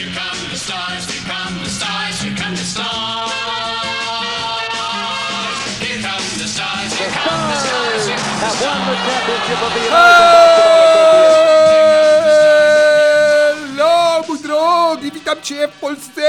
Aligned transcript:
here 0.00 0.12
come 0.14 0.40
the 0.50 0.56
stars, 0.56 1.04
here 1.10 1.24
come 1.28 1.54
the 1.62 1.68
stars, 1.68 2.22
here 2.22 2.36
come 2.36 2.54
the 2.56 2.64
stars. 2.72 3.32
Here 5.80 6.00
come 6.08 6.26
the 6.40 6.48
stars, 6.54 6.90
here 6.98 7.12
come 7.24 7.42
the 7.50 7.58
stars, 7.64 8.06
here 8.08 8.16
come 8.16 8.40
the 8.40 8.46
have 8.46 8.58
won 8.64 8.80
the 8.88 8.96
championship 9.04 9.60
of 9.66 9.70
the 9.74 9.80
Hello, 13.76 14.22
mój 14.28 14.38
drogi, 14.38 15.12
witam 15.12 15.42
cię 15.42 15.68
w 15.68 15.80
Polsce! 15.80 16.22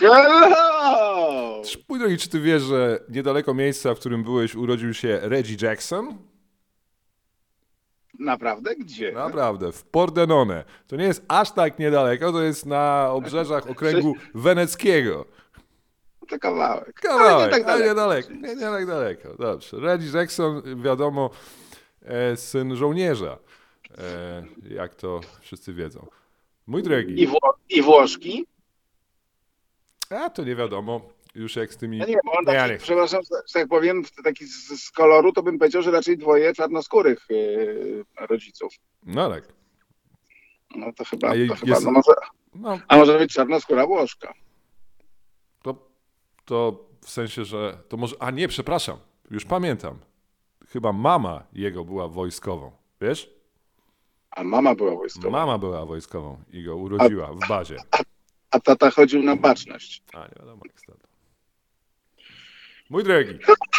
Hello! 0.00 1.62
Mój 1.88 1.98
drogi, 1.98 2.18
czy 2.18 2.28
ty 2.28 2.40
wiesz, 2.40 2.62
że 2.62 2.98
niedaleko 3.08 3.54
miejsca, 3.54 3.94
w 3.94 3.98
którym 3.98 4.24
byłeś, 4.24 4.54
urodził 4.54 4.94
się 4.94 5.18
Reggie 5.22 5.56
Jackson? 5.66 6.18
Naprawdę? 8.18 8.76
Gdzie? 8.76 9.12
Naprawdę, 9.12 9.72
w 9.72 9.82
Pordenone. 9.84 10.64
To 10.86 10.96
nie 10.96 11.04
jest 11.04 11.24
aż 11.28 11.50
tak 11.52 11.78
niedaleko, 11.78 12.32
to 12.32 12.42
jest 12.42 12.66
na 12.66 13.10
obrzeżach 13.12 13.66
okręgu 13.70 14.14
weneckiego. 14.34 15.24
To 16.28 16.38
kawałek. 16.38 16.92
Kawałek, 17.00 17.32
Ale 17.32 17.44
nie 17.44 17.50
tak 17.50 17.62
ale 17.68 17.94
daleko. 17.94 18.30
niedaleko. 18.32 18.32
Nie, 18.32 18.54
nie 18.54 18.70
tak 18.76 18.86
daleko. 18.86 19.34
Dobrze. 19.38 19.76
Reggie 19.80 20.18
Jackson, 20.18 20.82
wiadomo, 20.82 21.30
e, 22.02 22.36
syn 22.36 22.76
żołnierza. 22.76 23.38
E, 23.98 24.44
jak 24.70 24.94
to 24.94 25.20
wszyscy 25.40 25.72
wiedzą. 25.72 26.06
Mój 26.66 26.82
drogi, 26.82 27.22
I, 27.22 27.28
Wło- 27.28 27.54
I 27.70 27.82
Włoszki? 27.82 28.46
a 30.10 30.30
to 30.30 30.44
nie 30.44 30.56
wiadomo. 30.56 31.00
Już 31.38 31.56
jak 31.56 31.72
z 31.72 31.76
tymi... 31.76 31.98
Ja 31.98 32.06
nie 32.06 32.16
on 32.38 32.44
taki, 32.44 32.72
nie. 32.72 32.78
przepraszam, 32.78 33.22
że 33.22 33.60
tak 33.60 33.68
powiem, 33.68 34.02
taki 34.24 34.46
z, 34.46 34.82
z 34.82 34.90
koloru, 34.90 35.32
to 35.32 35.42
bym 35.42 35.58
powiedział, 35.58 35.82
że 35.82 35.90
raczej 35.90 36.18
dwoje 36.18 36.52
czarnoskórych 36.54 37.26
yy, 37.30 38.04
rodziców. 38.20 38.74
No 39.06 39.30
tak. 39.30 39.44
No 40.76 40.92
to 40.92 41.04
chyba, 41.04 41.28
A 41.28 41.32
to 41.48 41.54
chyba 41.54 41.72
jest- 41.74 41.84
no 41.84 41.90
może, 41.90 42.12
No, 42.54 42.78
a 42.88 42.96
może 42.96 43.18
być 43.18 43.32
czarnoskóra 43.32 43.86
Włoszka. 43.86 44.34
to, 45.62 45.88
to 46.44 46.84
w 47.00 47.10
sensie, 47.10 47.44
że 47.44 47.78
to 47.88 47.96
może... 47.96 48.16
A 48.20 48.30
nie, 48.30 48.48
przepraszam. 48.48 48.98
Już 49.30 49.44
pamiętam. 49.44 49.98
Chyba 50.68 50.92
mama 50.92 51.42
jego 51.52 51.84
była 51.84 52.08
wojskową. 52.08 52.72
Wiesz? 53.00 53.30
A 54.30 54.44
mama 54.44 54.74
była 54.74 54.94
wojskowa. 54.94 55.30
Mama 55.30 55.58
była 55.58 55.86
wojskową 55.86 56.38
i 56.52 56.62
go 56.62 56.76
urodziła 56.76 57.32
w 57.32 57.48
bazie. 57.48 57.76
A 58.50 58.60
tata 58.60 58.90
chodził 58.90 59.22
na 59.22 59.36
baczność. 59.36 60.02
A, 60.12 60.18
nie 60.18 60.34
wiadomo 60.40 60.62
jak 60.66 60.80
stąd. 60.80 61.07
Mój 62.90 63.04
drogi, 63.04 63.38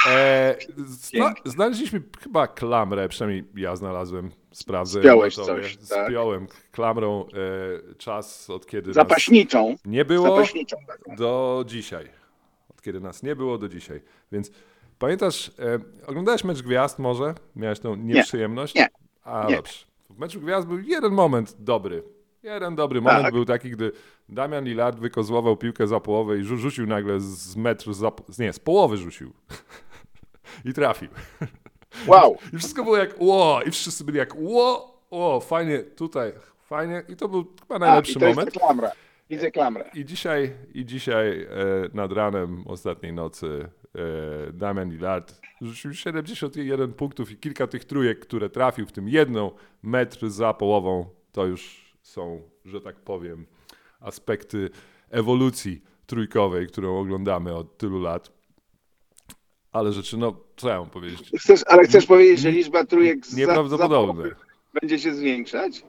e, 0.09 0.55
zna, 0.77 1.33
znaleźliśmy 1.45 2.01
chyba 2.23 2.47
klamrę, 2.47 3.09
przynajmniej 3.09 3.43
ja 3.55 3.75
znalazłem, 3.75 4.31
sprawdzę. 4.51 4.99
Spiąłeś 4.99 5.35
coś, 5.35 5.77
tak? 5.77 6.07
Spiąłem 6.07 6.47
klamrą 6.71 7.25
e, 7.25 7.95
czas, 7.95 8.49
od 8.49 8.65
kiedy 8.65 8.87
nas 8.87 8.95
Zapaśniczą. 8.95 9.75
nie 9.85 10.05
było 10.05 10.27
Zapaśniczą. 10.35 10.77
taką. 10.87 11.15
do 11.15 11.63
dzisiaj. 11.67 12.09
Od 12.69 12.81
kiedy 12.81 12.99
nas 12.99 13.23
nie 13.23 13.35
było 13.35 13.57
do 13.57 13.69
dzisiaj. 13.69 14.01
Więc 14.31 14.51
pamiętasz, 14.99 15.51
e, 15.59 15.79
oglądałeś 16.07 16.43
mecz 16.43 16.61
gwiazd 16.61 16.99
może? 16.99 17.35
Miałeś 17.55 17.79
tą 17.79 17.95
nieprzyjemność? 17.95 18.75
Nie. 18.75 18.87
A 19.23 19.45
Nie. 19.49 19.55
dobrze. 19.55 19.73
W 20.09 20.19
meczu 20.19 20.41
gwiazd 20.41 20.67
był 20.67 20.79
jeden 20.79 21.11
moment 21.13 21.55
dobry. 21.59 22.03
Jeden 22.43 22.75
dobry 22.75 23.01
moment 23.01 23.23
Tak. 23.23 23.33
był 23.33 23.45
taki, 23.45 23.69
gdy 23.69 23.91
Damian 24.29 24.63
Lillard 24.65 24.99
wykozłował 24.99 25.57
piłkę 25.57 25.87
za 25.87 25.99
połowę 25.99 26.37
i 26.37 26.41
rzu- 26.43 26.57
rzucił 26.57 26.87
nagle 26.87 27.19
z 27.19 27.55
metru, 27.55 27.93
za, 27.93 28.11
nie, 28.39 28.53
z 28.53 28.59
połowy 28.59 28.97
rzucił. 28.97 29.33
I 30.65 30.73
trafił. 30.73 31.09
Wow. 32.07 32.37
I 32.53 32.57
wszystko 32.57 32.83
było 32.83 32.97
jak 32.97 33.21
ło, 33.21 33.61
i 33.65 33.71
wszyscy 33.71 34.03
byli 34.03 34.17
jak 34.17 34.35
ło, 34.35 34.97
ło, 35.11 35.39
fajnie, 35.39 35.79
tutaj, 35.79 36.31
fajnie. 36.61 37.03
I 37.09 37.15
to 37.15 37.27
był 37.27 37.45
chyba 37.61 37.75
A, 37.75 37.79
najlepszy 37.79 38.11
i 38.11 38.15
to 38.15 38.19
moment. 38.29 38.45
jest 38.47 38.57
klamra. 38.57 38.91
Widzę 39.29 39.51
klamrę. 39.51 39.89
I 39.93 40.05
dzisiaj, 40.05 40.51
i 40.73 40.85
dzisiaj 40.85 41.41
e, 41.41 41.47
nad 41.93 42.11
ranem 42.11 42.63
ostatniej 42.67 43.13
nocy 43.13 43.69
e, 44.49 44.53
Damian 44.53 44.89
Lillard 44.91 45.41
rzucił 45.61 45.93
71 45.93 46.93
punktów 46.93 47.31
i 47.31 47.37
kilka 47.37 47.67
tych 47.67 47.85
trójek, 47.85 48.19
które 48.19 48.49
trafił, 48.49 48.85
w 48.85 48.91
tym 48.91 49.09
jedną 49.09 49.51
metr 49.83 50.29
za 50.29 50.53
połową, 50.53 51.09
to 51.31 51.45
już 51.45 51.88
są, 52.09 52.41
że 52.65 52.81
tak 52.81 52.95
powiem, 52.95 53.45
aspekty 53.99 54.69
ewolucji 55.09 55.81
trójkowej, 56.05 56.67
którą 56.67 56.99
oglądamy 56.99 57.55
od 57.55 57.77
tylu 57.77 58.01
lat. 58.01 58.31
Ale 59.71 59.93
rzeczy, 59.93 60.17
no, 60.17 60.43
co 60.57 60.69
ja 60.69 60.79
mam 60.79 60.89
powiedzieć? 60.89 61.31
Chcesz, 61.39 61.61
ale 61.67 61.83
chcesz 61.83 62.05
powiedzieć, 62.05 62.39
że 62.39 62.51
liczba 62.51 62.85
trójek 62.85 63.33
Nieprawdopodobne. 63.33 64.29
za 64.29 64.35
będzie 64.81 64.99
się 64.99 65.15
zwiększać? 65.15 65.83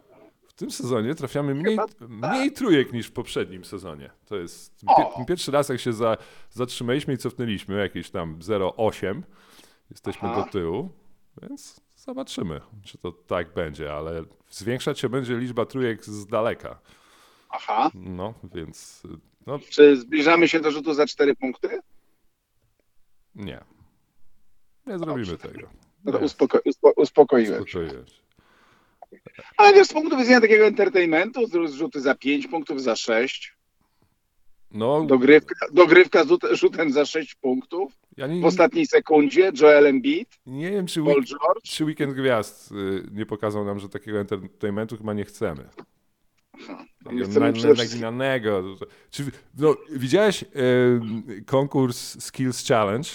W 0.48 0.52
tym 0.52 0.70
sezonie 0.70 1.14
trafiamy 1.14 1.54
mniej, 1.54 1.78
mniej 2.08 2.52
trójek 2.52 2.92
niż 2.92 3.06
w 3.06 3.12
poprzednim 3.12 3.64
sezonie. 3.64 4.10
To 4.26 4.36
jest 4.36 4.80
pie, 4.80 5.24
pierwszy 5.28 5.50
raz, 5.50 5.68
jak 5.68 5.80
się 5.80 5.92
za, 5.92 6.16
zatrzymaliśmy 6.50 7.14
i 7.14 7.18
cofnęliśmy, 7.18 7.78
jakieś 7.78 8.10
tam 8.10 8.38
0,8. 8.38 9.22
Jesteśmy 9.90 10.28
Aha. 10.28 10.44
do 10.44 10.50
tyłu, 10.50 10.90
więc 11.42 11.80
zobaczymy, 11.96 12.60
czy 12.84 12.98
to 12.98 13.12
tak 13.12 13.54
będzie, 13.54 13.92
ale 13.92 14.24
zwiększać 14.50 15.00
się 15.00 15.08
będzie 15.08 15.36
liczba 15.38 15.66
trójek 15.66 16.04
z 16.04 16.26
daleka. 16.26 16.78
Aha. 17.50 17.90
No, 17.94 18.34
więc 18.54 19.02
no, 19.46 19.58
Czy 19.70 19.96
zbliżamy 19.96 20.48
się 20.48 20.60
do 20.60 20.70
rzutu 20.70 20.94
za 20.94 21.06
cztery 21.06 21.36
punkty? 21.36 21.80
nie. 23.34 23.60
Nie 24.86 24.98
zrobimy 24.98 25.38
tego. 25.38 25.68
No 26.04 26.12
uspoko- 26.18 26.60
uspo- 26.66 26.92
uspokoiłem 26.96 27.66
się. 27.66 27.88
Ale 29.56 29.72
wiesz, 29.74 29.86
z 29.88 29.92
punktu 29.92 30.16
widzenia 30.16 30.40
takiego 30.40 30.64
entertainmentu, 30.66 31.46
z- 31.46 31.72
rzuty 31.72 32.00
za 32.00 32.14
5 32.14 32.46
punktów, 32.48 32.82
za 32.82 32.96
6, 32.96 33.56
No, 34.70 35.04
dogrywka, 35.04 35.66
dogrywka 35.72 36.24
z 36.24 36.28
rzut- 36.28 36.54
rzutem 36.54 36.92
za 36.92 37.04
6 37.06 37.34
punktów, 37.34 37.92
ja 38.16 38.26
nie, 38.26 38.40
w 38.40 38.44
ostatniej 38.44 38.86
sekundzie 38.86 39.52
Joel 39.60 39.86
Embiid, 39.86 40.28
nie 40.46 40.70
wiem, 40.70 40.86
czy, 40.86 41.02
Paul 41.02 41.24
George. 41.24 41.62
czy 41.62 41.84
Weekend 41.84 42.14
Gwiazd 42.14 42.72
y, 42.72 43.02
nie 43.12 43.26
pokazał 43.26 43.64
nam, 43.64 43.78
że 43.80 43.88
takiego 43.88 44.20
entertainmentu 44.20 44.96
chyba 44.96 45.12
nie 45.14 45.24
chcemy. 45.24 45.68
Aha. 46.60 46.84
Takiego 47.04 47.24
chcemy 47.24 47.52
naginanego. 47.76 48.64
Czy, 49.10 49.24
no, 49.58 49.76
widziałeś 49.90 50.42
e, 50.42 50.46
konkurs 51.46 52.24
Skills 52.24 52.66
Challenge? 52.68 53.08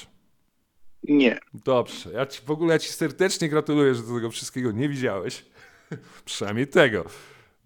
Nie. 1.03 1.39
Dobrze. 1.66 2.11
Ja 2.11 2.25
ci, 2.25 2.41
w 2.45 2.51
ogóle 2.51 2.73
ja 2.73 2.79
ci 2.79 2.89
serdecznie 2.89 3.49
gratuluję, 3.49 3.95
że 3.95 4.03
tego 4.03 4.29
wszystkiego 4.29 4.72
nie 4.72 4.89
widziałeś. 4.89 5.45
Przynajmniej 6.25 6.67
tego. 6.67 7.05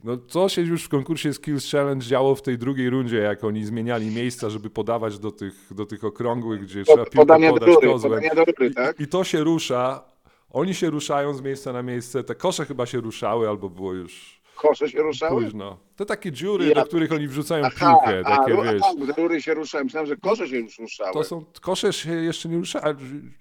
No 0.04 0.18
co 0.28 0.50
się 0.50 0.62
już 0.62 0.84
w 0.84 0.90
konkursie 0.90 1.34
Skills 1.34 1.72
Challenge 1.72 2.06
działo 2.06 2.36
w 2.36 2.42
tej 2.42 2.58
drugiej 2.58 2.90
rundzie, 2.90 3.18
jak 3.18 3.44
oni 3.44 3.66
zmieniali 3.66 4.12
miejsca, 4.16 4.50
żeby 4.50 4.70
podawać 4.70 5.20
do 5.20 5.32
tych, 5.32 5.54
do 5.72 5.86
tych 5.86 6.04
okrągłych, 6.04 6.62
gdzie 6.62 6.84
trzeba 6.84 6.98
piłkę 7.04 7.18
Podania 7.18 7.48
do 7.48 7.54
podać 7.54 7.70
rury, 7.76 7.88
kozłem. 7.88 8.24
do 8.36 8.46
rury, 8.46 8.72
tak? 8.74 9.00
I, 9.00 9.04
I 9.04 9.08
to 9.08 9.24
się 9.24 9.44
rusza. 9.44 10.04
Oni 10.52 10.74
się 10.74 10.90
ruszają 10.90 11.34
z 11.34 11.42
miejsca 11.42 11.74
na 11.74 11.84
miejsce. 11.84 12.24
Te 12.24 12.36
kosze 12.36 12.66
chyba 12.66 12.86
się 12.86 13.00
ruszały, 13.02 13.50
albo 13.50 13.70
było 13.70 13.94
już 13.94 14.42
Kosze 14.56 14.90
się 14.90 15.00
ruszały? 15.02 15.44
późno. 15.44 15.78
Te 15.96 16.06
takie 16.06 16.32
dziury, 16.32 16.66
Ja- 16.68 16.76
do 16.76 16.86
których 16.86 17.12
oni 17.12 17.28
wrzucają 17.28 17.66
Aha, 17.66 17.96
piłkę, 18.06 18.22
a, 18.26 18.38
takie 18.38 18.52
ru- 18.54 18.64
wiesz. 18.64 18.82
a, 18.84 19.14
te 19.14 19.22
rury 19.22 19.42
się 19.42 19.54
ruszały. 19.54 19.84
Myślałem, 19.84 20.08
że 20.08 20.18
kosze 20.18 20.48
się 20.48 20.58
już 20.58 20.80
ruszały. 20.80 21.14
To 21.14 21.24
są 21.24 21.46
kosze 21.62 21.94
się 21.94 22.12
jeszcze 22.12 22.50
nie 22.50 22.58
ruszały. 22.58 22.96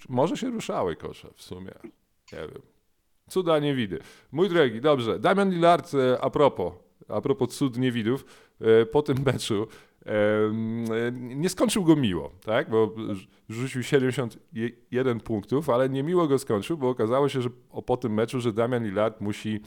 Może 0.09 0.37
się 0.37 0.51
ruszały 0.51 0.97
kosze 0.97 1.29
w 1.37 1.43
sumie. 1.43 1.73
Nie 2.33 2.39
wiem. 2.39 2.63
Cuda 3.29 3.59
niewidy. 3.59 3.99
Mój 4.33 4.49
drogi, 4.49 4.81
dobrze. 4.81 5.19
Damian 5.19 5.51
Lillard, 5.51 5.95
e, 5.95 6.21
a 6.21 6.31
propos, 6.31 6.73
a 7.09 7.21
propos 7.21 7.57
cud 7.57 7.79
niewidów, 7.79 8.25
e, 8.61 8.87
po 8.87 9.03
tym 9.03 9.17
meczu 9.27 9.67
e, 10.07 10.13
nie 11.13 11.49
skończył 11.49 11.85
go 11.85 11.97
miło, 11.97 12.31
tak? 12.45 12.71
Bo 12.71 12.87
rz- 12.87 13.27
rzucił 13.49 13.83
71 13.83 15.21
punktów, 15.21 15.71
ale 15.71 15.89
niemiło 15.89 16.27
go 16.29 16.39
skończył, 16.39 16.77
bo 16.77 16.89
okazało 16.89 17.29
się, 17.29 17.43
że 17.43 17.51
po 17.87 17.97
tym 17.97 18.15
meczu, 18.15 18.41
że 18.41 18.53
Damian 18.53 18.85
Lillard 18.85 19.21
musi 19.21 19.61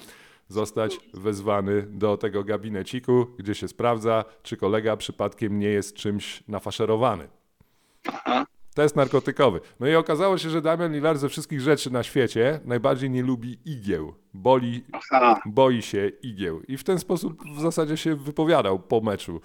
zostać 0.47 0.99
wezwany 1.13 1.81
do 1.81 2.17
tego 2.17 2.43
gabineciku, 2.43 3.28
gdzie 3.39 3.55
się 3.55 3.67
sprawdza, 3.67 4.25
czy 4.43 4.57
kolega 4.57 4.97
przypadkiem 4.97 5.59
nie 5.59 5.67
jest 5.67 5.96
czymś 5.96 6.43
nafaszerowany. 6.47 7.28
Aha. 8.08 8.46
Test 8.73 8.96
narkotykowy. 8.96 9.59
No 9.79 9.88
i 9.88 9.96
okazało 9.96 10.38
się, 10.38 10.50
że 10.50 10.62
Damian 10.62 10.94
Lillard 10.94 11.20
ze 11.20 11.29
wszystkich 11.29 11.62
rzeczy 11.62 11.94
na 11.94 12.03
świecie 12.03 12.59
najbardziej 12.66 13.09
nie 13.09 13.23
lubi 13.23 13.58
igieł. 13.66 14.14
Boli, 14.34 14.84
Aha. 14.91 15.41
boi 15.46 15.82
się 15.82 16.12
igieł. 16.23 16.62
I 16.68 16.78
w 16.78 16.84
ten 16.84 17.00
sposób 17.00 17.44
w 17.58 17.62
zasadzie 17.62 17.97
się 17.97 18.16
wypowiadał 18.16 18.79
po 18.79 19.02
meczu, 19.02 19.41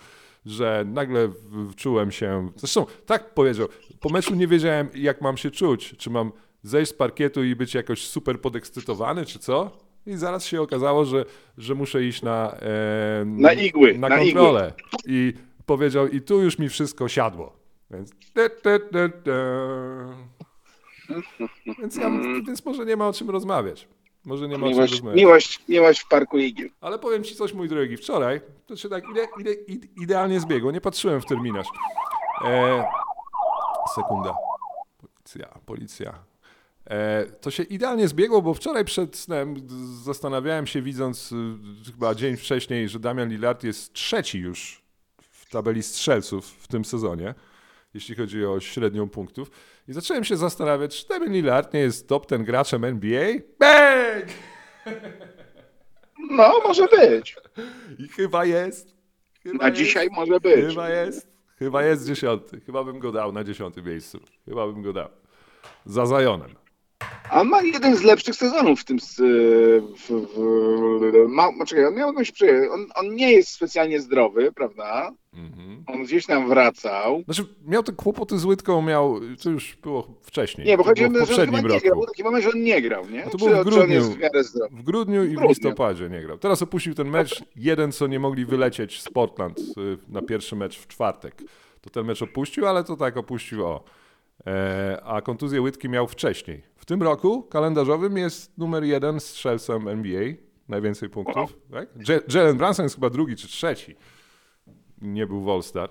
że 0.47 0.85
nagle 0.87 1.29
czułem 1.77 2.11
się. 2.11 2.51
Zresztą 2.57 2.87
tak 3.07 3.35
powiedział. 3.35 3.69
Po 4.01 4.09
meczu 4.09 4.35
nie 4.35 4.47
wiedziałem, 4.47 4.89
jak 4.95 5.21
mam 5.21 5.37
się 5.37 5.51
czuć. 5.51 5.95
Czy 5.99 6.11
mam 6.11 6.33
zejść 6.63 6.91
z 6.91 6.95
parkietu 6.95 7.45
i 7.45 7.57
być 7.57 7.75
jakoś 7.75 8.07
super 8.07 8.41
podekscytowany, 8.41 9.27
czy 9.27 9.39
co? 9.39 9.71
I 10.07 10.17
zaraz 10.17 10.47
się 10.47 10.63
okazało, 10.63 11.05
że, 11.05 11.25
że 11.59 11.75
muszę 11.75 12.05
iść 12.05 12.23
na, 12.23 12.53
e, 12.53 13.25
Na 13.27 13.53
igły, 13.53 13.99
na 13.99 14.09
na 14.09 14.19
kontrolę. 14.19 14.73
I 15.07 15.33
powiedział, 15.67 16.09
i 16.09 16.21
tu 16.21 16.43
już 16.43 16.59
mi 16.59 16.69
wszystko 16.69 17.09
siadło. 17.09 17.66
Więc, 17.91 18.11
te, 18.35 18.51
te, 18.51 18.81
te. 18.81 19.09
Więc, 21.79 21.97
ja, 21.97 22.11
więc 22.47 22.65
może 22.65 22.87
nie 22.87 22.97
ma 22.97 23.09
o 23.09 23.13
czym 23.13 23.31
rozmawiać. 23.31 23.89
Może 24.25 24.49
nie 24.49 24.59
ma 24.59 24.67
o 24.67 24.69
czym 24.69 24.75
Miłość, 24.77 24.93
rozmawiać. 24.93 25.17
miłość, 25.17 25.69
miłość 25.69 26.01
w 26.01 26.09
Parku 26.09 26.39
Igieł. 26.39 26.69
Ale 26.81 26.99
powiem 26.99 27.25
ci 27.25 27.35
coś, 27.35 27.53
mój 27.53 27.69
drogi. 27.69 27.97
Wczoraj 27.97 28.41
to 28.67 28.77
się 28.77 28.89
tak 28.89 29.05
ide, 29.11 29.27
ide, 29.41 29.53
ide, 29.53 29.87
idealnie 30.03 30.41
zbiegło. 30.41 30.71
Nie 30.73 30.81
patrzyłem 30.81 31.21
w 31.21 31.27
terminarz. 31.27 31.67
E, 32.45 32.85
sekunda. 33.95 34.35
Policja, 34.99 35.49
policja. 35.67 36.15
E, 36.91 37.27
to 37.27 37.51
się 37.51 37.63
idealnie 37.63 38.09
zbiegło, 38.09 38.43
bo 38.43 38.55
wczoraj 38.55 38.85
przed 38.85 39.17
snem 39.17 39.57
zastanawiałem 40.05 40.67
się, 40.67 40.83
widząc 40.83 41.33
y, 41.33 41.37
chyba 41.93 42.15
dzień 42.15 42.37
wcześniej, 42.37 42.89
że 42.89 43.01
Damian 43.01 43.29
Lillard 43.29 43.65
jest 43.65 43.93
trzeci 43.93 44.39
już 44.39 44.83
w 45.21 45.51
tabeli 45.51 45.83
strzelców 45.83 46.47
w 46.47 46.69
tym 46.69 46.85
sezonie, 46.85 47.35
jeśli 47.97 48.15
chodzi 48.15 48.45
o 48.47 48.61
średnią 48.61 49.09
punktów. 49.09 49.51
I 49.89 49.93
zacząłem 49.93 50.25
się 50.25 50.37
zastanawiać, 50.37 51.03
czy 51.03 51.09
Damian 51.09 51.33
Lillard 51.33 51.75
nie 51.75 51.81
jest 51.81 52.09
top 52.09 52.27
ten 52.27 52.45
graczem 52.45 52.85
NBA? 52.85 53.29
Bang! 53.61 54.25
No, 56.31 56.61
może 56.65 56.87
być. 56.87 57.37
I 57.99 58.09
chyba 58.09 58.45
jest. 58.45 58.97
Chyba 59.43 59.59
Na 59.59 59.69
jest. 59.69 59.79
dzisiaj 59.81 60.09
może 60.13 60.41
być. 60.41 60.67
Chyba 60.67 60.89
jest. 60.91 61.29
Chyba 61.59 61.83
jest 61.85 62.07
dziesiąty. 62.07 62.61
Chyba 62.61 62.85
bym 62.85 62.99
go 62.99 63.13
dał 63.13 63.33
na 63.33 63.45
dziesiątym 63.45 63.85
miejscu. 63.87 64.21
Chyba 64.45 64.67
bym 64.67 64.83
go 64.83 64.93
dał. 64.93 65.09
Za 65.85 66.07
Zajonem. 66.07 66.55
A 67.31 67.45
ma 67.45 67.63
jeden 67.63 67.97
z 67.97 68.03
lepszych 68.03 68.35
sezonów 68.37 68.81
w 68.81 68.85
tym. 68.85 68.99
W, 68.99 69.17
w, 70.09 71.27
ma, 71.29 71.49
czekaj, 71.67 71.87
on 71.87 71.95
miał 71.95 72.09
jakąś 72.09 72.33
przyjemność. 72.33 72.71
On, 72.73 72.87
on 72.95 73.15
nie 73.15 73.33
jest 73.33 73.49
specjalnie 73.49 74.01
zdrowy, 74.01 74.53
prawda? 74.53 75.13
Mhm. 75.35 75.85
On 75.87 76.05
gdzieś 76.05 76.27
tam 76.27 76.49
wracał. 76.49 77.23
Znaczy, 77.25 77.45
miał 77.67 77.83
te 77.83 77.93
kłopoty 77.93 78.39
z 78.39 78.45
łydką, 78.45 78.83
miał, 78.83 79.21
to 79.43 79.51
już 79.51 79.77
było 79.83 80.09
wcześniej. 80.23 80.67
Nie, 80.67 80.77
bo 80.77 80.83
to 80.83 80.89
chodzi 80.89 81.05
o 81.05 81.11
to, 81.11 81.27
w 81.27 81.31
że 81.31 81.43
on 81.43 81.51
nie 81.51 81.63
grał. 81.63 81.81
Był 81.81 82.07
taki 82.07 82.25
moment, 82.25 82.45
że 82.45 82.51
on 82.51 82.63
nie 82.63 82.83
grał, 82.83 83.11
nie? 83.11 83.23
to 83.23 83.31
czy, 83.31 83.37
było 83.37 83.51
w 83.51 83.65
czy 83.65 83.65
grudniu. 83.65 83.95
jest 83.95 84.13
w? 84.13 84.77
W 84.77 84.83
grudniu 84.83 85.25
i 85.25 85.29
w 85.29 85.31
grudniu. 85.31 85.49
listopadzie 85.49 86.09
nie 86.09 86.23
grał. 86.23 86.39
Teraz 86.39 86.63
opuścił 86.63 86.95
ten 86.95 87.09
mecz, 87.09 87.45
jeden 87.57 87.93
co 87.93 88.07
nie 88.07 88.19
mogli 88.19 88.45
wylecieć 88.45 89.03
z 89.03 89.09
Portland 89.09 89.59
y, 89.59 89.63
na 90.09 90.23
pierwszy 90.23 90.57
mecz 90.57 90.79
w 90.79 90.87
czwartek. 90.87 91.43
To 91.81 91.91
ten 91.91 92.07
mecz 92.07 92.23
opuścił, 92.23 92.67
ale 92.67 92.85
to 92.85 92.97
tak 92.97 93.17
opuścił 93.17 93.67
o. 93.67 93.85
E, 94.47 95.01
a 95.05 95.23
kontuzję 95.23 95.63
łydki 95.63 95.89
miał 95.89 96.07
wcześniej. 96.07 96.63
W 96.77 96.85
tym 96.85 97.03
roku 97.03 97.43
kalendarzowym 97.43 98.17
jest 98.17 98.59
numer 98.59 98.85
jeden 98.85 99.21
strzelcem 99.21 99.89
NBA, 99.89 100.23
najwięcej 100.69 101.09
punktów. 101.09 101.59
Tak? 101.71 101.89
Jalen 102.35 102.57
Brunson 102.57 102.85
jest 102.85 102.95
chyba 102.95 103.11
drugi 103.11 103.37
czy 103.37 103.49
trzeci. 103.49 103.97
Nie 105.03 105.27
był 105.27 105.41
w 105.41 105.49
All-Star. 105.49 105.91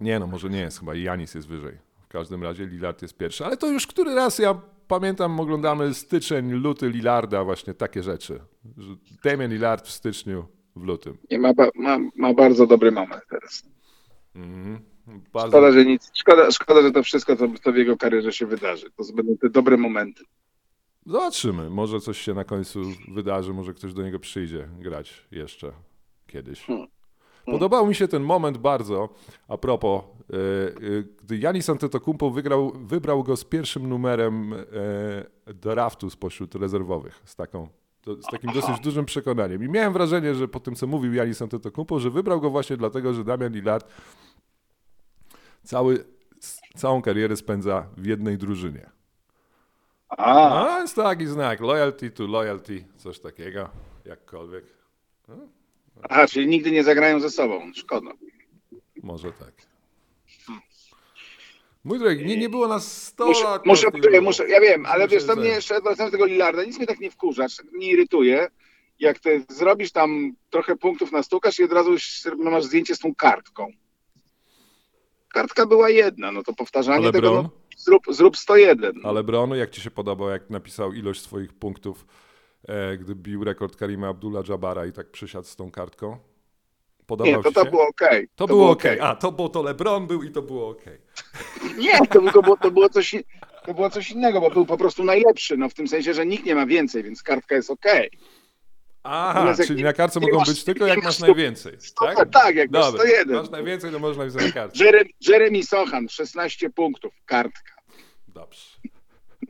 Nie 0.00 0.18
no, 0.18 0.26
może 0.26 0.50
nie 0.50 0.60
jest, 0.60 0.80
chyba 0.80 0.94
Janis 0.94 1.34
jest 1.34 1.48
wyżej. 1.48 1.78
W 2.02 2.08
każdym 2.08 2.42
razie 2.42 2.66
Lillard 2.66 3.02
jest 3.02 3.16
pierwszy, 3.16 3.44
ale 3.44 3.56
to 3.56 3.70
już 3.70 3.86
który 3.86 4.14
raz 4.14 4.38
ja 4.38 4.60
pamiętam, 4.88 5.40
oglądamy 5.40 5.94
styczeń, 5.94 6.52
luty 6.52 6.90
Lillarda, 6.90 7.44
właśnie 7.44 7.74
takie 7.74 8.02
rzeczy. 8.02 8.40
Damian 9.24 9.50
Lillard 9.50 9.86
w 9.86 9.90
styczniu, 9.90 10.44
w 10.76 10.82
lutym. 10.82 11.18
Nie, 11.30 11.38
ma, 11.38 11.52
ma, 11.74 11.98
ma 12.16 12.34
bardzo 12.34 12.66
dobry 12.66 12.92
moment 12.92 13.22
teraz. 13.30 13.62
Mhm. 14.34 14.91
Bardzo, 15.06 15.48
Szkoda, 15.48 15.72
że 15.72 15.84
nic. 15.84 16.10
Szkoda, 16.14 16.50
szkoda 16.50 16.82
że 16.82 16.90
to 16.90 17.02
wszystko, 17.02 17.36
co, 17.36 17.48
co 17.64 17.72
w 17.72 17.76
jego 17.76 17.96
karierze 17.96 18.32
się 18.32 18.46
wydarzy. 18.46 18.90
To 18.90 19.12
będą 19.14 19.36
te 19.36 19.50
dobre 19.50 19.76
momenty. 19.76 20.24
Zobaczymy, 21.06 21.70
może 21.70 22.00
coś 22.00 22.20
się 22.20 22.34
na 22.34 22.44
końcu 22.44 22.82
wydarzy, 23.14 23.54
może 23.54 23.74
ktoś 23.74 23.92
do 23.92 24.02
niego 24.02 24.18
przyjdzie 24.18 24.68
grać 24.78 25.26
jeszcze 25.30 25.72
kiedyś. 26.26 26.60
Hmm. 26.60 26.86
Podobał 27.46 27.86
mi 27.86 27.94
się 27.94 28.08
ten 28.08 28.22
moment 28.22 28.58
bardzo, 28.58 29.08
a 29.48 29.58
propos, 29.58 30.02
e, 30.02 30.36
e, 30.36 31.02
gdy 31.22 31.38
Janis 31.38 31.70
Antetokounmpo 31.70 32.30
wygrał, 32.30 32.72
wybrał 32.74 33.22
go 33.22 33.36
z 33.36 33.44
pierwszym 33.44 33.88
numerem 33.88 34.54
e, 35.46 35.54
draftu 35.54 36.10
spośród 36.10 36.54
rezerwowych, 36.54 37.22
z, 37.24 37.36
taką, 37.36 37.68
to, 38.00 38.22
z 38.22 38.26
takim 38.30 38.52
dosyć 38.52 38.80
dużym 38.80 39.04
przekonaniem. 39.04 39.64
I 39.64 39.68
miałem 39.68 39.92
wrażenie, 39.92 40.34
że 40.34 40.48
po 40.48 40.60
tym, 40.60 40.74
co 40.74 40.86
mówił 40.86 41.14
Janis 41.14 41.42
Antetokounmpo, 41.42 42.00
że 42.00 42.10
wybrał 42.10 42.40
go 42.40 42.50
właśnie 42.50 42.76
dlatego, 42.76 43.14
że 43.14 43.24
Damian 43.24 43.52
Lillard 43.52 43.88
cały, 45.64 46.04
całą 46.76 47.02
karierę 47.02 47.36
spędza 47.36 47.86
w 47.96 48.06
jednej 48.06 48.38
drużynie. 48.38 48.90
A, 50.08 50.66
A, 50.76 50.80
jest 50.80 50.96
taki 50.96 51.26
znak, 51.26 51.60
loyalty 51.60 52.10
to 52.10 52.26
loyalty, 52.26 52.84
coś 52.96 53.18
takiego, 53.20 53.70
jakkolwiek. 54.04 54.64
aha, 56.02 56.26
czyli 56.26 56.46
nigdy 56.46 56.70
nie 56.70 56.84
zagrają 56.84 57.20
ze 57.20 57.30
sobą. 57.30 57.72
Szkoda. 57.74 58.10
Może 59.02 59.32
tak. 59.32 59.52
Mój 61.84 61.98
drogi, 61.98 62.26
nie, 62.26 62.36
nie 62.36 62.48
było 62.48 62.68
nas 62.68 63.02
100 63.06 63.26
Muszę, 63.26 63.44
lat. 63.44 63.66
muszę, 63.66 63.86
muszę, 64.22 64.48
ja 64.48 64.60
wiem, 64.60 64.86
ale 64.86 65.04
Musimy 65.04 65.20
wiesz, 65.20 65.26
to 65.28 65.36
mnie 65.36 65.48
jeszcze 65.48 65.80
wracając 65.80 66.12
do 66.12 66.18
tego 66.18 66.26
Lillarda, 66.26 66.64
nic 66.64 66.78
mnie 66.78 66.86
tak 66.86 67.00
nie 67.00 67.10
wkurza, 67.10 67.46
nie 67.72 67.90
irytuje, 67.90 68.48
jak 68.98 69.18
ty 69.18 69.44
zrobisz 69.48 69.92
tam 69.92 70.32
trochę 70.50 70.76
punktów 70.76 71.12
na 71.12 71.22
stukasz 71.22 71.58
i 71.58 71.64
od 71.64 71.72
razu 71.72 71.90
masz 72.38 72.64
zdjęcie 72.64 72.94
z 72.94 72.98
tą 72.98 73.14
kartką. 73.14 73.66
Kartka 75.32 75.66
była 75.66 75.90
jedna, 75.90 76.32
no 76.32 76.42
to 76.42 76.52
powtarzanie 76.52 77.04
Ale 77.04 77.12
tego, 77.12 77.30
Bron? 77.30 77.42
no, 77.44 77.50
zrób, 77.76 78.02
zrób 78.10 78.36
101. 78.36 78.92
Ale 79.04 79.24
Bronu, 79.24 79.54
jak 79.54 79.70
ci 79.70 79.80
się 79.80 79.90
podobał, 79.90 80.30
jak 80.30 80.50
napisał 80.50 80.92
ilość 80.92 81.20
swoich 81.20 81.52
punktów, 81.52 82.06
e, 82.68 82.96
gdy 82.96 83.14
bił 83.14 83.44
rekord 83.44 83.76
Karima 83.76 84.08
Abdullah-Jabara 84.08 84.88
i 84.88 84.92
tak 84.92 85.10
przysiadł 85.10 85.46
z 85.46 85.56
tą 85.56 85.70
kartką? 85.70 86.18
Podobał 87.06 87.36
Nie, 87.36 87.42
to 87.42 87.52
to 87.52 87.70
było 87.70 87.88
okej. 87.88 88.28
To, 88.36 88.46
było 88.46 88.70
ok. 88.70 88.82
A, 89.00 89.16
to 89.16 89.32
bo 89.32 89.48
to 89.48 89.62
LeBron 89.62 90.06
był 90.06 90.22
i 90.22 90.30
to 90.30 90.42
było 90.42 90.68
ok. 90.68 90.82
Nie, 91.78 91.98
to, 91.98 92.20
to, 92.32 92.42
było, 92.42 92.56
to, 92.56 92.70
było 92.70 92.88
coś, 92.88 93.14
to 93.66 93.74
było 93.74 93.90
coś 93.90 94.10
innego, 94.10 94.40
bo 94.40 94.50
był 94.50 94.66
po 94.66 94.76
prostu 94.76 95.04
najlepszy, 95.04 95.56
no 95.56 95.68
w 95.68 95.74
tym 95.74 95.88
sensie, 95.88 96.14
że 96.14 96.26
nikt 96.26 96.46
nie 96.46 96.54
ma 96.54 96.66
więcej, 96.66 97.02
więc 97.02 97.22
kartka 97.22 97.54
jest 97.54 97.70
okej. 97.70 98.10
Aha, 99.02 99.54
czyli 99.66 99.78
nie- 99.78 99.84
na 99.84 99.92
kartce 99.92 100.20
mogą 100.20 100.38
masz- 100.38 100.48
być 100.48 100.64
tylko 100.64 100.86
jak 100.86 100.96
masz 100.96 101.04
masz 101.04 101.14
stu- 101.14 101.26
najwięcej. 101.26 101.72
Tak, 102.00 102.16
Tak? 102.16 102.30
tak 102.30 102.56
jak 102.56 102.70
masz 102.70 102.84
Dobra, 102.84 103.00
101. 103.00 103.36
masz 103.36 103.50
najwięcej, 103.50 103.90
to 103.90 103.98
można 103.98 104.24
napisać 104.24 104.46
na 104.46 104.52
kartce. 104.52 104.84
Jeremy, 104.84 105.10
Jeremy 105.28 105.62
Sochan, 105.62 106.08
16 106.08 106.70
punktów, 106.70 107.12
kartka. 107.26 107.72
Dobrze. 108.28 108.60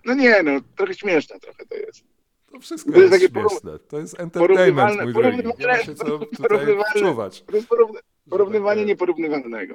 No 0.04 0.14
nie, 0.14 0.43
no 0.43 0.60
trochę 0.76 0.94
śmieszne 0.94 1.40
trochę 1.40 1.66
to 1.66 1.75
jest. 1.76 2.04
To 2.52 2.58
wszystko 2.60 2.93
To 2.93 3.00
jest 3.00 3.12
jest 3.22 3.32
śmieszne. 3.34 3.78
To 3.78 3.99
jest 3.99 4.20
entertainment, 4.20 5.02
mój 5.02 5.12
drogi. 5.12 5.38
Nie 5.58 5.66
ma 5.66 5.78
się 5.78 5.94
co 5.94 6.05
tutaj. 6.19 6.66
To 7.46 7.56
jest 7.56 7.69
porówny, 7.69 8.00
porównywanie 8.31 8.84
nieporównywalnego. 8.84 9.75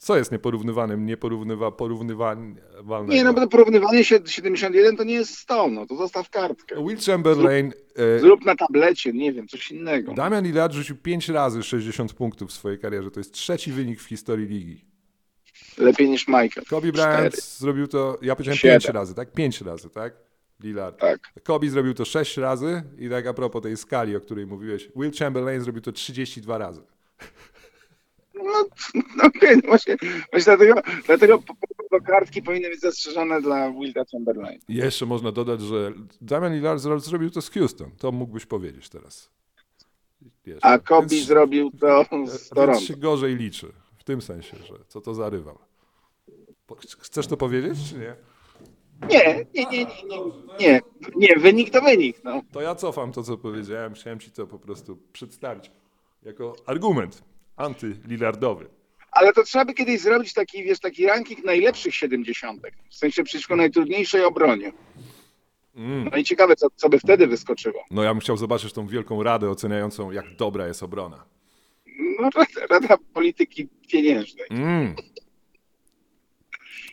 Co 0.00 0.16
jest 0.16 0.32
nieporównywanym, 0.32 1.06
nieporównywa, 1.06 1.70
porównywalnego? 1.70 3.12
Nie, 3.12 3.24
no 3.24 3.32
bo 3.34 3.40
to 3.40 3.48
porównywanie 3.48 4.04
się 4.04 4.18
71 4.26 4.96
to 4.96 5.04
nie 5.04 5.14
jest 5.14 5.38
100, 5.38 5.68
no 5.68 5.86
to 5.86 5.96
zostaw 5.96 6.30
kartkę. 6.30 6.84
Will 6.86 6.98
Chamberlain, 7.06 7.72
e, 7.96 8.18
Zrób 8.18 8.44
na 8.44 8.56
tablecie, 8.56 9.12
nie 9.12 9.32
wiem, 9.32 9.48
coś 9.48 9.70
innego. 9.70 10.14
Damian 10.14 10.44
Lillard 10.44 10.72
rzucił 10.72 10.96
5 10.96 11.28
razy 11.28 11.62
60 11.62 12.12
punktów 12.12 12.50
w 12.50 12.52
swojej 12.52 12.78
karierze. 12.78 13.10
To 13.10 13.20
jest 13.20 13.32
trzeci 13.32 13.72
wynik 13.72 14.00
w 14.00 14.06
historii 14.06 14.46
ligi. 14.46 14.84
Lepiej 15.78 16.10
niż 16.10 16.28
Michael. 16.28 16.66
Kobe 16.70 16.92
Bryant 16.92 17.34
Cztery. 17.34 17.42
zrobił 17.42 17.86
to, 17.86 18.18
ja 18.22 18.36
powiedziałem 18.36 18.58
Siedem. 18.58 18.80
5 18.80 18.94
razy, 18.94 19.14
tak? 19.14 19.32
5 19.32 19.60
razy, 19.60 19.90
tak? 19.90 20.14
Lillard. 20.62 21.00
Tak. 21.00 21.20
Kobe 21.42 21.68
zrobił 21.68 21.94
to 21.94 22.04
6 22.04 22.36
razy 22.36 22.82
i 22.98 23.10
tak 23.10 23.26
a 23.26 23.34
propos 23.34 23.62
tej 23.62 23.76
skali, 23.76 24.16
o 24.16 24.20
której 24.20 24.46
mówiłeś, 24.46 24.88
Will 24.96 25.12
Chamberlain 25.18 25.60
zrobił 25.60 25.82
to 25.82 25.92
32 25.92 26.58
razy. 26.58 26.82
No, 28.44 28.66
okej, 29.26 29.56
no 29.56 29.62
właśnie, 29.68 29.96
właśnie 30.32 30.56
dlatego, 30.56 30.74
dlatego 31.06 31.42
do 31.90 32.00
kartki 32.00 32.42
powinny 32.42 32.68
być 32.70 32.80
zastrzeżone 32.80 33.42
dla 33.42 33.70
Wilda 33.70 34.04
Chamberlain. 34.12 34.60
Jeszcze 34.68 35.06
można 35.06 35.32
dodać, 35.32 35.60
że 35.60 35.92
Damian 36.20 36.54
Lillard 36.54 36.80
zro- 36.82 37.00
zrobił 37.00 37.30
to 37.30 37.42
z 37.42 37.50
Houston. 37.50 37.90
To 37.98 38.12
mógłbyś 38.12 38.46
powiedzieć 38.46 38.88
teraz. 38.88 39.30
Jeszcze. 40.46 40.66
A 40.66 40.78
Kobe 40.78 41.06
Więc- 41.08 41.26
zrobił 41.26 41.70
to 41.80 42.04
z 42.04 42.10
Więc 42.12 42.48
Toronto. 42.48 42.80
się 42.80 42.96
gorzej 42.96 43.36
liczy. 43.36 43.72
W 43.98 44.04
tym 44.04 44.22
sensie, 44.22 44.56
że 44.56 44.74
co 44.88 45.00
to 45.00 45.14
za 45.14 45.30
rywal. 45.30 45.58
Po- 46.66 46.76
Chcesz 46.98 47.26
to 47.26 47.36
powiedzieć, 47.36 47.78
czy 47.90 47.94
nie? 47.98 48.14
Nie, 49.10 49.46
nie, 49.54 49.64
nie, 49.64 49.84
nie, 49.84 49.86
nie, 50.04 50.20
nie, 50.60 50.80
nie, 51.16 51.36
wynik 51.36 51.70
to 51.70 51.80
wynik, 51.82 52.24
no. 52.24 52.42
To 52.52 52.60
ja 52.60 52.74
cofam 52.74 53.12
to, 53.12 53.22
co 53.22 53.36
powiedziałem. 53.38 53.94
Chciałem 53.94 54.18
ci 54.20 54.30
to 54.30 54.46
po 54.46 54.58
prostu 54.58 54.98
przedstawić 55.12 55.70
jako 56.22 56.56
argument 56.66 57.22
anty-Lillardowy. 57.60 58.66
Ale 59.12 59.32
to 59.32 59.42
trzeba 59.44 59.64
by 59.64 59.74
kiedyś 59.74 60.00
zrobić 60.00 60.32
taki, 60.32 60.64
wiesz, 60.64 60.80
taki 60.80 61.06
ranking 61.06 61.44
najlepszych 61.44 61.94
70. 61.94 62.62
W 62.90 62.94
sensie 62.94 63.24
przeciwko 63.24 63.56
najtrudniejszej 63.56 64.24
obronie. 64.24 64.72
Mm. 65.76 66.08
No 66.12 66.16
i 66.16 66.24
ciekawe, 66.24 66.56
co, 66.56 66.66
co 66.76 66.88
by 66.88 66.98
wtedy 66.98 67.26
wyskoczyło. 67.26 67.84
No 67.90 68.02
ja 68.02 68.14
bym 68.14 68.20
chciał 68.20 68.36
zobaczyć 68.36 68.72
tą 68.72 68.86
wielką 68.86 69.22
radę 69.22 69.50
oceniającą, 69.50 70.10
jak 70.10 70.36
dobra 70.36 70.66
jest 70.66 70.82
obrona. 70.82 71.24
No, 72.20 72.30
Rada, 72.34 72.66
Rada 72.70 72.96
Polityki 73.14 73.68
Pieniężnej. 73.88 74.46
Mm. 74.50 74.94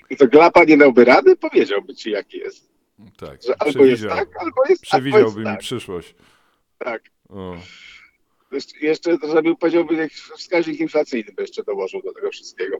I 0.10 0.18
to 0.18 0.28
Glapa 0.28 0.64
nie 0.64 0.78
dałby 0.78 1.06
rady? 1.06 1.36
Powiedziałby 1.36 1.96
ci, 1.96 2.12
jaki 2.12 2.38
jest. 2.38 2.70
Tak, 3.18 3.44
Że 3.44 3.56
albo 3.60 3.86
jest 3.86 4.04
tak, 4.08 4.30
albo 4.40 4.62
jest, 4.70 4.84
albo 4.84 5.04
przewidziałby 5.04 5.26
jest 5.26 5.38
mi 5.38 5.44
tak. 5.44 5.60
przyszłość. 5.60 6.16
tak. 6.78 7.02
O. 7.30 7.58
Jeszcze, 8.82 9.18
to 9.18 9.32
żeby 9.32 9.56
powiedziałby 9.56 9.96
jakiś 9.96 10.18
wskaźnik 10.20 10.80
inflacyjny, 10.80 11.32
by 11.36 11.42
jeszcze 11.42 11.64
dołożył 11.64 12.02
do 12.02 12.14
tego 12.14 12.30
wszystkiego. 12.32 12.78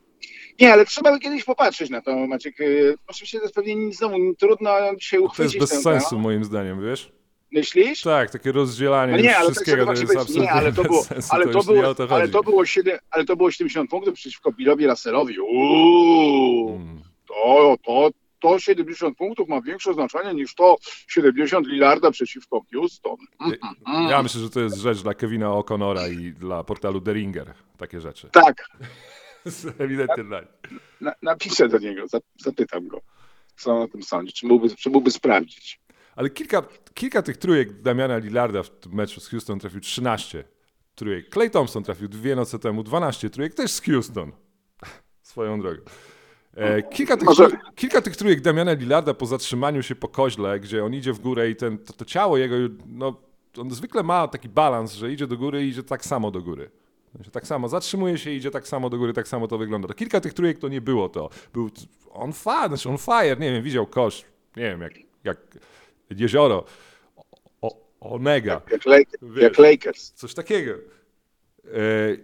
Nie, 0.60 0.74
ale 0.74 0.86
trzeba 0.86 1.12
by 1.12 1.20
kiedyś 1.20 1.44
popatrzeć 1.44 1.90
na 1.90 2.02
to, 2.02 2.28
Maciek. 2.28 2.60
Y, 2.62 2.96
Oczywiście 3.08 3.38
to 3.38 3.44
jest 3.44 3.56
pewnie 3.56 3.76
nic 3.76 3.98
znowu 3.98 4.16
trudno 4.36 4.72
dzisiaj 5.00 5.20
To 5.20 5.24
jest 5.26 5.32
uchwycić 5.34 5.60
bez 5.60 5.70
sensu 5.70 6.10
temat. 6.10 6.24
moim 6.24 6.44
zdaniem, 6.44 6.86
wiesz? 6.86 7.12
Myślisz? 7.52 8.02
Tak, 8.02 8.32
takie 8.32 8.52
rozdzielanie 8.52 9.12
No 9.14 9.20
nie, 9.20 9.38
ale 9.38 9.46
tak 9.46 9.56
wszystkiego 9.56 9.86
to 9.86 9.92
musi 9.92 10.02
jest 10.02 10.14
być. 10.14 10.16
Nie, 10.18 10.22
absolutnie 10.22 10.52
ale 10.52 10.74
to 10.74 10.84
było, 10.84 11.04
sensu. 11.04 11.30
ale 11.32 11.46
to 11.48 11.52
to 11.64 11.74
było, 11.74 11.96
to 11.96 12.08
ale 12.10 12.28
to 12.28 12.44
było 12.44 12.66
7, 12.66 13.00
ale 13.12 13.26
to 13.26 13.36
było 13.36 13.52
70 13.52 13.90
punktów 13.90 14.14
przeciwko 14.14 14.52
Billowi 14.52 14.88
Russellowi. 14.88 15.40
Uuu, 15.40 16.76
Mm. 16.76 17.02
to, 17.28 17.76
to, 17.86 18.10
to 18.40 18.60
70 18.60 19.18
punktów 19.18 19.50
ma 19.50 19.62
większe 19.62 19.94
znaczenie 19.94 20.34
niż 20.34 20.56
to 20.56 20.78
70 21.08 21.68
Lillarda 21.68 22.12
przeciwko 22.12 22.62
Houston. 22.74 23.18
Mm. 23.40 24.10
Ja 24.10 24.24
myślę, 24.24 24.42
że 24.42 24.50
to 24.50 24.60
jest 24.60 24.78
rzecz 24.78 25.02
dla 25.02 25.14
Kevina 25.14 25.48
O'Connora 25.48 26.12
i 26.12 26.34
dla 26.34 26.64
portalu 26.64 27.02
The 27.02 27.14
Ringer. 27.14 27.54
Takie 27.78 28.02
rzeczy. 28.02 28.30
Tak, 28.32 28.64
Ewidentnie 29.80 30.24
dla 30.24 30.42
na, 31.02 31.14
napiszę 31.22 31.70
do 31.70 31.78
niego, 31.78 32.08
za- 32.08 32.20
zapytam 32.38 32.88
go, 32.88 33.02
co 33.56 33.72
on 33.72 33.82
o 33.82 33.88
tym 33.88 34.04
sądzi, 34.04 34.34
czy 34.34 34.48
mógłby, 34.48 34.76
czy 34.76 34.90
mógłby 34.90 35.12
sprawdzić. 35.12 35.80
Ale 36.16 36.30
kilka, 36.30 36.64
kilka 36.94 37.22
tych 37.22 37.38
trójek 37.38 37.82
Damiana 37.82 38.18
Lillarda 38.18 38.64
w 38.64 38.94
meczu 38.94 39.20
z 39.20 39.28
Houston 39.30 39.60
trafił 39.60 39.80
13 39.80 40.44
trójek. 40.96 41.30
Clay 41.34 41.50
Thompson 41.50 41.84
trafił 41.84 42.08
dwie 42.08 42.36
noce 42.36 42.60
temu 42.60 42.84
12 42.84 43.30
trójek, 43.30 43.54
też 43.54 43.72
z 43.72 43.82
Houston. 43.82 44.32
Swoją 45.22 45.62
drogą. 45.62 45.82
E, 46.58 46.84
kilka, 46.84 47.18
tych, 47.18 47.26
Może- 47.26 47.50
kilka 47.76 48.02
tych 48.02 48.16
trójek 48.16 48.42
Damiana 48.42 48.74
Lillarda 48.74 49.14
po 49.14 49.26
zatrzymaniu 49.26 49.84
się 49.84 49.96
po 49.96 50.08
koźle, 50.08 50.60
gdzie 50.60 50.86
on 50.86 50.94
idzie 50.94 51.14
w 51.14 51.20
górę 51.20 51.50
i 51.50 51.56
ten, 51.56 51.78
to, 51.78 51.94
to 51.94 52.06
ciało 52.06 52.38
jego, 52.38 52.56
no, 52.88 53.16
on 53.58 53.72
zwykle 53.72 54.04
ma 54.04 54.28
taki 54.28 54.50
balans, 54.50 54.94
że 54.94 55.12
idzie 55.12 55.28
do 55.28 55.38
góry 55.38 55.66
i 55.66 55.70
idzie 55.70 55.84
tak 55.84 56.06
samo 56.06 56.32
do 56.32 56.42
góry. 56.42 56.70
Sensie 57.16 57.32
Tak 57.32 57.48
samo, 57.48 57.70
zatrzymuje 57.70 58.18
się, 58.18 58.32
idzie 58.32 58.52
tak 58.52 58.68
samo 58.68 58.90
do 58.90 58.98
góry, 58.98 59.14
tak 59.14 59.28
samo 59.28 59.48
to 59.48 59.58
wygląda. 59.58 59.88
To 59.88 59.94
kilka 59.94 60.22
tych 60.22 60.34
trójek 60.34 60.60
to 60.60 60.68
nie 60.68 60.82
było 60.82 61.10
to. 61.10 61.30
Był 61.54 61.70
on 62.12 62.34
fire, 62.34 62.68
znaczy 62.68 62.90
on 62.90 62.98
fire, 62.98 63.38
nie 63.40 63.52
wiem, 63.52 63.64
widział 63.64 63.88
kosz, 63.88 64.24
nie 64.58 64.64
wiem, 64.64 64.82
jak, 64.82 64.94
jak 65.24 65.38
jezioro, 66.10 66.64
o, 67.62 67.88
Omega, 68.00 68.62
Jak, 68.72 68.86
Lake, 68.86 69.18
Wiesz. 69.22 69.44
jak 69.44 69.58
Lakers. 69.58 70.12
coś 70.12 70.34
takiego. 70.34 70.72
E, 70.72 71.70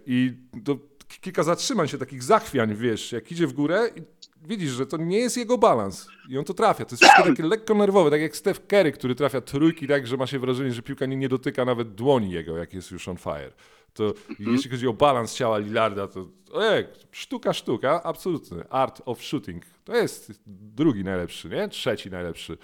I 0.06 0.34
to 0.66 0.78
kilka 1.22 1.44
zatrzymań 1.44 1.88
się, 1.88 1.98
takich 1.98 2.24
zachwiań, 2.24 2.76
wiesz, 2.76 3.12
jak 3.12 3.32
idzie 3.32 3.48
w 3.48 3.54
górę 3.54 3.90
i 3.96 4.02
widzisz, 4.48 4.72
że 4.72 4.86
to 4.86 4.98
nie 4.98 5.18
jest 5.18 5.38
jego 5.38 5.58
balans 5.58 6.08
i 6.30 6.38
on 6.38 6.46
to 6.46 6.54
trafia. 6.54 6.86
To 6.86 6.94
jest 6.94 7.04
wszystko 7.04 7.24
takie 7.24 7.44
lekko 7.44 7.74
nerwowe, 7.74 8.12
tak 8.12 8.22
jak 8.22 8.36
Steph 8.36 8.68
Curry, 8.68 8.92
który 8.92 9.16
trafia 9.16 9.42
trójki 9.42 9.88
tak, 9.88 10.08
że 10.08 10.18
ma 10.18 10.28
się 10.28 10.40
wrażenie, 10.40 10.72
że 10.72 10.82
piłka 10.82 11.06
nie, 11.06 11.16
nie 11.16 11.30
dotyka 11.30 11.66
nawet 11.66 11.96
dłoni 11.96 12.32
jego, 12.32 12.58
jak 12.58 12.74
jest 12.74 12.92
już 12.92 13.08
on 13.08 13.18
fire. 13.18 13.52
To 13.94 14.14
jeśli 14.40 14.72
chodzi 14.72 14.88
o 14.88 14.94
balans 14.94 15.34
ciała 15.34 15.58
Lillarda, 15.58 16.08
to 16.08 16.28
ojej, 16.52 16.86
sztuka, 17.12 17.54
sztuka, 17.54 18.04
absolutny. 18.04 18.70
Art 18.70 19.02
of 19.06 19.24
shooting. 19.24 19.64
To 19.84 19.96
jest 19.96 20.32
drugi 20.48 21.04
najlepszy, 21.04 21.50
nie? 21.50 21.70
Trzeci 21.70 22.10
najlepszy 22.10 22.58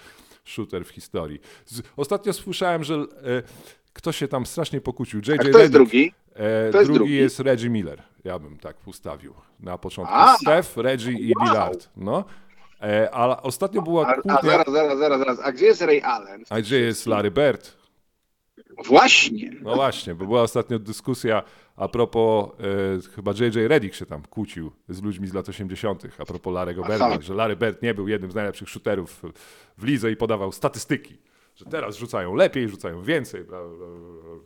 shooter 0.44 0.84
w 0.84 0.88
historii. 0.88 1.40
Z, 1.66 1.82
ostatnio 1.96 2.32
słyszałem, 2.32 2.84
że 2.84 2.94
e, 2.94 3.06
ktoś 3.92 4.16
się 4.16 4.28
tam 4.28 4.46
strasznie 4.46 4.80
pokłócił. 4.80 5.20
JJ 5.20 5.32
A 5.32 5.36
kto 5.38 5.46
jest 5.46 5.58
Redick, 5.58 5.72
drugi? 5.72 6.12
E, 6.40 6.70
drugi, 6.70 6.94
drugi? 6.94 7.14
jest 7.16 7.40
Reggie 7.40 7.70
Miller. 7.70 8.02
Ja 8.24 8.38
bym 8.38 8.58
tak 8.58 8.76
ustawił 8.86 9.34
na 9.60 9.78
początku. 9.78 10.14
A! 10.14 10.36
Steph, 10.36 10.76
Reggie 10.76 11.12
i 11.12 11.32
Wow. 11.36 11.46
Lillard. 11.46 11.90
No. 11.96 12.24
E, 12.82 13.10
ale 13.14 13.42
ostatnio 13.42 13.82
była 13.82 14.06
A, 14.06 14.10
a 14.10 14.14
kłótnia, 14.14 14.38
zaraz, 14.42 14.66
zaraz, 14.72 14.98
zaraz, 14.98 15.18
zaraz. 15.18 15.38
A 15.42 15.52
gdzie 15.52 15.66
jest 15.66 15.82
Ray 15.82 16.02
Allen? 16.02 16.44
a 16.50 16.60
gdzie 16.60 16.80
jest 16.80 17.06
Larry 17.06 17.30
Bird? 17.30 17.76
Właśnie. 18.86 19.50
No 19.62 19.74
właśnie, 19.74 20.14
bo 20.14 20.26
była 20.26 20.42
ostatnio 20.42 20.78
dyskusja 20.78 21.42
a 21.76 21.88
propos, 21.88 22.50
e, 23.08 23.10
chyba 23.14 23.32
JJ 23.32 23.66
Redick 23.68 23.94
się 23.94 24.06
tam 24.06 24.22
kłócił 24.22 24.72
z 24.88 25.02
ludźmi 25.02 25.28
z 25.28 25.34
lat 25.34 25.48
80. 25.48 26.02
a 26.18 26.24
propos 26.24 26.54
Larry'ego. 26.54 26.88
Birda, 26.88 27.20
że 27.20 27.34
Larry 27.34 27.56
Bird 27.56 27.82
nie 27.82 27.94
był 27.94 28.08
jednym 28.08 28.30
z 28.30 28.34
najlepszych 28.34 28.68
shooterów 28.68 29.22
w 29.78 29.84
lidze 29.84 30.10
i 30.12 30.16
podawał 30.16 30.52
statystyki, 30.52 31.18
że 31.56 31.64
teraz 31.64 31.96
rzucają 31.96 32.34
lepiej, 32.34 32.68
rzucają 32.68 33.02
więcej. 33.02 33.44
Bla, 33.44 33.58
bla, 33.58 33.86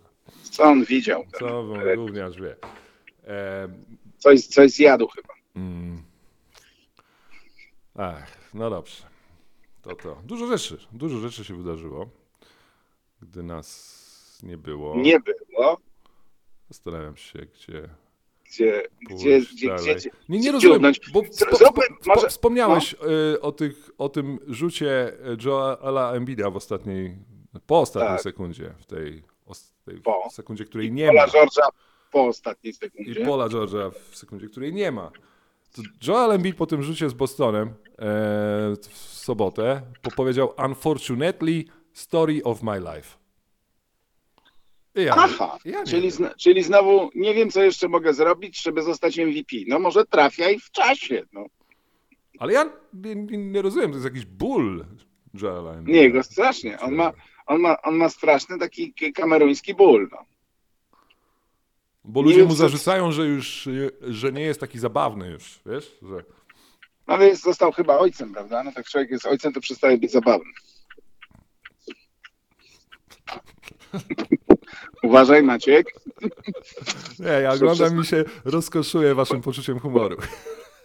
bla. 0.01 0.14
Co 0.43 0.63
on 0.63 0.85
widział? 0.85 1.25
Co 1.39 1.67
wam 1.67 1.97
gówniarz 1.97 2.41
wie. 2.41 2.57
E, 3.27 3.69
Coś, 4.19 4.47
coś 4.47 4.71
zjadł 4.71 5.09
chyba. 5.09 5.35
Mm. 5.57 6.03
Ach, 7.95 8.27
no 8.55 8.71
dobrze. 8.71 9.03
To 9.83 9.97
to. 9.97 10.17
Dużo 10.25 10.47
rzeczy, 10.47 10.79
dużo 10.93 11.19
rzeczy 11.19 11.45
się 11.45 11.57
wydarzyło, 11.57 12.09
gdy 13.23 13.43
nas 13.43 14.41
nie 14.43 14.57
było. 14.57 14.97
Nie 14.97 15.21
było. 15.21 15.79
Zastanawiam 16.69 17.17
się, 17.17 17.39
gdzie. 17.39 17.89
Gdzie, 18.45 18.83
gdzie, 19.11 19.41
gdzie, 19.41 19.75
gdzie, 19.75 20.11
nie, 20.29 20.39
nie 20.39 20.53
rozumiem, 20.53 20.93
bo 21.13 21.23
spo, 21.31 21.57
spo, 21.57 21.73
no. 22.07 22.29
wspomniałeś 22.29 22.93
y, 23.35 23.41
o, 23.41 23.53
tych, 23.53 23.91
o 23.99 24.09
tym 24.09 24.39
rzucie 24.47 25.13
Joela 25.45 26.13
Embida 26.13 26.51
w 26.51 26.57
ostatniej, 26.57 27.17
po 27.67 27.81
ostatniej 27.81 28.13
Tak. 28.13 28.23
sekundzie, 28.23 28.75
w 28.79 28.87
tej, 28.87 29.23
tej 29.85 30.01
Po. 30.01 30.29
sekundzie, 30.31 30.65
której 30.65 30.93
nie 30.93 31.13
ma. 31.13 31.13
Pola 31.13 31.27
George'a 31.27 31.69
po 32.13 32.27
ostatniej 32.27 32.71
I 32.71 32.75
sekundzie. 32.75 33.25
Paula 33.25 33.49
George'a 33.49 33.91
w 34.11 34.17
sekundzie, 34.17 34.49
której 34.49 34.73
nie 34.73 34.93
ma. 34.93 35.11
To 35.73 35.83
Joel 36.07 36.33
Embiid 36.33 36.57
po 36.57 36.67
tym 36.67 36.83
rzucie 36.83 37.11
z 37.11 37.15
Bostonem 37.15 37.69
e, 37.69 37.73
w 38.91 38.97
sobotę 38.97 39.83
powiedział 40.17 40.55
Unfortunately, 40.67 41.65
story 41.93 42.43
of 42.45 42.63
my 42.63 42.79
life. 42.79 43.17
I 44.95 45.03
Ja, 45.03 45.15
Aha, 45.17 45.59
ja 45.65 45.85
czyli, 45.85 46.11
zna, 46.11 46.35
czyli 46.35 46.63
znowu 46.63 47.11
nie 47.15 47.35
wiem, 47.35 47.51
co 47.51 47.63
jeszcze 47.63 47.89
mogę 47.89 48.15
zrobić, 48.15 48.63
żeby 48.63 48.83
zostać 48.83 49.19
MVP. 49.19 49.57
No 49.67 49.79
może 49.79 50.05
trafiaj 50.05 50.59
w 50.59 50.71
czasie. 50.71 51.23
No. 51.33 51.47
Ale 52.39 52.53
ja 52.53 52.73
nie, 52.93 53.15
nie, 53.39 53.63
rozumiem, 53.63 53.91
to 53.91 53.97
jest 53.97 54.05
jakiś 54.05 54.25
ból 54.25 54.85
Joela. 55.43 55.81
Nie, 55.81 56.11
go 56.11 56.23
strasznie. 56.23 56.81
On 56.81 56.95
ma, 56.95 57.13
on, 57.47 57.61
ma, 57.61 57.83
on 57.83 57.97
ma 57.97 58.09
straszny 58.09 58.59
taki 58.59 58.95
kameruński 59.15 59.75
ból. 59.75 60.09
No. 60.13 60.19
Bo 62.05 62.23
ludzie 62.23 62.45
mu 62.45 62.55
zarzucają, 62.55 63.13
że 63.13 63.27
już, 63.27 63.69
że 64.01 64.33
nie 64.33 64.43
jest 64.43 64.61
taki 64.61 64.79
zabawny 64.79 65.31
już, 65.31 65.61
wiesz? 65.67 65.99
Że... 66.03 66.25
Ale 67.07 67.27
jest, 67.27 67.43
został 67.43 67.73
chyba 67.73 67.99
ojcem, 67.99 68.33
prawda? 68.33 68.63
No 68.63 68.73
tak 68.73 68.87
człowiek 68.87 69.11
jest 69.11 69.27
ojcem, 69.27 69.53
to 69.53 69.61
przestaje 69.61 69.99
być 69.99 70.13
zabawny. 70.13 70.51
Uważaj, 75.03 75.43
Maciek. 75.43 75.87
Nie, 77.19 77.27
ja 77.27 77.53
oglądam 77.53 78.01
i 78.01 78.05
się 78.05 78.25
rozkoszuję 78.45 79.15
waszym 79.15 79.41
poczuciem 79.41 79.81
humoru. 79.81 80.17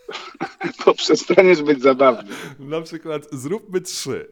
bo 0.85 0.93
przestaniesz 0.93 1.61
być 1.61 1.81
zabawny. 1.81 2.29
Na 2.59 2.81
przykład 2.81 3.27
zróbmy 3.31 3.81
trzy. 3.81 4.31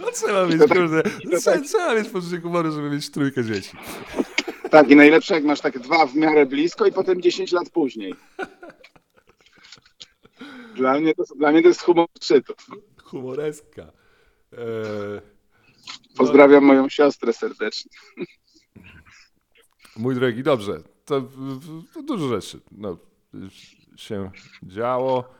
No 0.00 0.10
trzeba 0.12 0.46
mieć, 0.46 0.58
kurde, 0.58 1.02
trzeba 1.64 1.94
mieć 1.94 2.08
poczucie 2.08 2.40
humoru, 2.40 2.72
żeby 2.72 2.90
mieć 2.90 3.10
trójkę 3.10 3.44
dzieci. 3.44 3.70
Tak, 4.70 4.90
i 4.90 4.96
najlepsze 4.96 5.34
jak 5.34 5.44
masz 5.44 5.60
tak 5.60 5.78
dwa 5.78 6.06
w 6.06 6.14
miarę 6.16 6.46
blisko 6.46 6.86
i 6.86 6.92
potem 6.92 7.22
10 7.22 7.52
lat 7.52 7.70
później. 7.70 8.14
Dla 10.76 11.00
mnie 11.00 11.14
to, 11.14 11.22
dla 11.36 11.52
mnie 11.52 11.62
to 11.62 11.68
jest 11.68 11.80
humor 11.82 12.06
szczytu. 12.22 12.54
Humoreska. 13.04 13.82
Eee, 14.52 15.20
Pozdrawiam 16.16 16.64
moją 16.64 16.88
siostrę 16.88 17.32
serdecznie. 17.32 17.90
mój 19.96 20.14
drogi, 20.14 20.42
dobrze. 20.42 20.82
To, 21.04 21.22
to 21.94 22.02
dużo 22.02 22.28
rzeczy 22.28 22.60
no, 22.72 22.96
się 23.96 24.30
działo. 24.62 25.34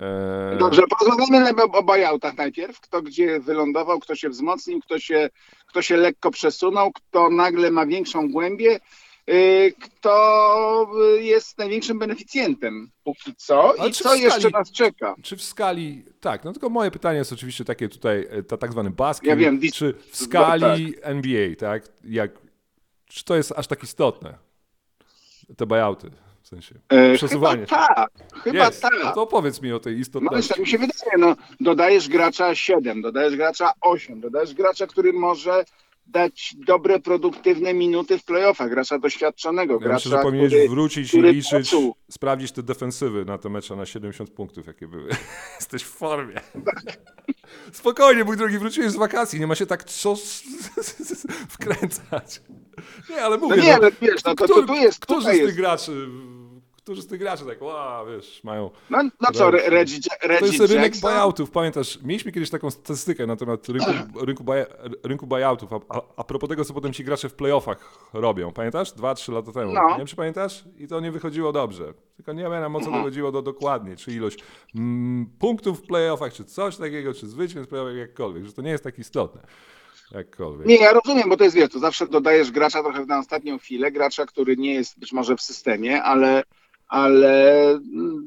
Eee, 0.00 0.58
Dobrze, 0.58 0.82
porozmawiamy 0.98 1.62
o, 1.62 1.64
o 1.78 1.82
buyoutach 1.82 2.36
najpierw. 2.36 2.80
Kto 2.80 3.02
gdzie 3.02 3.40
wylądował, 3.40 4.00
kto 4.00 4.14
się 4.14 4.28
wzmocnił, 4.28 4.80
kto 4.80 4.98
się, 4.98 5.30
kto 5.66 5.82
się 5.82 5.96
lekko 5.96 6.30
przesunął, 6.30 6.92
kto 6.92 7.30
nagle 7.30 7.70
ma 7.70 7.86
większą 7.86 8.30
głębię, 8.30 8.80
yy, 9.26 9.72
kto 9.80 10.86
y, 11.18 11.22
jest 11.22 11.58
największym 11.58 11.98
beneficjentem 11.98 12.90
póki 13.04 13.34
co 13.36 13.74
Ale 13.78 13.88
i 13.88 13.92
co 13.92 14.16
w 14.16 14.20
jeszcze 14.20 14.40
skali- 14.40 14.52
nas 14.52 14.72
czeka. 14.72 15.14
Czy 15.22 15.36
w 15.36 15.42
skali. 15.42 16.04
Tak, 16.20 16.44
no 16.44 16.52
tylko 16.52 16.68
moje 16.68 16.90
pytanie 16.90 17.18
jest 17.18 17.32
oczywiście 17.32 17.64
takie 17.64 17.88
tutaj, 17.88 18.26
e, 18.30 18.42
ta 18.42 18.56
tak 18.56 18.72
zwany 18.72 18.90
basket. 18.90 19.28
Ja 19.28 19.36
wiem, 19.36 19.60
czy 19.74 19.94
w 20.10 20.16
skali 20.16 20.94
NBA, 21.02 21.56
tak? 21.58 21.82
Jak, 22.04 22.30
czy 23.08 23.24
to 23.24 23.36
jest 23.36 23.52
aż 23.56 23.66
tak 23.66 23.82
istotne? 23.82 24.38
Te 25.56 25.66
buyouty, 25.66 26.10
sensie. 26.50 26.74
E, 26.88 27.14
Przesuwanie. 27.14 27.66
Chyba 27.66 27.86
tak, 27.94 28.10
chyba 28.44 28.66
jest. 28.66 28.82
tak. 28.82 28.92
No 29.04 29.12
to 29.12 29.22
opowiedz 29.22 29.62
mi 29.62 29.72
o 29.72 29.80
tej 29.80 29.94
No 29.94 30.00
istotności. 30.00 30.34
więc 30.36 30.48
tak 30.48 30.58
mi 30.58 30.66
się 30.66 30.78
wydaje, 30.78 31.18
no, 31.18 31.36
dodajesz 31.60 32.08
gracza 32.08 32.54
7, 32.54 33.02
dodajesz 33.02 33.36
gracza 33.36 33.72
8, 33.80 34.20
dodajesz 34.20 34.54
gracza, 34.54 34.86
który 34.86 35.12
może 35.12 35.64
dać 36.06 36.54
dobre, 36.66 37.00
produktywne 37.00 37.74
minuty 37.74 38.18
w 38.18 38.24
playoffach, 38.24 38.70
gracza 38.70 38.98
doświadczonego, 38.98 39.74
Ja 39.74 39.78
gracza, 39.80 39.94
myślę, 39.94 40.10
że 40.18 40.22
powinieneś 40.22 40.52
który, 40.52 40.68
wrócić 40.68 41.14
i 41.14 41.22
liczyć, 41.22 41.70
poczuł. 41.70 41.94
sprawdzić 42.10 42.52
te 42.52 42.62
defensywy 42.62 43.24
na 43.24 43.38
te 43.38 43.48
mecze 43.48 43.76
na 43.76 43.86
70 43.86 44.30
punktów, 44.30 44.66
jakie 44.66 44.88
były. 44.88 45.08
Jesteś 45.60 45.82
w 45.82 45.88
formie. 45.90 46.34
Spokojnie, 47.72 48.24
mój 48.24 48.36
drogi, 48.36 48.58
wróciłeś 48.58 48.90
z 48.90 48.96
wakacji, 48.96 49.40
nie 49.40 49.46
ma 49.46 49.54
się 49.54 49.66
tak 49.66 49.84
co 49.84 50.14
wkręcać. 51.48 52.42
Nie, 53.10 53.22
ale 53.22 53.36
No 53.38 53.48
mówię, 53.48 53.62
nie, 53.62 53.68
no, 53.68 53.74
ale 53.74 53.90
wiesz, 54.02 54.24
no 54.24 54.34
to, 54.34 54.46
to 54.46 54.52
którzy- 54.52 54.66
tu 54.66 54.74
jest, 54.74 55.00
którzy 55.00 55.26
z 55.26 55.30
tych 55.30 55.40
jest. 55.40 55.56
graczy, 55.56 56.08
którzy 56.90 57.02
z 57.02 57.06
tych 57.06 57.18
graczy 57.18 57.44
tak, 57.44 57.62
wow, 57.62 58.06
wiesz, 58.06 58.44
mają... 58.44 58.70
No, 58.90 59.02
no 59.20 59.28
co, 59.32 59.48
Re- 59.48 59.70
Reggie, 59.70 59.98
To 60.20 60.28
Reggie 60.28 60.46
jest 60.46 60.60
rynek 60.60 60.84
Jackson? 60.84 61.10
buyoutów, 61.10 61.50
pamiętasz? 61.50 61.98
Mieliśmy 62.02 62.32
kiedyś 62.32 62.50
taką 62.50 62.70
statystykę 62.70 63.26
na 63.26 63.36
temat 63.36 63.68
rynku, 63.68 63.90
rynku, 64.26 64.44
buy, 64.44 64.66
rynku 65.02 65.26
buyoutów, 65.26 65.72
a, 65.72 65.80
a, 65.88 66.00
a 66.16 66.24
propos 66.24 66.48
tego, 66.48 66.64
co 66.64 66.74
potem 66.74 66.92
ci 66.92 67.04
gracze 67.04 67.28
w 67.28 67.34
playoffach 67.34 68.08
robią, 68.12 68.52
pamiętasz? 68.52 68.92
Dwa, 68.92 69.14
trzy 69.14 69.32
lata 69.32 69.52
temu. 69.52 69.72
No. 69.72 69.90
Nie 69.90 69.98
wiem, 69.98 70.06
czy 70.06 70.16
pamiętasz? 70.16 70.64
I 70.78 70.88
to 70.88 71.00
nie 71.00 71.12
wychodziło 71.12 71.52
dobrze. 71.52 71.94
Tylko 72.16 72.32
nie 72.32 72.42
wiem, 72.42 72.76
o 72.76 72.80
co 72.80 72.90
to 72.90 73.02
chodziło 73.02 73.32
do, 73.32 73.42
dokładnie, 73.42 73.96
czy 73.96 74.12
ilość 74.12 74.38
mm, 74.74 75.26
punktów 75.38 75.78
w 75.78 75.86
playoffach, 75.86 76.32
czy 76.32 76.44
coś 76.44 76.76
takiego, 76.76 77.14
czy 77.14 77.28
zwycięstw 77.28 77.70
playoffach, 77.70 77.96
jakkolwiek, 77.96 78.44
że 78.44 78.52
to 78.52 78.62
nie 78.62 78.70
jest 78.70 78.84
tak 78.84 78.98
istotne. 78.98 79.42
Jakkolwiek. 80.12 80.66
Nie, 80.66 80.76
ja 80.76 80.92
rozumiem, 80.92 81.28
bo 81.28 81.36
to 81.36 81.44
jest, 81.44 81.56
wiesz, 81.56 81.70
to 81.70 81.78
zawsze 81.78 82.06
dodajesz 82.06 82.50
gracza 82.50 82.82
trochę 82.82 83.06
na 83.06 83.18
ostatnią 83.18 83.58
chwilę, 83.58 83.92
gracza, 83.92 84.26
który 84.26 84.56
nie 84.56 84.74
jest 84.74 84.98
być 84.98 85.12
może 85.12 85.36
w 85.36 85.40
systemie, 85.40 86.02
ale, 86.02 86.42
ale 86.90 87.78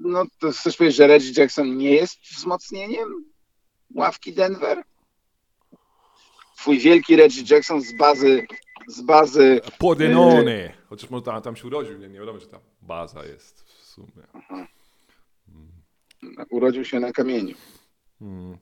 no 0.02 0.26
to 0.40 0.52
chcesz 0.52 0.78
powiedzieć, 0.78 0.98
że 0.98 1.08
Reggie 1.08 1.32
Jackson 1.42 1.78
nie 1.78 1.92
jest 1.92 2.20
wzmocnieniem 2.22 3.26
ławki 3.96 4.34
Denver? 4.34 4.84
Twój 6.58 6.80
wielki 6.80 7.16
Reggie 7.16 7.56
Jackson 7.56 7.82
z 7.82 7.98
bazy, 7.98 8.48
z 8.88 9.02
bazy, 9.02 9.62
Podenone! 9.80 10.74
Chociaż 10.90 11.10
może 11.10 11.24
tam, 11.24 11.42
tam 11.42 11.56
się 11.56 11.68
urodził, 11.68 11.98
nie, 11.98 12.10
nie 12.10 12.20
wiadomo, 12.20 12.40
czy 12.40 12.48
tam 12.48 12.62
baza 12.82 13.26
jest 13.26 13.64
w 13.64 13.86
sumie. 13.86 14.24
urodził 16.50 16.86
się 16.86 17.00
na 17.00 17.12
kamieniu. 17.12 17.56
Hmm. 18.20 18.58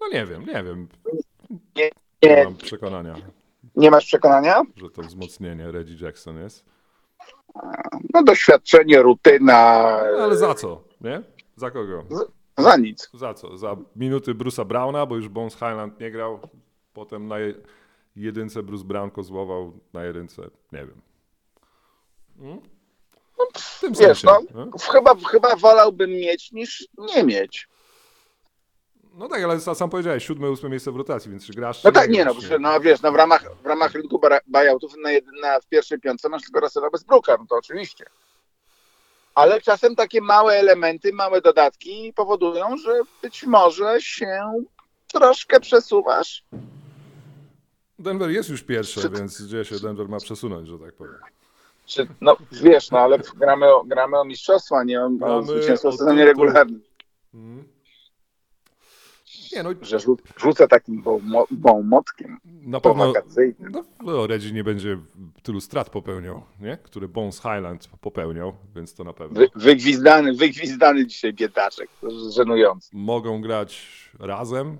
No 0.00 0.08
nie 0.08 0.26
wiem, 0.26 0.46
nie 0.46 0.62
wiem. 0.64 0.88
Nie, 1.76 1.90
Nie 2.22 2.36
nie, 2.36 2.44
mam 2.44 2.56
przekonania, 2.56 3.14
nie 3.76 3.90
masz 3.90 4.06
przekonania? 4.06 4.62
że 4.76 4.90
to 4.90 5.02
wzmocnienie 5.02 5.70
Reggie 5.72 6.04
Jackson 6.06 6.38
jest. 6.38 6.75
No 8.14 8.22
doświadczenie, 8.22 9.02
rutyna, 9.02 9.52
No, 10.16 10.22
ale 10.24 10.36
za 10.36 10.54
co, 10.54 10.84
nie? 11.00 11.22
Za 11.56 11.70
kogo? 11.70 12.04
za 12.58 12.76
nic. 12.76 13.10
Za 13.14 13.34
co? 13.34 13.56
Za 13.56 13.76
minuty 13.96 14.34
Bruce'a 14.34 14.64
Browna, 14.64 15.06
bo 15.06 15.16
już 15.16 15.28
Bones 15.28 15.52
Highland 15.54 16.00
nie 16.00 16.10
grał. 16.10 16.38
Potem 16.92 17.28
na 17.28 17.38
je- 17.38 17.54
jedynce 18.16 18.62
Bruce 18.62 18.84
Brown 18.84 19.10
kozłował, 19.10 19.72
na 19.92 20.04
jedynce 20.04 20.42
nie 20.72 20.78
wiem. 20.86 21.00
Hmm? 22.40 22.60
W 23.58 23.80
tym 23.80 23.92
Wiesz, 23.92 24.20
sensie, 24.20 24.46
no, 24.54 24.64
nie? 24.64 24.70
chyba, 24.92 25.14
chyba 25.30 25.56
wolałbym 25.56 26.10
mieć 26.10 26.52
niż 26.52 26.88
nie 26.98 27.24
mieć. 27.24 27.68
No 29.16 29.28
tak, 29.28 29.42
ale 29.42 29.60
sa- 29.60 29.74
sam 29.74 29.90
powiedziałeś, 29.90 30.26
siódme, 30.26 30.50
ósme 30.50 30.68
miejsce 30.68 30.92
w 30.92 30.96
rotacji, 30.96 31.30
więc 31.30 31.46
czy 31.46 31.52
grasz? 31.52 31.84
No 31.84 31.90
czy 31.90 31.94
tak, 31.94 32.10
nie 32.10 32.24
no, 32.24 32.34
przecież, 32.34 32.58
no 32.60 32.80
wiesz, 32.80 33.02
no 33.02 33.12
w 33.12 33.14
ramach, 33.14 33.44
w 33.62 33.66
ramach 33.66 33.92
rynku 33.92 34.20
buyoutów 34.46 34.92
na, 35.02 35.10
na, 35.40 35.60
w 35.60 35.66
pierwszej 35.66 36.00
piątce 36.00 36.28
masz 36.28 36.42
tylko 36.42 36.60
Russella 36.60 36.90
Westbrooka, 36.90 37.36
no 37.38 37.46
to 37.48 37.56
oczywiście. 37.56 38.04
Ale 39.34 39.60
czasem 39.60 39.96
takie 39.96 40.20
małe 40.20 40.54
elementy, 40.54 41.12
małe 41.12 41.40
dodatki 41.40 42.12
powodują, 42.16 42.76
że 42.76 43.00
być 43.22 43.44
może 43.46 43.96
się 44.00 44.40
troszkę 45.12 45.60
przesuwasz. 45.60 46.44
Denver 47.98 48.30
jest 48.30 48.48
już 48.48 48.62
pierwszy, 48.62 49.00
Czy- 49.00 49.10
więc 49.10 49.42
gdzie 49.42 49.64
się 49.64 49.80
Denver 49.80 50.08
ma 50.08 50.18
przesunąć, 50.18 50.68
że 50.68 50.78
tak 50.78 50.94
powiem. 50.94 51.18
Czy, 51.86 52.06
no 52.20 52.36
wiesz, 52.52 52.90
no 52.90 52.98
ale 52.98 53.18
gramy 53.18 53.74
o, 53.74 53.84
gramy 53.84 54.18
o 54.18 54.24
mistrzostwa, 54.24 54.84
nie 54.84 55.00
o, 55.00 55.10
o 55.20 55.42
zwycięstwo 55.42 55.90
w 55.92 55.96
sezonie 55.96 56.24
regularnym. 56.24 56.82
Mhm. 57.34 57.75
Nie 59.52 59.62
no, 59.62 59.70
Że 59.82 59.96
rzu- 59.96 60.18
rzucę 60.36 60.68
takim 60.68 61.02
bołmotkiem 61.50 62.38
na 62.44 62.80
pewno 62.80 63.12
no, 63.70 63.84
no, 64.02 64.26
Reggie 64.26 64.52
nie 64.52 64.64
będzie 64.64 64.98
tylu 65.42 65.60
strat 65.60 65.90
popełniał, 65.90 66.42
nie? 66.60 66.78
Które 66.82 67.08
Bones 67.08 67.36
Highland 67.36 67.88
popełniał, 68.00 68.52
więc 68.76 68.94
to 68.94 69.04
na 69.04 69.12
pewno. 69.12 69.40
Wy, 69.40 69.48
wygwizdany, 69.54 70.34
wygwizdany 70.34 71.06
dzisiaj 71.06 71.32
biedaczek, 71.32 71.90
żenujący. 72.34 72.90
Mogą 72.92 73.40
grać 73.40 73.88
razem 74.18 74.76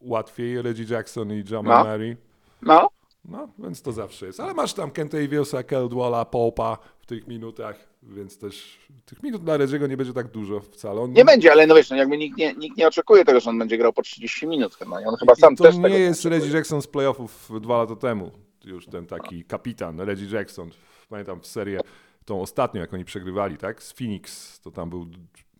łatwiej 0.00 0.62
Reggie 0.62 0.94
Jackson 0.94 1.32
i 1.32 1.44
Jamal 1.50 1.84
No. 1.84 1.90
Murray. 1.92 2.16
No, 2.62 2.88
No, 3.24 3.48
więc 3.58 3.82
to 3.82 3.92
zawsze 3.92 4.26
jest. 4.26 4.40
Ale 4.40 4.54
masz 4.54 4.74
tam 4.74 4.90
Kentaviousa, 4.90 5.62
Keldwalla, 5.62 6.24
Popa 6.24 6.78
w 6.98 7.06
tych 7.06 7.28
minutach, 7.28 7.76
więc 8.06 8.38
też 8.38 8.78
tych 9.04 9.22
minut 9.22 9.44
dla 9.44 9.58
Reggie'ego 9.58 9.88
nie 9.88 9.96
będzie 9.96 10.12
tak 10.12 10.28
dużo 10.28 10.60
wcale. 10.60 11.00
On, 11.00 11.12
Nie 11.12 11.24
będzie, 11.24 11.52
ale 11.52 11.66
no 11.66 11.74
wiesz, 11.74 11.90
no 11.90 11.96
jakby 11.96 12.18
nikt 12.18 12.38
nie, 12.38 12.54
nikt 12.54 12.76
nie 12.76 12.88
oczekuje 12.88 13.24
tego, 13.24 13.40
że 13.40 13.50
on 13.50 13.58
będzie 13.58 13.78
grał 13.78 13.92
po 13.92 14.02
30 14.02 14.46
minut 14.46 14.74
chyba. 14.74 15.00
I 15.00 15.04
on 15.04 15.16
chyba 15.16 15.34
sam 15.34 15.54
I 15.54 15.56
to 15.56 15.64
też 15.64 15.76
nie 15.76 15.88
jest 15.88 16.20
oczekuje. 16.20 16.40
Reggie 16.40 16.56
Jackson 16.56 16.82
z 16.82 16.86
playoffów 16.86 17.50
dwa 17.60 17.78
lata 17.78 17.96
temu. 17.96 18.30
Już 18.64 18.86
ten 18.86 19.06
taki 19.06 19.44
kapitan, 19.44 20.00
Reggie 20.00 20.36
Jackson. 20.36 20.70
Pamiętam 21.08 21.40
w 21.40 21.46
serię 21.46 21.80
tą 22.24 22.42
ostatnią, 22.42 22.80
jak 22.80 22.94
oni 22.94 23.04
przegrywali, 23.04 23.56
tak? 23.56 23.82
Z 23.82 23.92
Phoenix, 23.92 24.60
to 24.60 24.70
tam 24.70 24.90
był, 24.90 25.06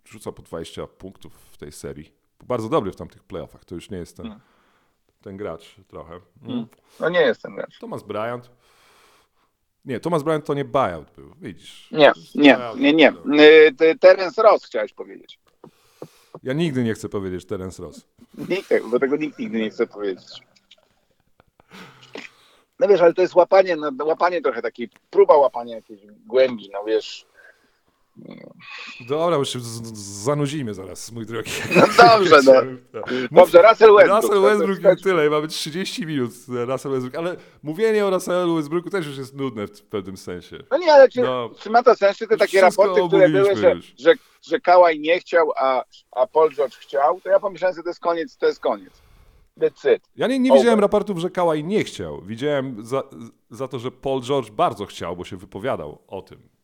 rzucał 0.05 0.33
po 0.33 0.43
20 0.43 0.87
punktów 0.87 1.33
w 1.33 1.57
tej 1.57 1.73
serii. 1.73 2.13
Bardzo 2.45 2.69
dobry 2.69 2.93
w 2.93 2.97
tamtych 2.97 3.25
playoffach. 3.25 3.65
To 3.65 3.75
już 3.75 3.91
nie 3.91 3.99
jest 3.99 4.17
ten, 4.17 4.41
ten 5.23 5.37
gracz 5.37 5.77
trochę. 5.89 6.21
Mm. 6.43 6.67
No 7.01 7.09
nie 7.09 7.21
jest 7.21 7.43
ten 7.43 7.55
gracz. 7.55 7.79
Thomas 7.79 8.03
Bryant. 8.03 8.51
Nie, 9.87 10.01
Thomas 10.01 10.22
Bryant 10.22 10.44
to 10.44 10.55
nie 10.55 10.64
buyout 10.64 11.11
był, 11.16 11.35
widzisz. 11.40 11.88
Nie, 11.92 12.12
nie, 12.35 12.59
nie, 12.77 12.92
nie. 12.92 13.12
Y, 13.83 13.99
Terence 14.01 14.42
Ross 14.42 14.64
chciałeś 14.64 14.92
powiedzieć. 14.92 15.38
Ja 16.42 16.53
nigdy 16.53 16.85
nie 16.85 16.94
chcę 16.94 17.09
powiedzieć 17.09 17.46
Terence 17.46 17.83
Ross. 17.83 18.07
Nikt, 18.49 18.68
bo 18.90 18.99
tego 18.99 19.16
nikt 19.16 19.38
nigdy 19.38 19.59
nie 19.59 19.70
chce 19.70 19.87
powiedzieć. 19.87 20.42
No 22.79 22.88
wiesz, 22.88 23.01
ale 23.01 23.14
to 23.14 23.22
jest 23.22 23.35
łapanie, 23.35 23.77
no, 23.77 23.90
łapanie 24.05 24.42
trochę 24.42 24.62
takiej, 24.62 24.90
próba 25.11 25.37
łapania 25.37 25.77
jakiejś 25.77 26.01
głębi, 26.27 26.70
no 26.72 26.85
wiesz. 26.85 27.27
Dobra, 29.09 29.37
już 29.37 29.53
zanudzimy 29.95 30.75
zaraz, 30.75 31.13
mój 31.13 31.27
drogi. 31.27 31.51
No 31.77 31.83
dobrze, 32.05 32.39
no. 32.45 32.53
Dobrze, 33.31 33.63
Russell 33.63 33.95
Westbrook. 33.95 34.23
Russell 34.23 34.41
Westbrook 34.43 34.99
i 34.99 35.03
tyle, 35.03 35.31
mamy 35.31 35.49
30 35.49 36.07
minut 36.07 36.31
Russell 36.49 36.93
Westbrook, 36.93 37.15
ale 37.15 37.37
mówienie 37.63 38.07
o 38.07 38.11
Russellu 38.11 38.57
Westbrooku 38.57 38.91
też 38.91 39.07
już 39.07 39.19
jest 39.19 39.35
nudne 39.35 39.67
w 39.67 39.83
pewnym 39.83 40.17
sensie. 40.17 40.59
No 40.71 40.79
nie, 40.79 40.93
ale 40.93 41.09
czy, 41.09 41.21
No. 41.23 41.51
czy 41.61 41.71
ma 41.71 41.83
to 41.83 41.95
sens, 41.95 42.17
czy 42.17 42.27
te 42.27 42.37
takie 42.37 42.61
raporty, 42.61 43.01
które 43.09 43.29
były, 43.29 43.57
że, 43.57 43.71
już. 43.75 43.95
że, 43.99 44.15
że 44.43 44.61
Kałaj 44.61 45.01
nie 45.01 45.19
chciał, 45.19 45.53
a, 45.57 45.85
a 46.13 46.27
Paul 46.27 46.55
George 46.55 46.75
chciał, 46.77 47.21
to 47.21 47.29
ja 47.29 47.41
pomyślałem, 47.41 47.77
że 47.77 47.83
to 47.83 47.89
jest 47.89 48.01
koniec, 48.01 48.37
to 48.37 48.47
jest 48.47 48.61
koniec. 48.61 49.03
Ja 50.17 50.27
nie, 50.27 50.39
nie 50.39 50.51
Over. 50.51 50.61
widziałem 50.61 50.81
raportów, 50.81 51.19
że 51.19 51.31
Kałaj 51.31 51.65
nie 51.65 51.85
chciał. 51.85 52.23
Widziałem 52.23 52.87
za, 52.87 53.03
za 53.51 53.69
to, 53.69 53.79
że 53.79 53.91
Paul 53.91 54.23
George 54.23 54.51
bardzo 54.51 54.87
chciał, 54.87 55.17
bo 55.17 55.25
się 55.25 55.37
wypowiadał 55.37 55.99
o 56.09 56.23
tym. 56.23 56.56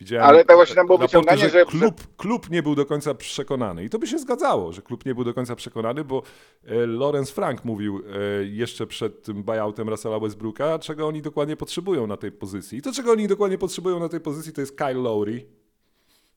Widziałem 0.00 0.26
Ale 0.28 0.44
to 0.44 0.54
właśnie 0.54 0.74
tam 0.76 0.86
było 0.86 0.98
wyciąganie, 0.98 1.38
że 1.42 1.50
że- 1.50 1.64
klub, 1.64 2.16
klub 2.16 2.50
nie 2.50 2.62
był 2.62 2.74
do 2.74 2.86
końca 2.86 3.14
przekonany. 3.14 3.84
I 3.84 3.90
to 3.90 3.98
by 3.98 4.06
się 4.06 4.18
zgadzało, 4.18 4.72
że 4.72 4.82
klub 4.82 5.06
nie 5.06 5.14
był 5.14 5.24
do 5.24 5.34
końca 5.34 5.56
przekonany, 5.56 6.04
bo 6.04 6.22
e, 6.64 6.86
Lawrence 6.86 7.32
Frank 7.32 7.64
mówił 7.64 8.02
e, 8.40 8.44
jeszcze 8.44 8.86
przed 8.86 9.22
tym 9.22 9.42
buyoutem 9.42 9.88
Russella 9.88 10.18
Westbrooka, 10.18 10.78
czego 10.78 11.06
oni 11.06 11.22
dokładnie 11.22 11.56
potrzebują 11.56 12.06
na 12.06 12.16
tej 12.16 12.32
pozycji. 12.32 12.78
I 12.78 12.82
to, 12.82 12.92
czego 12.92 13.12
oni 13.12 13.28
dokładnie 13.28 13.58
potrzebują 13.58 14.00
na 14.00 14.08
tej 14.08 14.20
pozycji, 14.20 14.52
to 14.52 14.60
jest 14.60 14.76
Kyle 14.76 14.94
Lowry. 14.94 15.46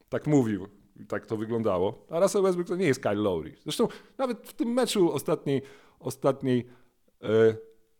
Tak 0.09 0.27
mówił. 0.27 0.67
I 0.99 1.05
tak 1.05 1.25
to 1.25 1.37
wyglądało. 1.37 2.05
A 2.09 2.19
Russell 2.19 2.41
Westbrook 2.41 2.67
to 2.67 2.75
nie 2.75 2.87
jest 2.87 2.99
Kyle 2.99 3.15
Lowry. 3.15 3.55
Zresztą 3.63 3.87
nawet 4.17 4.47
w 4.47 4.53
tym 4.53 4.69
meczu 4.73 5.11
ostatniej, 5.13 5.61
ostatniej 5.99 6.67
e, 7.23 7.27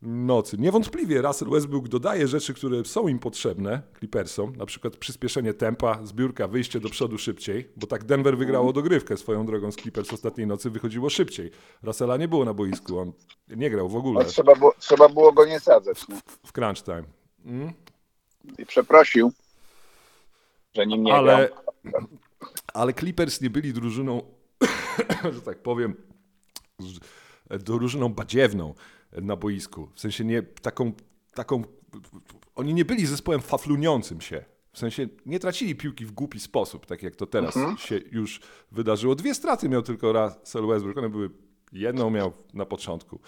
nocy. 0.02 0.58
Niewątpliwie 0.58 1.22
Russell 1.22 1.50
Westbrook 1.50 1.88
dodaje 1.88 2.28
rzeczy, 2.28 2.54
które 2.54 2.86
są 2.86 3.08
im 3.08 3.20
potrzebne, 3.20 3.82
Clippersom, 4.00 4.56
na 4.56 4.66
przykład 4.66 4.98
przyspieszenie 4.98 5.54
tempa, 5.54 6.00
zbiórka, 6.06 6.48
wyjście 6.48 6.80
do 6.80 6.90
przodu 6.90 7.18
szybciej, 7.18 7.70
bo 7.76 7.88
tak 7.88 8.04
Denver 8.04 8.38
wygrało 8.38 8.74
dogrywkę 8.74 9.18
swoją 9.18 9.46
drogą 9.46 9.72
z 9.72 9.76
Clippers 9.76 10.14
ostatniej 10.14 10.48
nocy, 10.48 10.70
wychodziło 10.70 11.10
szybciej. 11.10 11.52
Russella 11.84 12.18
nie 12.18 12.28
było 12.28 12.46
na 12.46 12.54
boisku, 12.54 13.00
on 13.00 13.14
nie 13.50 13.70
grał 13.70 13.90
w 13.90 13.96
ogóle 13.96 14.24
No, 14.24 14.30
trzeba, 14.30 14.56
było, 14.56 14.74
trzeba 14.80 15.10
było 15.10 15.32
go 15.34 15.46
nie 15.46 15.60
sadzać. 15.60 16.08
Nie? 16.08 16.16
w 16.46 16.52
crunch 16.52 16.84
time. 16.84 17.04
Mm? 17.46 17.74
I 18.58 18.66
przeprosił, 18.66 19.32
że 20.76 20.88
nim 20.88 21.04
nie 21.04 21.16
ale, 21.16 21.50
grał. 21.84 22.04
ale 22.74 22.94
Clippers 22.94 23.42
nie 23.42 23.50
byli 23.50 23.74
drużyną, 23.74 24.22
że 25.36 25.42
tak 25.42 25.60
powiem, 25.60 25.96
drużyną 27.50 28.10
badziewną 28.10 28.74
na 29.22 29.36
boisku. 29.36 29.90
W 29.96 30.00
sensie 30.00 30.26
nie 30.26 30.44
taką, 30.44 30.92
taką. 31.34 31.64
Oni 32.56 32.74
nie 32.74 32.86
byli 32.86 33.06
zespołem 33.06 33.42
fafluniącym 33.42 34.22
się. 34.22 34.46
W 34.74 34.80
sensie 34.80 35.08
nie 35.26 35.40
tracili 35.40 35.76
piłki 35.76 36.06
w 36.06 36.12
głupi 36.12 36.40
sposób, 36.40 36.86
tak 36.86 37.04
jak 37.04 37.16
to 37.16 37.28
teraz 37.28 37.56
się 37.78 38.00
już 38.12 38.42
wydarzyło. 38.72 39.16
Dwie 39.16 39.34
straty 39.36 39.70
miał 39.70 39.82
tylko 39.82 40.14
Russell 40.14 40.68
Westbrook. 40.68 40.98
One 40.98 41.10
były. 41.10 41.30
Jedną 41.72 42.10
miał 42.10 42.32
na 42.54 42.66
początku. 42.66 43.20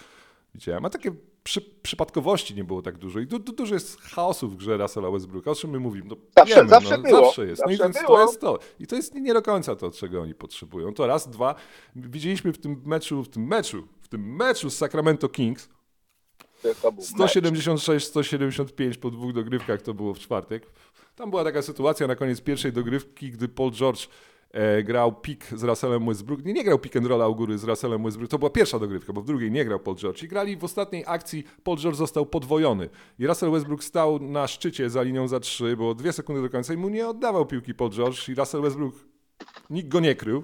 Widziałem, 0.55 0.85
a 0.85 0.89
takie 0.89 1.11
przy, 1.43 1.61
przypadkowości 1.61 2.55
nie 2.55 2.63
było 2.63 2.81
tak 2.81 2.97
dużo. 2.97 3.19
I 3.19 3.27
du, 3.27 3.39
du, 3.39 3.51
dużo 3.53 3.73
jest 3.73 4.01
chaosu 4.01 4.49
w 4.49 4.55
grze 4.55 4.77
Russella 4.77 5.11
Westbrooka. 5.11 5.51
O 5.51 5.55
czym 5.55 5.69
my 5.69 5.79
mówimy? 5.79 6.07
No, 6.09 6.15
Zawsze- 6.37 6.55
wiemy, 6.55 6.69
zawsze 6.69 6.97
no, 6.97 7.03
było. 7.03 7.25
Zawsze 7.25 7.45
jest. 7.45 7.61
No 7.65 7.71
i 7.71 7.75
Zawsze 7.75 7.93
więc 7.93 8.05
było. 8.07 8.17
to 8.17 8.21
jest 8.25 8.41
to. 8.41 8.59
I 8.79 8.87
to 8.87 8.95
jest 8.95 9.15
nie 9.15 9.33
do 9.33 9.41
końca 9.41 9.75
to, 9.75 9.91
czego 9.91 10.21
oni 10.21 10.35
potrzebują. 10.35 10.93
To 10.93 11.07
raz, 11.07 11.29
dwa. 11.29 11.55
Widzieliśmy 11.95 12.53
w 12.53 12.57
tym 12.57 12.81
meczu, 12.85 13.23
w 13.23 13.29
tym 13.29 13.47
meczu, 13.47 13.87
w 14.01 14.07
tym 14.07 14.35
meczu 14.35 14.69
z 14.69 14.77
Sacramento 14.77 15.29
Kings, 15.29 15.69
to, 16.61 16.75
to 16.81 16.91
był 16.91 17.03
mecz. 17.17 17.35
176-175 17.35 18.97
po 18.97 19.11
dwóch 19.11 19.33
dogrywkach 19.33 19.81
to 19.81 19.93
było 19.93 20.13
w 20.13 20.19
czwartek. 20.19 20.65
Tam 21.15 21.29
była 21.29 21.43
taka 21.43 21.61
sytuacja 21.61 22.07
na 22.07 22.15
koniec 22.15 22.41
pierwszej 22.41 22.73
dogrywki, 22.73 23.31
gdy 23.31 23.47
Paul 23.47 23.71
George 23.71 24.07
e, 24.51 24.83
grał 24.83 25.13
pik 25.13 25.45
z 25.45 25.63
Russellem 25.63 26.05
Westbrook. 26.05 26.45
Nie, 26.45 26.53
nie 26.53 26.63
grał 26.63 26.79
pick 26.79 26.95
and 26.95 27.05
rolla 27.05 27.27
u 27.27 27.35
góry 27.35 27.57
z 27.57 27.63
Russellem 27.63 28.03
Westbrook. 28.03 28.31
To 28.31 28.39
była 28.39 28.49
pierwsza 28.49 28.79
dogrywka, 28.79 29.13
bo 29.13 29.21
w 29.21 29.25
drugiej 29.25 29.51
nie 29.51 29.65
grał 29.65 29.79
Paul 29.79 29.95
George. 29.97 30.23
I 30.23 30.27
grali 30.27 30.57
w 30.57 30.63
ostatniej 30.63 31.03
akcji, 31.07 31.43
Paul 31.63 31.77
George 31.77 31.97
został 31.97 32.25
podwojony. 32.25 32.89
I 33.19 33.27
Russell 33.27 33.51
Westbrook 33.51 33.83
stał 33.83 34.19
na 34.19 34.47
szczycie 34.47 34.89
za 34.89 35.01
linią 35.01 35.27
za 35.27 35.39
trzy, 35.39 35.77
było 35.77 35.95
dwie 35.95 36.13
sekundy 36.13 36.41
do 36.41 36.49
końca 36.49 36.73
i 36.73 36.77
mu 36.77 36.89
nie 36.89 37.07
oddawał 37.07 37.45
piłki 37.45 37.73
Paul 37.73 37.89
George. 37.89 38.29
I 38.29 38.35
Russell 38.35 38.61
Westbrook, 38.61 38.95
nikt 39.69 39.89
go 39.89 39.99
nie 39.99 40.15
krył. 40.15 40.43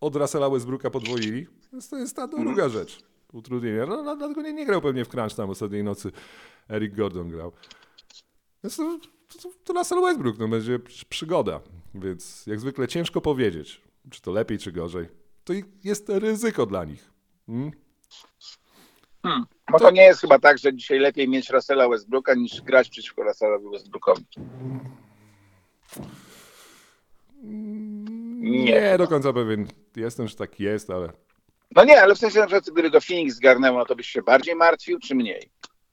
Od 0.00 0.16
Russella 0.16 0.50
Westbrooka 0.50 0.90
podwoili. 0.90 1.46
Więc 1.72 1.88
to 1.88 1.96
jest 1.96 2.16
ta 2.16 2.28
druga 2.28 2.68
rzecz. 2.68 3.13
Utrudnienia. 3.34 3.86
No, 3.86 4.02
dlatego 4.16 4.42
nie, 4.42 4.52
nie 4.52 4.66
grał 4.66 4.80
pewnie 4.80 5.04
w 5.04 5.08
crunch 5.08 5.34
tam 5.36 5.50
ostatniej 5.50 5.84
nocy. 5.84 6.10
Eric 6.70 6.94
Gordon 6.94 7.28
grał. 7.30 7.52
Więc 8.64 8.76
to, 8.76 8.98
to, 9.42 9.48
to 9.64 9.72
Russell 9.72 10.00
Westbrook, 10.02 10.38
no 10.38 10.48
będzie 10.48 10.78
przy- 10.78 11.06
przygoda. 11.06 11.60
Więc 11.94 12.46
jak 12.46 12.60
zwykle 12.60 12.88
ciężko 12.88 13.20
powiedzieć, 13.20 13.80
czy 14.10 14.22
to 14.22 14.32
lepiej, 14.32 14.58
czy 14.58 14.72
gorzej. 14.72 15.08
To 15.44 15.52
jest 15.84 16.08
ryzyko 16.08 16.66
dla 16.66 16.84
nich. 16.84 17.10
Mm? 17.48 17.70
Bo 19.72 19.78
to 19.78 19.90
nie 19.90 20.02
jest 20.02 20.20
chyba 20.20 20.38
tak, 20.38 20.58
że 20.58 20.74
dzisiaj 20.74 20.98
lepiej 20.98 21.28
mieć 21.28 21.50
Russella 21.50 21.88
Westbrooka 21.88 22.34
niż 22.34 22.62
grać 22.62 22.88
przeciwko 22.90 23.22
Russellowi 23.22 23.70
Westbrookowi. 23.70 24.24
Nie, 27.42 28.64
Nie. 28.64 28.98
do 28.98 29.08
końca 29.08 29.32
pewien 29.32 29.66
jestem, 29.96 30.28
że 30.28 30.36
tak 30.36 30.60
jest, 30.60 30.90
ale, 30.90 31.12
No 31.74 31.84
nie, 31.84 32.02
ale 32.02 32.14
w 32.14 32.18
sensie 32.18 32.38
na 32.38 32.46
przykład 32.46 32.64
gdyby 32.70 32.90
go 32.90 33.00
Phoenix 33.00 33.34
zgarnęło, 33.36 33.78
no 33.78 33.84
to 33.86 33.96
byś 33.96 34.06
się 34.08 34.22
bardziej 34.22 34.54
martwił, 34.56 34.98
czy 34.98 35.14
mniej? 35.14 35.50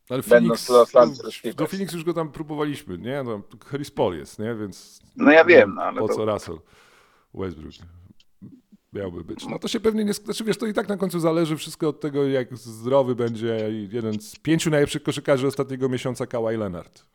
ale 0.09 0.23
Phoenix, 0.23 0.69
Los 0.69 0.95
Angeles 0.95 1.41
do. 1.55 1.67
Phoenix 1.67 1.93
już 1.93 2.03
go 2.03 2.13
tam 2.13 2.31
próbowaliśmy, 2.31 2.97
nie? 2.97 3.23
No, 3.23 3.41
Harris 3.65 3.91
Paul 3.91 4.17
jest, 4.17 4.39
nie? 4.39 4.55
Więc 4.55 4.99
No 5.15 5.31
ja 5.31 5.45
wiem, 5.45 5.73
no 5.75 5.81
ale 5.81 5.99
po 5.99 6.07
to... 6.07 6.13
co 6.13 6.25
Russell 6.25 6.57
Westbrook 7.33 7.73
miałby 8.93 9.23
być. 9.23 9.45
No 9.47 9.59
to 9.59 9.67
się 9.67 9.79
pewnie 9.79 10.05
nie... 10.05 10.13
Znaczy 10.13 10.43
wiesz, 10.43 10.57
to 10.57 10.65
i 10.65 10.73
tak 10.73 10.87
na 10.87 10.97
końcu 10.97 11.19
zależy 11.19 11.57
wszystko 11.57 11.87
od 11.89 11.99
tego, 11.99 12.27
jak 12.27 12.57
zdrowy 12.57 13.15
będzie 13.15 13.57
jeden 13.91 14.21
z 14.21 14.35
pięciu 14.35 14.69
najlepszych 14.69 15.03
koszykarzy 15.03 15.47
ostatniego 15.47 15.89
miesiąca 15.89 16.27
Kawhi 16.27 16.57
Leonard. 16.57 17.05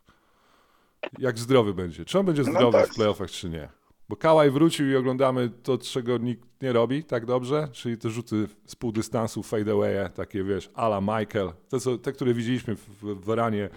Jak 1.19 1.39
zdrowy 1.39 1.75
będzie. 1.75 2.05
Czy 2.05 2.19
on 2.19 2.27
będzie 2.27 2.43
No 2.43 2.51
zdrowy 2.53 2.79
tak. 2.79 2.91
w 2.93 2.95
playoffach, 2.95 3.31
czy 3.31 3.49
nie? 3.51 3.69
Bo 4.09 4.17
Kawhi 4.17 4.51
wrócił 4.51 4.91
i 4.91 4.97
oglądamy 4.97 5.51
to, 5.63 5.79
czego 5.79 6.19
nikt 6.19 6.63
nie 6.63 6.73
robi 6.73 7.05
tak 7.05 7.27
dobrze, 7.27 7.69
czyli 7.73 7.99
te 7.99 8.11
rzuty 8.11 8.49
z 8.67 8.77
pół 8.77 8.93
dystansu, 8.93 9.43
fadeaway, 9.43 10.11
takie 10.15 10.45
wiesz, 10.45 10.71
ala 10.75 11.01
Michael, 11.01 11.53
te, 11.69 11.81
co, 11.81 11.99
te 11.99 12.13
które 12.13 12.35
widzieliśmy 12.35 12.77
w, 12.77 12.89
w 13.03 13.25
Weranie 13.25 13.69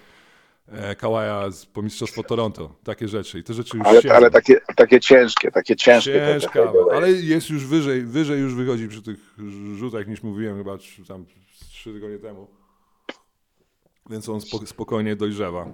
e, 0.67 0.95
Kawaja 0.95 1.51
z 1.51 1.65
po 1.65 1.81
mistrzostwo 1.81 2.23
Toronto, 2.23 2.75
takie 2.83 3.07
rzeczy. 3.07 3.39
I 3.39 3.43
te 3.43 3.53
rzeczy 3.53 3.77
już 3.77 3.87
Ale, 3.87 4.01
siedzą. 4.01 4.15
ale 4.15 4.31
takie, 4.31 4.59
takie 4.75 4.99
ciężkie, 4.99 5.51
takie 5.51 5.75
ciężkie. 5.75 6.13
Ciężka, 6.13 6.71
ale 6.93 7.11
jest 7.11 7.49
już 7.49 7.65
wyżej, 7.65 8.01
wyżej 8.01 8.39
już 8.39 8.53
wychodzi 8.55 8.87
przy 8.87 9.01
tych 9.01 9.35
rzutach 9.75 10.07
niż 10.07 10.23
mówiłem 10.23 10.57
chyba 10.57 10.77
tam 11.07 11.25
trzy 11.71 11.93
tygodnie 11.93 12.19
temu. 12.19 12.47
Więc 14.09 14.29
on 14.29 14.41
spo, 14.41 14.65
spokojnie 14.65 15.15
dojrzewa. 15.15 15.67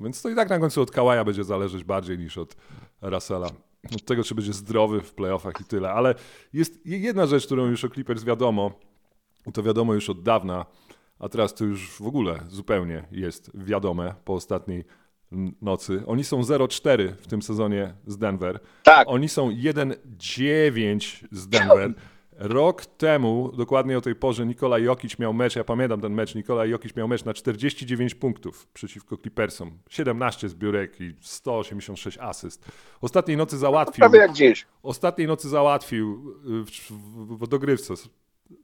Więc 0.00 0.22
to 0.22 0.28
i 0.28 0.34
tak 0.34 0.50
na 0.50 0.58
końcu 0.58 0.82
od 0.82 0.90
Kałaja 0.90 1.24
będzie 1.24 1.44
zależeć 1.44 1.84
bardziej 1.84 2.18
niż 2.18 2.38
od 2.38 2.56
Russella. 3.02 3.50
Od 3.94 4.04
tego, 4.04 4.24
czy 4.24 4.34
będzie 4.34 4.52
zdrowy 4.52 5.00
w 5.00 5.14
playoffach 5.14 5.60
i 5.60 5.64
tyle. 5.64 5.90
Ale 5.90 6.14
jest 6.52 6.86
jedna 6.86 7.26
rzecz, 7.26 7.46
którą 7.46 7.66
już 7.66 7.84
o 7.84 7.88
Clippers 7.88 8.24
wiadomo, 8.24 8.72
i 9.46 9.52
to 9.52 9.62
wiadomo 9.62 9.94
już 9.94 10.10
od 10.10 10.22
dawna, 10.22 10.66
a 11.18 11.28
teraz 11.28 11.54
to 11.54 11.64
już 11.64 11.90
w 11.90 12.06
ogóle 12.06 12.40
zupełnie 12.48 13.04
jest 13.12 13.50
wiadome 13.54 14.14
po 14.24 14.34
ostatniej 14.34 14.84
nocy. 15.62 16.02
Oni 16.06 16.24
są 16.24 16.40
0-4 16.40 17.12
w 17.12 17.26
tym 17.26 17.42
sezonie 17.42 17.94
z 18.06 18.18
Denver. 18.18 18.60
Tak, 18.82 19.08
Oni 19.08 19.28
są 19.28 19.50
1-9 19.50 21.26
z 21.32 21.48
Denver. 21.48 21.94
Rok 22.40 22.86
temu, 22.86 23.52
dokładnie 23.56 23.98
o 23.98 24.00
tej 24.00 24.14
porze, 24.14 24.46
Nikola 24.46 24.78
Jokic 24.78 25.18
miał 25.18 25.34
mecz, 25.34 25.56
ja 25.56 25.64
pamiętam 25.64 26.00
ten 26.00 26.14
mecz, 26.14 26.34
Nikola 26.34 26.66
Jokic 26.66 26.96
miał 26.96 27.08
mecz 27.08 27.24
na 27.24 27.34
49 27.34 28.14
punktów 28.14 28.66
przeciwko 28.66 29.16
Clippersom. 29.16 29.78
17 29.90 30.48
zbiórek 30.48 31.00
i 31.00 31.14
186 31.20 32.18
asyst. 32.18 32.64
Ostatniej 33.00 33.36
nocy 33.36 33.58
załatwił, 33.58 34.00
prawie 34.00 34.18
jak 34.18 34.32
dziś. 34.32 34.66
ostatniej 34.82 35.28
nocy 35.28 35.48
załatwił 35.48 36.34
y, 36.60 36.64
w, 36.64 36.70
w, 36.70 37.44
w 37.44 37.46
dogrywce 37.46 37.94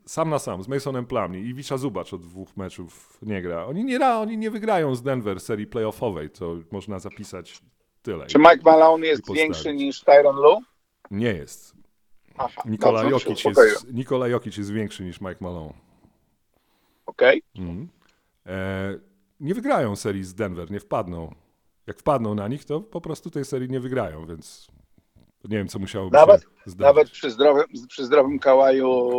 sam 0.06 0.30
na 0.30 0.38
sam 0.38 0.62
z 0.62 0.68
Masonem 0.68 1.06
Plumlee 1.06 1.48
i 1.48 1.54
Wisza 1.54 1.76
Zubacz 1.76 2.12
od 2.12 2.22
dwóch 2.22 2.56
meczów 2.56 3.18
nie 3.22 3.42
gra. 3.42 3.66
Oni 3.66 3.84
nie, 3.84 4.06
oni 4.06 4.38
nie 4.38 4.50
wygrają 4.50 4.94
z 4.94 5.02
Denver 5.02 5.40
serii 5.40 5.66
playoffowej, 5.66 6.30
to 6.30 6.56
można 6.70 6.98
zapisać 6.98 7.62
tyle. 8.02 8.26
Czy 8.26 8.38
Mike 8.38 8.60
Malone 8.64 9.06
jest 9.06 9.32
większy 9.34 9.74
niż 9.74 10.00
Tyron 10.04 10.36
Lue? 10.36 10.60
Nie 11.10 11.32
jest. 11.32 11.76
Aha, 12.38 12.62
Nikola 12.66 13.04
Jokic, 13.04 13.44
jest, 13.44 13.92
Nikola 13.92 14.28
Jokic 14.28 14.56
jest 14.56 14.72
większy 14.72 15.04
niż 15.04 15.20
Mike 15.20 15.36
Malone. 15.40 15.72
Okej. 17.06 17.42
Mhm. 17.58 17.88
E, 18.46 18.98
nie 19.40 19.54
wygrają 19.54 19.96
serii 19.96 20.24
z 20.24 20.34
Denver, 20.34 20.70
nie 20.70 20.80
wpadną. 20.80 21.34
Jak 21.86 21.98
wpadną 21.98 22.34
na 22.34 22.48
nich, 22.48 22.64
to 22.64 22.80
po 22.80 23.00
prostu 23.00 23.30
tej 23.30 23.44
serii 23.44 23.68
nie 23.70 23.80
wygrają, 23.80 24.26
więc 24.26 24.66
nie 25.44 25.56
wiem, 25.58 25.68
co 25.68 25.78
musiałoby 25.78 26.16
Nawet- 26.16 26.40
się 26.42 26.48
zdarzyć. 26.66 26.78
Nawet 26.96 27.10
przy 27.10 27.30
zdrowym, 27.30 27.64
przy 27.88 28.04
zdrowym 28.04 28.38
kałaju, 28.38 29.10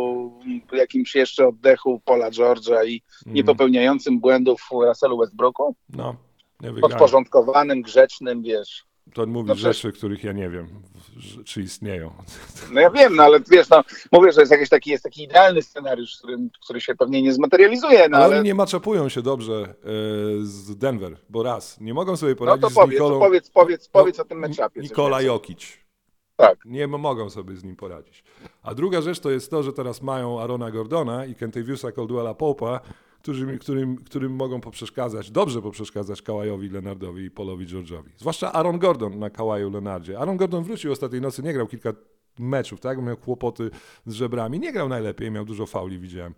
jakimś 0.72 1.14
jeszcze 1.14 1.48
oddechu 1.48 2.00
Paula 2.04 2.30
George'a 2.30 2.86
i 2.86 3.02
Mhm. 3.18 3.36
nie 3.36 3.44
popełniającym 3.44 4.20
błędów 4.20 4.68
Russellu 4.72 5.18
Westbrooku? 5.18 5.74
No, 5.88 6.16
nie 6.60 6.72
wygrają. 6.72 6.80
Podporządkowanym, 6.90 7.82
grzecznym, 7.82 8.42
wiesz. 8.42 8.84
To 9.14 9.22
on 9.22 9.30
mówi 9.30 9.48
No 9.48 9.54
przecież- 9.54 9.76
rzeczy, 9.82 9.98
których 9.98 10.24
ja 10.24 10.32
nie 10.32 10.50
wiem, 10.50 10.68
czy 11.44 11.62
istnieją. 11.62 12.12
No 12.72 12.80
ja 12.80 12.90
wiem, 12.90 13.16
no 13.16 13.22
ale 13.22 13.40
wiesz, 13.50 13.68
no 13.68 13.84
mówię, 14.12 14.32
że 14.32 14.40
jest 14.40 14.52
jakiś 14.52 14.68
taki, 14.68 14.90
jest 14.90 15.04
taki 15.04 15.22
idealny 15.22 15.62
scenariusz, 15.62 16.16
który, 16.18 16.36
który 16.64 16.80
się 16.80 16.94
pewnie 16.94 17.22
nie 17.22 17.32
zmaterializuje, 17.32 18.08
no 18.08 18.16
ale, 18.16 18.26
ale 18.26 18.36
oni 18.36 18.44
nie 18.44 18.54
maczapują 18.54 19.08
się 19.08 19.22
dobrze 19.22 19.54
e, 19.62 19.74
z 20.42 20.76
Denver, 20.76 21.16
bo 21.28 21.42
raz, 21.42 21.80
nie 21.80 21.94
mogą 21.94 22.16
sobie 22.16 22.32
no 22.32 22.36
poradzić 22.36 22.62
to 22.62 22.70
z 22.70 22.74
powiedz, 22.74 22.92
Nikolą... 22.92 23.18
powiedz, 23.18 23.50
powiedz, 23.50 23.90
no, 23.94 24.00
powiedz 24.00 24.20
o 24.20 24.24
tym 24.24 24.38
meczapie. 24.38 24.80
Nikola. 24.80 25.22
Jokic. 25.22 25.78
Tak. 26.36 26.58
Nie 26.64 26.86
mogą 26.86 27.30
sobie 27.30 27.56
z 27.56 27.64
nim 27.64 27.76
poradzić. 27.76 28.24
A 28.62 28.74
druga 28.74 29.00
rzecz 29.02 29.20
to 29.20 29.30
jest 29.30 29.50
to, 29.50 29.62
że 29.62 29.72
teraz 29.72 30.02
mają 30.02 30.40
Arona 30.40 30.70
Gordona 30.70 31.26
i 31.26 31.34
Kentaviusa 31.34 31.92
Caldwella 31.92 32.32
Pope'a, 32.32 32.80
którym, 33.32 33.58
którym, 33.58 33.96
którym 33.96 34.32
mogą 34.32 34.60
poprzeszkadzać, 34.60 35.30
dobrze 35.30 35.62
poprzeszkadzać 35.62 36.22
Kałajowi 36.22 36.68
Leonardowi 36.68 37.24
i 37.24 37.30
Polowi 37.30 37.66
George'owi. 37.66 38.10
Zwłaszcza 38.16 38.52
Aaron 38.52 38.78
Gordon 38.78 39.18
na 39.18 39.30
Kałaju 39.30 39.70
Leonardzie. 39.70 40.18
Aaron 40.18 40.36
Gordon 40.36 40.64
wrócił 40.64 40.92
ostatniej 40.92 41.20
nocy, 41.20 41.42
nie 41.42 41.52
grał 41.52 41.66
kilka 41.66 41.92
meczów, 42.38 42.80
tak? 42.80 43.02
Miał 43.02 43.16
kłopoty 43.16 43.70
z 44.06 44.12
żebrami. 44.12 44.60
Nie 44.60 44.72
grał 44.72 44.88
najlepiej, 44.88 45.30
miał 45.30 45.44
dużo 45.44 45.66
fauli, 45.66 45.98
widziałem. 45.98 46.34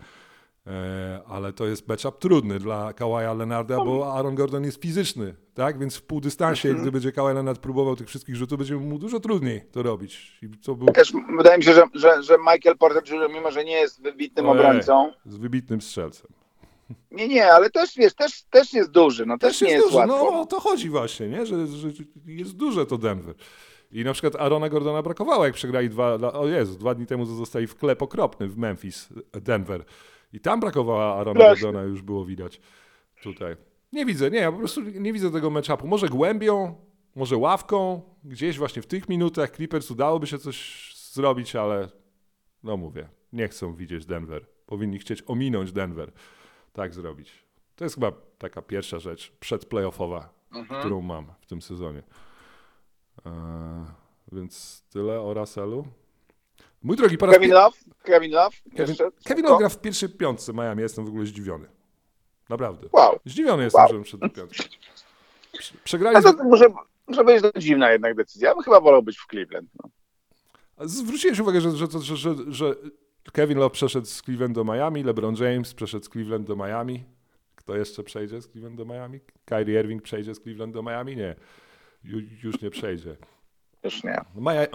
E, 0.67 1.21
ale 1.27 1.53
to 1.53 1.67
jest 1.67 1.89
matchup 1.89 2.19
trudny 2.19 2.59
dla 2.59 2.93
Kałaja 2.93 3.35
Leonarda, 3.35 3.77
bo 3.77 4.15
Aaron 4.15 4.35
Gordon 4.35 4.65
jest 4.65 4.83
fizyczny, 4.83 5.35
tak? 5.55 5.79
Więc 5.79 5.97
w 5.97 6.03
półdystansie, 6.03 6.75
gdy 6.75 6.93
będzie 6.93 7.13
Kawhi 7.13 7.35
Leonard 7.35 7.61
próbował 7.61 7.97
tych 7.97 8.09
wszystkich 8.09 8.37
rzutów, 8.37 8.59
będzie 8.59 8.77
mu 8.77 8.99
dużo 8.99 9.21
trudniej 9.21 9.65
to 9.73 9.83
robić. 9.83 10.39
I 10.43 10.49
to 10.49 10.75
był 10.75 10.89
Też 10.89 11.13
wydaje 11.37 11.59
mi 11.59 11.65
się, 11.65 11.73
że, 11.73 11.83
że, 11.95 12.23
że 12.23 12.39
Michael 12.39 12.79
Porter 12.79 13.03
Jr., 13.11 13.31
mimo 13.35 13.51
że 13.51 13.65
nie 13.65 13.73
jest 13.73 14.03
wybitnym 14.03 14.49
Ojej. 14.49 14.61
obrońcą, 14.61 15.13
z 15.27 15.37
wybitnym 15.37 15.81
strzelcem. 15.81 16.40
Nie, 17.11 17.29
nie, 17.29 17.53
ale 17.53 17.71
też 17.71 17.95
wiesz, 17.97 18.15
też, 18.15 18.43
też 18.43 18.73
jest 18.73 18.91
duży, 18.91 19.27
no 19.27 19.39
też, 19.39 19.61
nie 19.61 19.71
jest, 19.71 19.87
duży. 19.87 19.97
łatwo. 19.97 20.31
No 20.31 20.41
o 20.41 20.47
to 20.47 20.61
chodzi 20.61 20.91
właśnie, 20.91 21.29
nie? 21.29 21.47
Że, 21.47 21.67
że 21.67 21.89
jest 22.27 22.57
duże 22.57 22.87
to 22.87 22.99
Denver. 22.99 23.35
I 23.93 24.05
na 24.05 24.13
przykład 24.13 24.37
Arona 24.37 24.69
Gordona 24.69 25.03
brakowało, 25.03 25.45
jak 25.45 25.55
przegrali 25.55 25.89
dwa, 25.89 26.15
o 26.15 26.47
Jezu, 26.47 26.79
dwa 26.79 26.95
dni 26.95 27.07
temu 27.07 27.25
zostali 27.25 27.67
w 27.67 27.75
klep 27.75 28.03
okropny 28.03 28.49
w 28.49 28.59
Memphis, 28.59 29.09
Denver. 29.33 29.85
I 30.33 30.41
tam 30.41 30.61
brakowało 30.61 31.21
Arona 31.21 31.41
Właśnie. 31.41 31.63
Gordona, 31.63 31.85
już 31.85 32.03
było 32.03 32.25
widać 32.25 32.61
tutaj. 33.23 33.57
Nie 33.93 34.07
widzę, 34.07 34.31
nie, 34.31 34.39
ja 34.39 34.53
po 34.53 34.59
prostu 34.59 34.81
nie 34.81 35.13
widzę 35.13 35.31
tego 35.31 35.51
matchupu. 35.51 35.87
Może 35.87 36.09
głębią, 36.09 36.75
może 37.15 37.37
ławką, 37.37 38.03
gdzieś 38.25 38.59
właśnie 38.59 38.83
w 38.83 38.87
tych 38.87 39.09
minutach 39.09 39.51
Clippers 39.51 39.91
udałoby 39.91 40.27
się 40.27 40.39
coś 40.39 40.91
zrobić, 41.13 41.57
ale 41.57 41.89
no 42.63 42.77
mówię, 42.77 43.09
nie 43.33 43.49
chcą 43.49 43.75
widzieć 43.75 44.07
Denver. 44.07 44.47
Powinni 44.67 44.99
chcieć 44.99 45.23
ominąć 45.27 45.73
Denver. 45.73 46.13
Tak 46.73 46.95
zrobić. 46.95 47.33
To 47.77 47.85
jest 47.85 47.95
chyba 47.95 48.13
taka 48.39 48.63
pierwsza 48.63 48.99
rzecz 48.99 49.33
przedplayoffowa, 49.41 50.29
Mhm. 50.53 50.81
którą 50.81 51.01
mam 51.01 51.27
w 51.41 51.47
tym 51.47 51.63
sezonie. 51.63 52.03
Eee, 53.25 53.33
więc 54.33 54.83
tyle 54.91 55.21
o 55.21 55.35
Russellu. 55.35 55.85
Mój 56.83 56.97
drogi, 56.97 57.19
po 57.19 57.27
raz 57.27 57.35
Kevin 57.35 57.51
Love? 57.53 57.77
Kevin 58.03 58.33
Love? 58.33 58.57
Kevin? 58.77 58.97
Kevin? 59.25 59.45
Love 59.45 59.59
gra 59.59 59.69
w 59.69 59.81
pierwszej 59.81 60.09
piątce 60.09 60.53
Miami. 60.53 60.83
Jestem 60.83 61.05
w 61.05 61.09
ogóle 61.09 61.27
zdziwiony. 61.27 61.67
Naprawdę. 62.49 62.89
Wow. 62.93 63.19
Zdziwiony 63.25 63.63
jestem, 63.65 63.81
Wow. 63.85 63.93
że 63.93 64.03
wszedł 64.05 64.29
do 64.29 64.35
piątki. 64.35 64.63
Prze- 65.59 65.75
Przegrali. 65.85 66.17
A 66.17 66.21
Z... 66.21 66.37
to 66.37 66.45
może, 66.45 66.67
może 67.07 67.25
być 67.25 67.43
to 67.43 67.61
dziwna 67.61 67.91
jednak 67.93 68.15
decyzja. 68.15 68.49
Ja 68.49 68.55
bym 68.55 68.65
chyba 68.65 68.81
wolał 68.81 69.03
być 69.03 69.19
w 69.19 69.27
Cleveland. 69.27 69.71
No. 69.83 69.91
Zwróciłeś 70.89 71.39
uwagę, 71.39 71.61
że, 71.61 71.71
że, 71.77 71.87
że, 72.17 72.35
że 72.49 72.75
Kevin 73.33 73.59
Love 73.59 73.71
przeszedł 73.71 74.07
z 74.07 74.23
Cleveland 74.23 74.55
do 74.55 74.65
Miami, 74.65 75.03
LeBron 75.03 75.35
James 75.41 75.75
przeszedł 75.75 76.05
z 76.05 76.09
Cleveland 76.09 76.47
do 76.47 76.57
Miami. 76.57 77.05
Kto 77.55 77.77
jeszcze 77.77 78.03
przejdzie 78.03 78.43
z 78.43 78.49
Cleveland 78.49 78.77
do 78.77 78.85
Miami? 78.85 79.21
Kyrie 79.45 79.81
Irving 79.81 80.03
przejdzie 80.03 80.35
z 80.35 80.41
Cleveland 80.41 80.75
do 80.75 80.83
Miami? 80.83 81.17
Nie. 81.17 81.35
Ju, 82.05 82.19
już 82.43 82.61
nie 82.63 82.71
przejdzie. 82.71 83.17
Już 83.85 84.05
nie. 84.05 84.21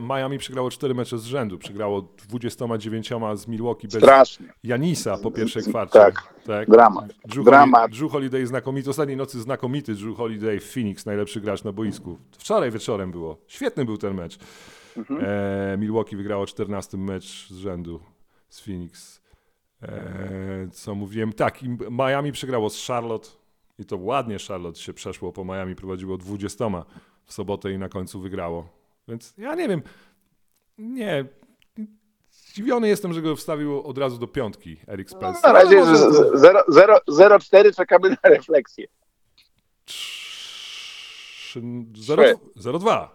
Miami 0.01 0.37
przegrało 0.37 0.71
4 0.71 0.93
mecze 0.93 1.17
z 1.17 1.23
rzędu. 1.25 1.57
Przegrało 1.57 2.01
29 2.27 3.09
z 3.35 3.47
Milwaukee 3.47 3.87
bez 3.87 4.03
Strasznie. 4.03 4.53
Janisa 4.63 5.17
po 5.17 5.31
pierwszej 5.31 5.63
kwarcie. 5.63 5.99
tak. 5.99 6.33
Drew, 6.45 6.67
Dramat. 6.69 7.13
Holi- 7.27 7.43
Dramat. 7.45 7.91
Drew 7.91 8.11
Holiday 8.11 8.47
znakomity. 8.47 8.89
Ostatniej 8.89 9.17
nocy 9.17 9.41
znakomity 9.41 9.93
Drew 9.95 10.17
Holiday 10.17 10.59
w 10.59 10.71
Phoenix, 10.73 11.05
najlepszy 11.05 11.41
gracz 11.41 11.63
na 11.63 11.71
boisku. 11.71 12.17
Wczoraj 12.31 12.71
wieczorem 12.71 13.11
było. 13.11 13.37
Świetny 13.47 13.85
był 13.85 13.97
ten 13.97 14.13
mecz. 14.13 14.37
Mhm. 14.97 15.21
E, 15.25 15.77
Milwaukee 15.77 16.15
wygrało 16.15 16.45
14 16.45 16.97
mecz 16.97 17.47
z 17.49 17.55
rzędu 17.55 17.99
z 18.55 18.59
Phoenix. 18.61 19.21
E, 19.81 20.67
co 20.73 20.95
mówiłem? 20.95 21.33
Tak, 21.33 21.63
i 21.63 21.69
Miami 21.91 22.31
przegrało 22.31 22.69
z 22.69 22.87
Charlotte 22.87 23.29
i 23.79 23.85
to 23.85 23.97
ładnie 23.97 24.37
Charlotte 24.47 24.79
się 24.79 24.93
przeszło 24.93 25.31
po 25.33 25.45
Miami, 25.45 25.75
prowadziło 25.75 26.17
20 26.17 26.65
w 27.25 27.33
sobotę 27.33 27.71
i 27.71 27.77
na 27.77 27.89
końcu 27.89 28.19
wygrało. 28.19 28.69
Więc 29.07 29.33
ja 29.37 29.55
nie 29.55 29.67
wiem, 29.67 29.81
nie, 30.77 31.25
zdziwiony 32.31 32.87
jestem, 32.87 33.13
że 33.13 33.21
go 33.21 33.35
wstawił 33.35 33.81
od 33.83 33.97
razu 33.97 34.17
do 34.17 34.27
piątki 34.27 34.77
Eric 34.87 35.11
No, 35.11 35.17
Spencer. 35.17 35.43
na 35.43 35.53
razie 35.53 35.81
Ale 35.81 35.91
może 35.91 35.99
to- 35.99 37.11
0-4 37.11 37.75
czekamy 37.75 38.09
na 38.09 38.29
refleksję. 38.29 38.87
Trzy- 39.85 41.61
zero- 41.95 42.23
Trzy. 42.23 42.35
0-2 42.69 43.07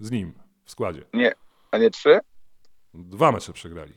z 0.00 0.10
nim 0.10 0.32
w 0.64 0.70
składzie. 0.70 1.04
Nie, 1.14 1.32
a 1.70 1.78
nie 1.78 1.90
3? 1.90 2.20
Dwa 2.94 3.32
mecze 3.32 3.52
przegrali 3.52 3.92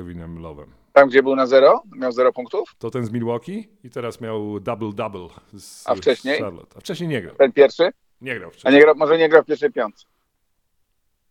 Kevinem 0.00 0.38
Love'em. 0.42 0.66
Tam, 0.92 1.08
gdzie 1.08 1.22
był 1.22 1.36
na 1.36 1.46
0? 1.46 1.82
Miał 1.96 2.12
0 2.12 2.32
punktów? 2.32 2.74
To 2.78 2.90
ten 2.90 3.04
z 3.04 3.10
Milwaukee 3.10 3.68
i 3.84 3.90
teraz 3.90 4.20
miał 4.20 4.56
double-double 4.60 5.28
z 5.58 5.88
A 5.88 5.94
wcześniej? 5.94 6.36
z 6.36 6.40
Charlotte. 6.40 6.76
A 6.76 6.80
wcześniej 6.80 7.08
nie 7.08 7.22
grał. 7.22 7.34
Ten 7.36 7.52
pierwszy? 7.52 7.90
Nie 8.20 8.34
grał 8.38 8.48
A 8.48 8.52
wcześniej. 8.52 8.74
nie 8.74 8.80
gra, 8.80 8.94
może 8.94 9.18
nie 9.18 9.28
gra 9.28 9.42
w 9.42 9.46
pierwszej 9.46 9.72
piątce. 9.72 10.06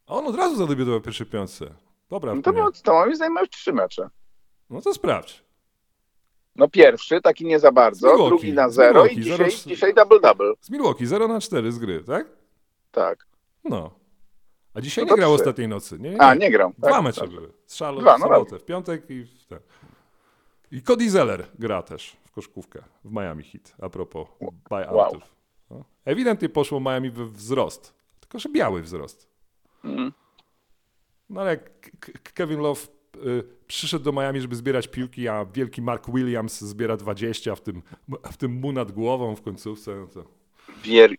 A 0.07 0.13
on 0.15 0.27
od 0.27 0.35
razu 0.35 0.55
zadebiutował 0.55 0.99
w 0.99 1.03
pierwszej 1.03 1.27
piątce. 1.27 1.65
Dobra, 2.09 2.35
No 2.35 2.41
to, 2.41 2.53
miał, 2.53 2.71
to 2.71 2.93
moim 2.93 3.15
zdaniem 3.15 3.33
miał 3.35 3.47
3 3.47 3.73
mecze. 3.73 4.09
no 4.69 4.81
to 4.81 4.93
sprawdź. 4.93 5.43
No 6.55 6.67
pierwszy, 6.67 7.21
taki 7.21 7.45
nie 7.45 7.59
za 7.59 7.71
bardzo, 7.71 8.07
Milwaukee, 8.07 8.29
drugi 8.29 8.53
na 8.53 8.69
z 8.69 8.73
0 8.73 9.05
i 9.05 9.15
dzisiaj, 9.21 9.37
0-4. 9.49 9.67
dzisiaj 9.67 9.93
double-double. 9.93 10.53
Z 10.61 10.69
Milwaukee 10.69 11.05
0 11.05 11.27
na 11.27 11.41
4 11.41 11.71
z 11.71 11.79
gry, 11.79 12.03
tak? 12.03 12.27
Tak. 12.91 13.25
No. 13.63 13.91
A 14.75 14.81
dzisiaj 14.81 15.05
No 15.05 15.11
nie 15.11 15.17
grał 15.17 15.35
trzy. 15.35 15.43
ostatniej 15.43 15.67
nocy. 15.67 15.99
Nie, 15.99 16.09
nie, 16.09 16.21
A, 16.21 16.33
nie 16.33 16.51
grał. 16.51 16.73
Dwa 16.77 16.89
tak, 16.89 17.03
mecze 17.03 17.21
tak. 17.21 17.29
były. 17.29 17.51
Z 17.65 17.79
Charlotte 17.79 18.01
Dwa, 18.01 18.17
w 18.17 18.19
no 18.19 18.25
sobotę, 18.25 18.59
w 18.59 18.65
piątek 18.65 19.09
i 19.09 19.23
w 19.23 19.45
ten. 19.45 19.59
I 20.71 20.81
Cody 20.81 21.09
Zeller 21.09 21.47
gra 21.59 21.81
też 21.81 22.17
w 22.23 22.31
koszkówkę 22.31 22.83
w 23.05 23.11
Miami 23.11 23.43
Heat, 23.43 23.75
a 23.81 23.89
propos 23.89 24.27
buyoutów. 24.69 25.23
No. 25.69 25.83
Ewidentnie 26.05 26.49
poszło 26.49 26.79
Miami 26.79 27.11
we 27.11 27.25
wzrost, 27.25 27.93
tylko 28.19 28.39
że 28.39 28.49
biały 28.49 28.81
wzrost. 28.81 29.29
Mm. 29.83 30.13
No 31.29 31.41
ale 31.41 31.57
Kevin 32.33 32.59
Love 32.59 32.81
y, 33.15 33.43
przyszedł 33.67 34.05
do 34.05 34.11
Miami, 34.11 34.41
żeby 34.41 34.55
zbierać 34.55 34.87
piłki, 34.87 35.27
a 35.27 35.45
wielki 35.45 35.81
Mark 35.81 36.09
Williams 36.09 36.61
zbiera 36.61 36.97
20, 36.97 37.55
w 37.55 37.61
tym, 37.61 37.81
w 38.31 38.37
tym 38.37 38.51
mu 38.59 38.71
nad 38.71 38.91
głową 38.91 39.35
w 39.35 39.41
końcówce. 39.41 39.95
No 39.95 40.07
to... 40.07 40.34
Wier, 40.85 41.15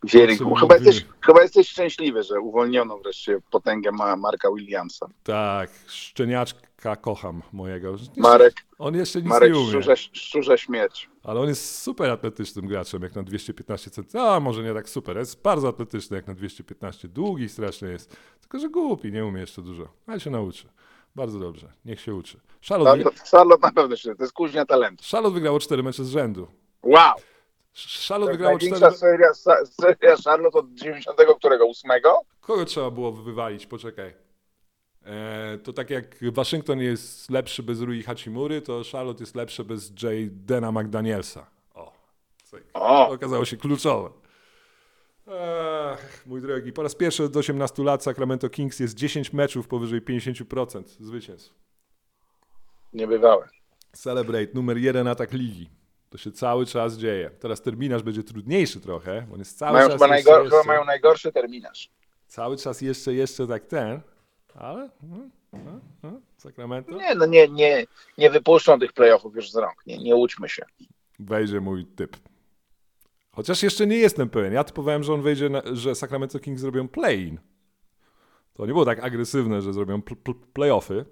chyba, 0.61 0.74
jesteś, 0.74 1.07
chyba 1.20 1.42
jesteś 1.42 1.68
szczęśliwy, 1.68 2.22
że 2.22 2.40
uwolniono 2.40 2.98
wreszcie 2.98 3.38
potęgę 3.50 3.92
ma 3.92 4.16
Marka 4.16 4.48
Williamsa. 4.52 5.07
Tak, 5.22 5.70
szczeniaczka 5.87 6.96
kocham 6.96 7.42
mojego. 7.52 7.96
Marek, 8.16 8.55
On 8.79 8.94
jeszcze 8.94 9.18
nic 9.18 9.29
Marek 9.29 9.52
nie 9.52 9.59
umie. 9.59 9.68
szczurze, 9.68 9.96
szczurze 9.96 10.59
śmierć. 10.59 11.11
Ale 11.22 11.40
on 11.40 11.48
jest 11.48 11.83
super 11.83 12.11
atletycznym 12.11 12.66
graczem, 12.66 13.02
jak 13.02 13.14
na 13.14 13.22
215 13.22 13.90
cm. 13.90 14.05
A 14.18 14.40
może 14.40 14.62
nie 14.62 14.74
tak 14.74 14.88
super, 14.88 15.16
jest 15.16 15.42
bardzo 15.42 15.68
atletyczny, 15.68 16.16
jak 16.16 16.26
na 16.26 16.35
215. 16.35 17.09
Długi 17.09 17.48
strasznie 17.48 17.88
jest. 17.88 18.16
Tylko, 18.40 18.59
że 18.59 18.68
głupi, 18.68 19.12
nie 19.12 19.26
umie 19.26 19.40
jeszcze 19.40 19.62
dużo. 19.62 19.88
Ale 20.07 20.20
się 20.20 20.31
nauczy. 20.31 20.68
Bardzo 21.16 21.38
dobrze, 21.38 21.72
niech 21.85 22.00
się 22.00 22.14
uczy. 22.14 22.40
Charlotte, 22.68 22.90
Charlotte, 23.05 23.20
Charlotte 23.31 23.66
na 23.66 23.72
pewno 23.72 23.96
się, 23.96 24.14
to 24.14 24.22
jest 24.22 24.33
kuźnia 24.33 24.66
talentu. 24.66 25.05
Charlotte 25.12 25.35
wygrało 25.35 25.61
4 25.61 25.83
mecze 25.83 26.05
z 26.05 26.09
rzędu. 26.09 26.46
Wow! 26.83 27.14
Charlotte 28.09 28.33
To 28.33 28.39
wygrało 28.39 28.59
jest 28.59 28.67
4 28.67 28.81
największa 28.81 28.99
seria, 28.99 29.35
seria 29.65 30.17
Charlotte 30.25 30.59
od 30.59 30.75
90 30.75 31.19
którego? 31.39 31.69
8? 31.69 31.91
Kogo 32.41 32.65
trzeba 32.65 32.91
było 32.91 33.12
wywalić? 33.12 33.67
Poczekaj. 33.67 34.15
E, 35.05 35.59
to 35.59 35.73
tak 35.73 35.91
jak 35.91 36.33
Waszyngton 36.33 36.81
jest 36.81 37.31
lepszy 37.31 37.62
bez 37.62 37.81
Rui 37.81 38.03
Hachimury, 38.03 38.62
to 38.62 38.83
Charlotte 38.93 39.23
jest 39.23 39.35
lepsze 39.35 39.65
bez 39.65 39.93
Jadena 40.03 40.73
McDanielsa. 40.73 41.47
O. 41.75 41.93
O, 42.75 43.09
okazało 43.09 43.45
się 43.45 43.57
kluczowe. 43.57 44.11
Mój 46.27 46.41
drogi, 46.41 46.73
po 46.73 46.83
raz 46.83 46.95
pierwszy 46.95 47.25
od 47.25 47.37
18 47.37 47.83
lat 47.83 48.03
Sacramento 48.03 48.49
Kings 48.51 48.81
jest 48.81 48.95
10 48.95 49.33
meczów 49.33 49.69
powyżej 49.69 50.03
50% 50.03 50.83
zwycięstw. 51.01 51.55
niebywałe. 52.93 53.49
Celebrate 53.93 54.49
numer 54.55 54.77
jeden 54.79 55.09
atak 55.09 55.33
ligi. 55.33 55.71
To 56.11 56.19
się 56.19 56.33
cały 56.33 56.66
czas 56.66 56.97
dzieje. 56.99 57.31
Teraz 57.40 57.62
terminarz 57.62 58.03
będzie 58.03 58.23
trudniejszy 58.23 58.81
trochę, 58.81 59.23
bo 59.29 59.33
on 59.35 59.38
jest 59.38 59.59
cały 59.59 59.73
Mają 59.73 59.88
czas 59.88 59.95
chyba, 60.03 60.07
najgor- 60.14 60.42
jeszcze, 60.42 60.51
chyba 60.51 60.62
mają 60.64 60.85
najgorszy 60.85 61.33
terminarz. 61.33 61.90
cały 62.29 62.57
czas 62.57 62.81
jeszcze, 62.81 63.14
jeszcze 63.14 63.47
tak 63.47 63.66
ten, 63.66 64.01
ale 64.55 64.90
no, 66.03 66.11
Sacramento 66.37 66.90
Nie, 66.92 67.14
no 67.14 67.27
nie, 67.27 67.49
nie, 67.49 67.87
nie 68.19 68.31
wypuszczą 68.31 68.79
tych 68.81 68.92
playoffów 68.92 69.37
już 69.37 69.51
z 69.51 69.57
rąk. 69.57 69.87
Nie, 69.87 69.99
nie 69.99 70.14
łudźmy 70.16 70.49
się. 70.49 70.62
wejdzie 71.19 71.61
mój 71.61 71.85
typ. 71.87 72.16
Chociaż 73.33 73.62
jeszcze 73.62 73.87
nie 73.87 73.97
jestem 73.97 74.29
pewien. 74.29 74.53
Ja 74.53 74.64
typowałem, 74.64 75.03
że 75.05 75.14
on 75.14 75.23
wejdzie, 75.23 75.49
na, 75.49 75.62
że 75.73 75.95
Sacramento 75.95 76.38
Kings 76.38 76.61
zrobią 76.61 76.88
play-in. 76.88 77.38
To 78.55 78.66
nie 78.66 78.73
było 78.73 78.85
tak 78.85 79.05
agresywne, 79.05 79.62
że 79.62 79.73
zrobią 79.73 80.03
pl- 80.03 80.16
pl- 80.25 80.38
playoffy. 80.53 81.05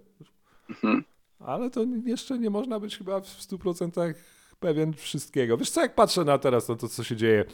Mhm. 0.71 1.05
Ale 1.39 1.71
to 1.71 1.85
jeszcze 2.07 2.39
nie 2.39 2.51
można 2.51 2.81
być 2.81 2.99
chyba 2.99 3.21
w 3.21 3.27
100% 3.27 4.15
pewien 4.55 4.93
wszystkiego. 4.95 5.57
Wiesz 5.57 5.71
co, 5.71 5.81
jak 5.81 5.95
patrzę 5.95 6.25
na 6.25 6.39
teraz 6.39 6.69
na 6.69 6.77
to, 6.77 6.89
co 6.89 7.05
się 7.05 7.17
dzieje, 7.17 7.45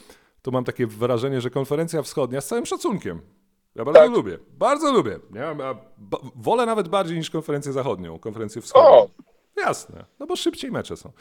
to 0.42 0.50
mam 0.50 0.64
takie 0.64 0.86
wrażenie, 0.86 1.40
że 1.40 1.50
konferencja 1.50 2.02
wschodnia 2.02 2.40
z 2.40 2.46
całym 2.46 2.66
szacunkiem. 2.66 3.20
Ja 3.74 3.84
bardzo 3.84 4.00
Tak. 4.00 4.10
lubię. 4.10 4.38
Bardzo 4.58 4.92
lubię. 4.92 5.18
Ja, 5.34 5.40
ja, 5.58 5.74
wolę 6.36 6.66
nawet 6.66 6.88
bardziej 6.88 7.18
niż 7.18 7.30
konferencję 7.30 7.72
zachodnią, 7.72 8.18
konferencję 8.18 8.62
wschodnią. 8.62 8.90
O, 8.90 9.08
Jasne, 9.56 10.04
no 10.18 10.26
bo 10.26 10.36
szybciej 10.36 10.70
mecze 10.72 10.96
są. 10.96 11.12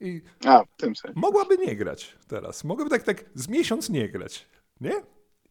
I 0.00 0.22
a, 0.44 0.64
w 0.64 0.76
tym 0.76 0.96
sensie. 0.96 1.20
mogłaby 1.20 1.58
nie 1.58 1.76
grać 1.76 2.16
teraz. 2.28 2.64
Mogłaby 2.64 2.90
tak, 2.90 3.02
tak 3.02 3.24
z 3.34 3.48
miesiąc 3.48 3.90
nie 3.90 4.08
grać. 4.08 4.46
Nie? 4.80 4.92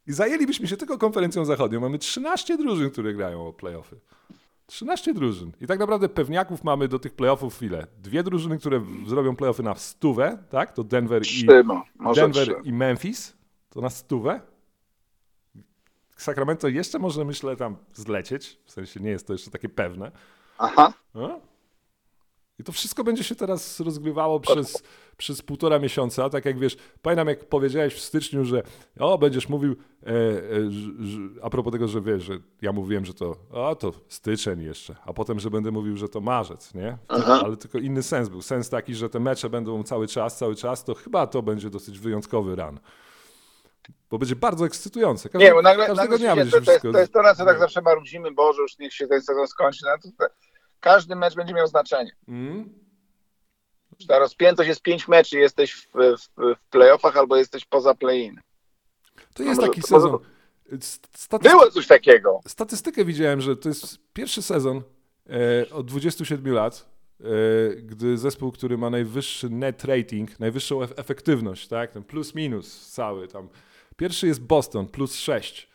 I 0.08 0.14
zajęlibyśmy 0.14 0.68
się 0.68 0.78
tylko 0.78 0.98
konferencją 0.98 1.46
zachodnią. 1.46 1.80
Mamy 1.80 1.98
13 2.00 2.58
drużyn, 2.58 2.90
które 2.92 3.14
grają 3.14 3.48
o 3.48 3.54
playoffy. 3.54 4.00
13 4.66 5.14
drużyn. 5.14 5.52
I 5.62 5.68
tak 5.68 5.80
naprawdę 5.80 6.10
pewniaków 6.10 6.64
mamy 6.64 6.88
do 6.88 7.00
tych 7.00 7.14
playoffów 7.14 7.64
ile? 7.64 7.88
Dwie 7.98 8.24
drużyny, 8.24 8.58
które 8.58 8.82
zrobią 9.08 9.36
playoffy 9.36 9.64
na 9.64 9.76
stówę, 9.76 10.38
tak? 10.50 10.74
To 10.74 10.84
Denver 10.84 11.22
i, 11.28 11.46
no, 12.00 12.14
Denver 12.14 12.62
i 12.64 12.74
Memphis. 12.74 13.36
To 13.70 13.82
na 13.82 13.90
stówę. 13.90 14.42
Sacramento 16.18 16.68
jeszcze 16.68 17.00
może, 17.00 17.26
myślę, 17.26 17.56
tam 17.56 17.78
zlecieć. 17.94 18.60
W 18.66 18.72
sensie 18.72 19.00
nie 19.00 19.10
jest 19.10 19.28
to 19.28 19.34
jeszcze 19.34 19.52
takie 19.52 19.70
pewne. 19.70 20.12
Aha, 20.58 20.94
No. 21.14 21.40
I 22.60 22.64
to 22.64 22.72
wszystko 22.72 23.04
będzie 23.04 23.24
się 23.24 23.36
teraz 23.36 23.80
rozgrywało 23.80 24.40
przez, 24.40 24.84
przez 25.18 25.42
półtora 25.42 25.80
miesiąca. 25.80 26.30
Tak 26.30 26.46
jak 26.46 26.60
wiesz, 26.60 26.78
pamiętam 27.02 27.28
jak 27.28 27.46
powiedziałeś 27.50 27.94
w 27.94 28.00
styczniu, 28.00 28.46
że 28.46 28.64
o, 29.00 29.18
będziesz 29.18 29.50
mówił, 29.50 29.76
e, 30.04 30.10
e, 30.10 30.14
a 31.42 31.50
propos 31.50 31.74
tego, 31.74 31.88
że 31.88 32.02
wiesz, 32.02 32.24
że 32.24 32.34
ja 32.62 32.72
mówiłem, 32.72 33.06
że 33.06 33.14
to, 33.14 33.36
o, 33.52 33.76
to 33.76 33.94
styczeń 34.08 34.62
jeszcze, 34.62 34.96
a 35.06 35.14
potem, 35.14 35.40
że 35.40 35.50
będę 35.50 35.72
mówił, 35.72 35.98
że 35.98 36.10
to 36.10 36.22
marzec, 36.22 36.74
nie? 36.74 36.98
Aha. 37.08 37.42
Ale 37.46 37.58
tylko 37.58 37.78
inny 37.78 38.04
sens 38.04 38.30
był. 38.30 38.42
Sens 38.42 38.70
taki, 38.70 38.96
że 38.96 39.10
te 39.10 39.20
mecze 39.20 39.50
będą 39.50 39.84
cały 39.84 40.08
czas, 40.08 40.38
cały 40.38 40.56
czas, 40.56 40.84
to 40.84 40.94
chyba 40.94 41.28
to 41.28 41.42
będzie 41.42 41.70
dosyć 41.70 42.00
wyjątkowy 42.00 42.56
ran. 42.56 42.80
Bo 44.10 44.18
będzie 44.18 44.36
bardzo 44.36 44.66
ekscytujące. 44.66 45.30
Każdy, 45.30 45.46
Nie, 45.48 45.54
bo 45.54 45.62
nagle, 45.62 45.88
każdego 45.88 46.12
nagle 46.12 46.18
dnia 46.18 46.36
będzie 46.36 46.52
to, 46.52 46.66
to, 46.66 46.72
jest, 46.72 46.84
to 46.84 47.00
jest 47.00 47.14
to, 47.14 47.22
na 47.22 47.36
co 47.36 47.46
tak 47.46 47.56
nie. 47.56 47.60
zawsze 47.60 47.82
marudzimy, 47.82 48.32
Boże, 48.32 48.62
już 48.62 48.78
niech 48.78 48.94
się 48.94 49.08
ten 49.08 49.22
sezon 49.22 49.48
skończy. 49.48 49.86
No, 49.86 49.98
to, 50.04 50.10
to, 50.18 50.34
każdy 50.80 51.16
mecz 51.16 51.36
będzie 51.36 51.54
miał 51.54 51.68
znaczenie. 51.68 52.12
Mm? 52.28 52.85
Ta 54.08 54.20
rozpiętość 54.20 54.68
jest 54.68 54.82
pięć 54.82 55.08
meczy, 55.08 55.38
jesteś 55.40 55.74
w, 55.74 55.88
w, 55.94 56.28
w 56.38 56.70
playoffach 56.70 57.18
albo 57.18 57.36
jesteś 57.38 57.66
poza 57.66 57.96
play-in. 57.96 58.40
To 59.34 59.44
jest 59.44 59.56
może- 59.56 59.68
taki 59.70 59.82
to 59.82 59.88
sezon. 59.88 60.18
Statystyk... 61.16 61.52
Było 61.58 61.72
coś 61.72 61.88
takiego. 61.88 62.40
Statystykę 62.48 63.06
widziałem, 63.06 63.42
że 63.42 63.56
to 63.56 63.70
jest 63.70 63.98
pierwszy 64.14 64.42
sezon 64.42 64.82
e, 65.30 65.70
od 65.74 65.86
27 65.86 66.54
lat, 66.54 66.90
e, 67.20 67.26
gdy 67.76 68.18
zespół, 68.18 68.52
który 68.52 68.78
ma 68.78 68.90
najwyższy 68.90 69.50
net 69.50 69.86
rating, 69.86 70.40
najwyższą 70.40 70.80
ef- 70.80 70.94
efektywność, 70.98 71.68
tak, 71.68 71.92
ten 71.92 72.04
plus 72.04 72.36
minus 72.36 72.90
cały 72.92 73.28
tam. 73.28 73.50
Pierwszy 73.98 74.28
jest 74.28 74.42
Boston, 74.42 74.88
plus 74.88 75.16
6. 75.16 75.70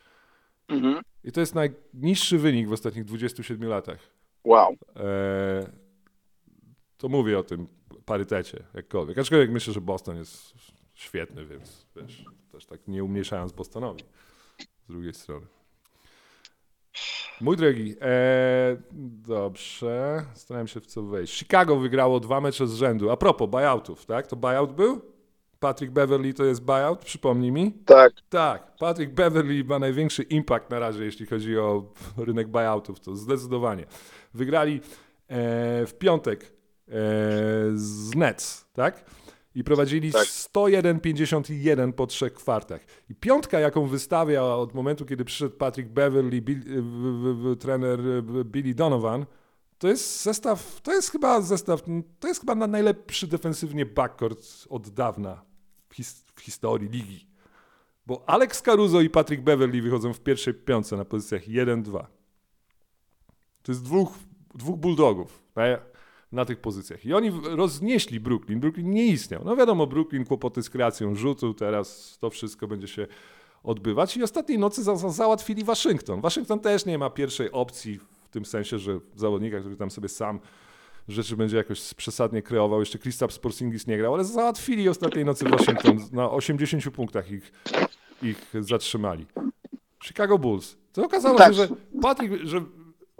Mhm. 0.68 1.02
I 1.24 1.32
to 1.32 1.40
jest 1.40 1.54
najniższy 1.54 2.38
wynik 2.38 2.68
w 2.68 2.72
ostatnich 2.72 3.04
27 3.04 3.68
latach. 3.68 3.98
Wow. 4.44 4.76
E, 4.96 5.70
to 6.96 7.08
mówię 7.08 7.38
o 7.38 7.42
tym. 7.42 7.66
Parytecie, 8.10 8.62
jakkolwiek. 8.74 9.18
Aczkolwiek 9.18 9.50
myślę, 9.50 9.72
że 9.72 9.80
Boston 9.80 10.16
jest 10.16 10.54
świetny, 10.94 11.46
więc 11.46 11.86
wiesz, 11.96 12.24
też 12.52 12.66
tak 12.66 12.88
nie 12.88 13.04
umniejszając 13.04 13.52
Bostonowi 13.52 14.04
z 14.88 14.92
drugiej 14.92 15.14
strony. 15.14 15.46
Mój 17.40 17.56
drogi, 17.56 17.94
e, 18.00 18.76
dobrze, 19.26 20.24
starałem 20.34 20.68
się 20.68 20.80
w 20.80 20.86
co 20.86 21.02
wejść. 21.02 21.38
Chicago 21.38 21.76
wygrało 21.76 22.20
dwa 22.20 22.40
mecze 22.40 22.66
z 22.66 22.74
rzędu. 22.74 23.10
A 23.10 23.16
propos 23.16 23.50
buyoutów, 23.50 24.06
tak? 24.06 24.26
To 24.26 24.36
buyout 24.36 24.72
był? 24.72 25.00
Patrick 25.60 25.92
Beverly 25.92 26.34
to 26.34 26.44
jest 26.44 26.64
buyout? 26.64 27.04
Przypomnij 27.04 27.52
mi. 27.52 27.72
Tak. 27.72 28.12
Tak, 28.28 28.76
Patrick 28.78 29.12
Beverly 29.12 29.64
ma 29.64 29.78
największy 29.78 30.22
impact 30.22 30.70
na 30.70 30.78
razie, 30.78 31.04
jeśli 31.04 31.26
chodzi 31.26 31.58
o 31.58 31.92
rynek 32.16 32.48
buyoutów, 32.48 33.00
to 33.00 33.16
zdecydowanie. 33.16 33.86
Wygrali 34.34 34.74
e, 34.74 34.80
w 35.86 35.94
piątek 35.98 36.59
z 37.74 38.14
Nets, 38.14 38.64
tak? 38.72 39.04
I 39.54 39.64
prowadzili 39.64 40.12
Tak. 40.12 40.26
101-51 40.26 41.92
po 41.92 42.06
trzech 42.06 42.34
kwartach. 42.34 42.80
I 43.10 43.14
piątka, 43.14 43.60
jaką 43.60 43.86
wystawia 43.86 44.42
od 44.42 44.74
momentu, 44.74 45.04
kiedy 45.06 45.24
przyszedł 45.24 45.56
Patrick 45.56 45.90
Beverly, 45.90 46.40
Bill, 46.42 46.62
w, 46.66 47.56
trener 47.60 48.00
e, 48.00 48.44
Billy 48.44 48.74
Donovan, 48.74 49.26
to 49.78 49.88
jest 49.88 50.22
zestaw, 50.22 50.80
to 50.80 50.92
jest 50.92 51.10
chyba 51.10 51.40
zestaw, 51.40 51.82
to 52.20 52.28
jest 52.28 52.40
chyba 52.40 52.54
na- 52.54 52.66
najlepszy 52.66 53.26
defensywnie 53.26 53.86
backcourt 53.86 54.46
od 54.68 54.88
dawna 54.88 55.42
w, 55.88 55.94
his, 55.94 56.24
w 56.34 56.40
historii 56.40 56.88
ligi. 56.88 57.26
Bo 58.06 58.24
Alex 58.26 58.62
Caruso 58.62 59.00
i 59.00 59.10
Patrick 59.10 59.42
Beverly 59.42 59.82
wychodzą 59.82 60.12
w 60.12 60.20
pierwszej 60.20 60.54
piątce 60.54 60.96
na 60.96 61.04
pozycjach 61.04 61.42
1-2. 61.42 62.04
To 63.62 63.72
jest 63.72 63.84
dwóch, 63.84 64.12
dwóch 64.54 64.76
bulldogów 64.78 65.42
na, 65.56 65.78
na 66.32 66.44
tych 66.44 66.58
pozycjach. 66.60 67.04
I 67.06 67.14
oni 67.14 67.30
roznieśli 67.44 68.20
Brooklyn. 68.20 68.60
Brooklyn 68.60 68.90
nie 68.90 69.06
istniał. 69.06 69.42
No 69.44 69.56
wiadomo, 69.56 69.86
Brooklyn 69.86 70.24
kłopoty 70.24 70.62
z 70.62 70.70
kreacją 70.70 71.14
rzutu, 71.14 71.54
teraz 71.54 72.18
to 72.20 72.30
wszystko 72.30 72.66
będzie 72.68 72.88
się 72.88 73.06
odbywać. 73.62 74.16
I 74.16 74.22
ostatniej 74.22 74.58
nocy 74.58 74.82
za, 74.82 74.96
za, 74.96 75.08
załatwili 75.10 75.64
Waszyngton. 75.64 76.20
Waszyngton 76.20 76.60
też 76.60 76.86
nie 76.86 76.98
ma 76.98 77.10
pierwszej 77.10 77.52
opcji 77.52 77.98
w 77.98 78.28
tym 78.30 78.44
sensie, 78.44 78.78
że 78.78 79.00
zawodnika, 79.14 79.60
który 79.60 79.76
tam 79.76 79.90
sobie 79.90 80.08
sam 80.08 80.40
rzeczy 81.08 81.36
będzie 81.36 81.56
jakoś 81.56 81.94
przesadnie 81.94 82.42
kreował. 82.42 82.80
Jeszcze 82.80 82.98
Kristaps 82.98 83.38
Porzingis 83.38 83.86
nie 83.86 83.98
grał, 83.98 84.14
ale 84.14 84.24
załatwili 84.24 84.88
ostatniej 84.88 85.24
nocy 85.24 85.44
Waszyngton. 85.48 85.98
Na 86.12 86.30
80 86.30 86.90
punktach 86.90 87.30
ich, 87.30 87.52
ich 88.22 88.52
zatrzymali. 88.60 89.26
Chicago 90.04 90.38
Bulls. 90.38 90.76
To 90.92 91.04
okazało 91.04 91.38
Tak. 91.38 91.48
się, 91.48 91.54
że, 91.54 91.68
Patrick, 92.02 92.34
że 92.44 92.64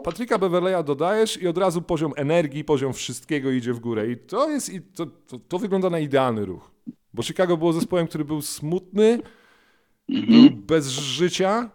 Patryka 0.04 0.38
Beverleya 0.38 0.84
dodajesz 0.84 1.42
i 1.42 1.48
od 1.48 1.58
razu 1.58 1.82
poziom 1.82 2.12
energii, 2.16 2.64
poziom 2.64 2.92
wszystkiego 2.92 3.50
idzie 3.50 3.72
w 3.72 3.80
górę. 3.80 4.10
I 4.10 4.16
to 4.16 4.50
jest, 4.50 4.72
i 4.74 4.80
to, 4.82 5.06
to, 5.06 5.38
to 5.48 5.58
wygląda 5.58 5.90
na 5.90 5.98
idealny 5.98 6.44
ruch. 6.44 6.70
Bo 7.14 7.22
Chicago 7.22 7.56
było 7.56 7.72
zespołem, 7.72 8.06
który 8.06 8.24
był 8.24 8.42
smutny, 8.42 9.18
był 10.08 10.50
bez 10.66 10.88
życia, 10.88 11.70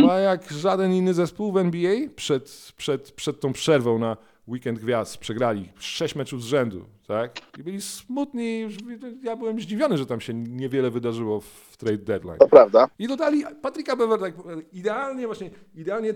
chyba 0.00 0.18
jak 0.20 0.50
żaden 0.52 0.92
inny 0.92 1.14
zespół 1.14 1.52
w 1.52 1.56
NBA 1.56 1.96
przed, 2.16 2.72
przed, 2.76 3.12
przed 3.12 3.40
tą 3.40 3.52
przerwą 3.52 3.98
na 3.98 4.16
weekend 4.48 4.78
gwiazd. 4.78 5.18
Przegrali 5.18 5.68
sześć 5.78 6.14
meczów 6.14 6.42
z 6.42 6.46
rzędu, 6.46 6.84
tak? 7.06 7.40
I 7.58 7.62
byli 7.62 7.80
smutni. 7.80 8.60
już- 8.60 8.74
Ja 9.22 9.36
byłem 9.36 9.60
zdziwiony, 9.60 9.98
że 9.98 10.06
tam 10.06 10.20
się 10.20 10.34
niewiele 10.34 10.90
wydarzyło 10.90 11.40
w 11.40 11.76
trade 11.76 11.98
deadline. 11.98 12.38
To 12.38 12.48
prawda. 12.48 12.88
I 12.98 13.08
dodali 13.08 13.44
Patryka 13.62 13.96
Beverly 13.96 14.32
tak 14.32 14.34
idealnie, 14.72 15.26
właśnie 15.26 15.50
idealnie. 15.74 16.14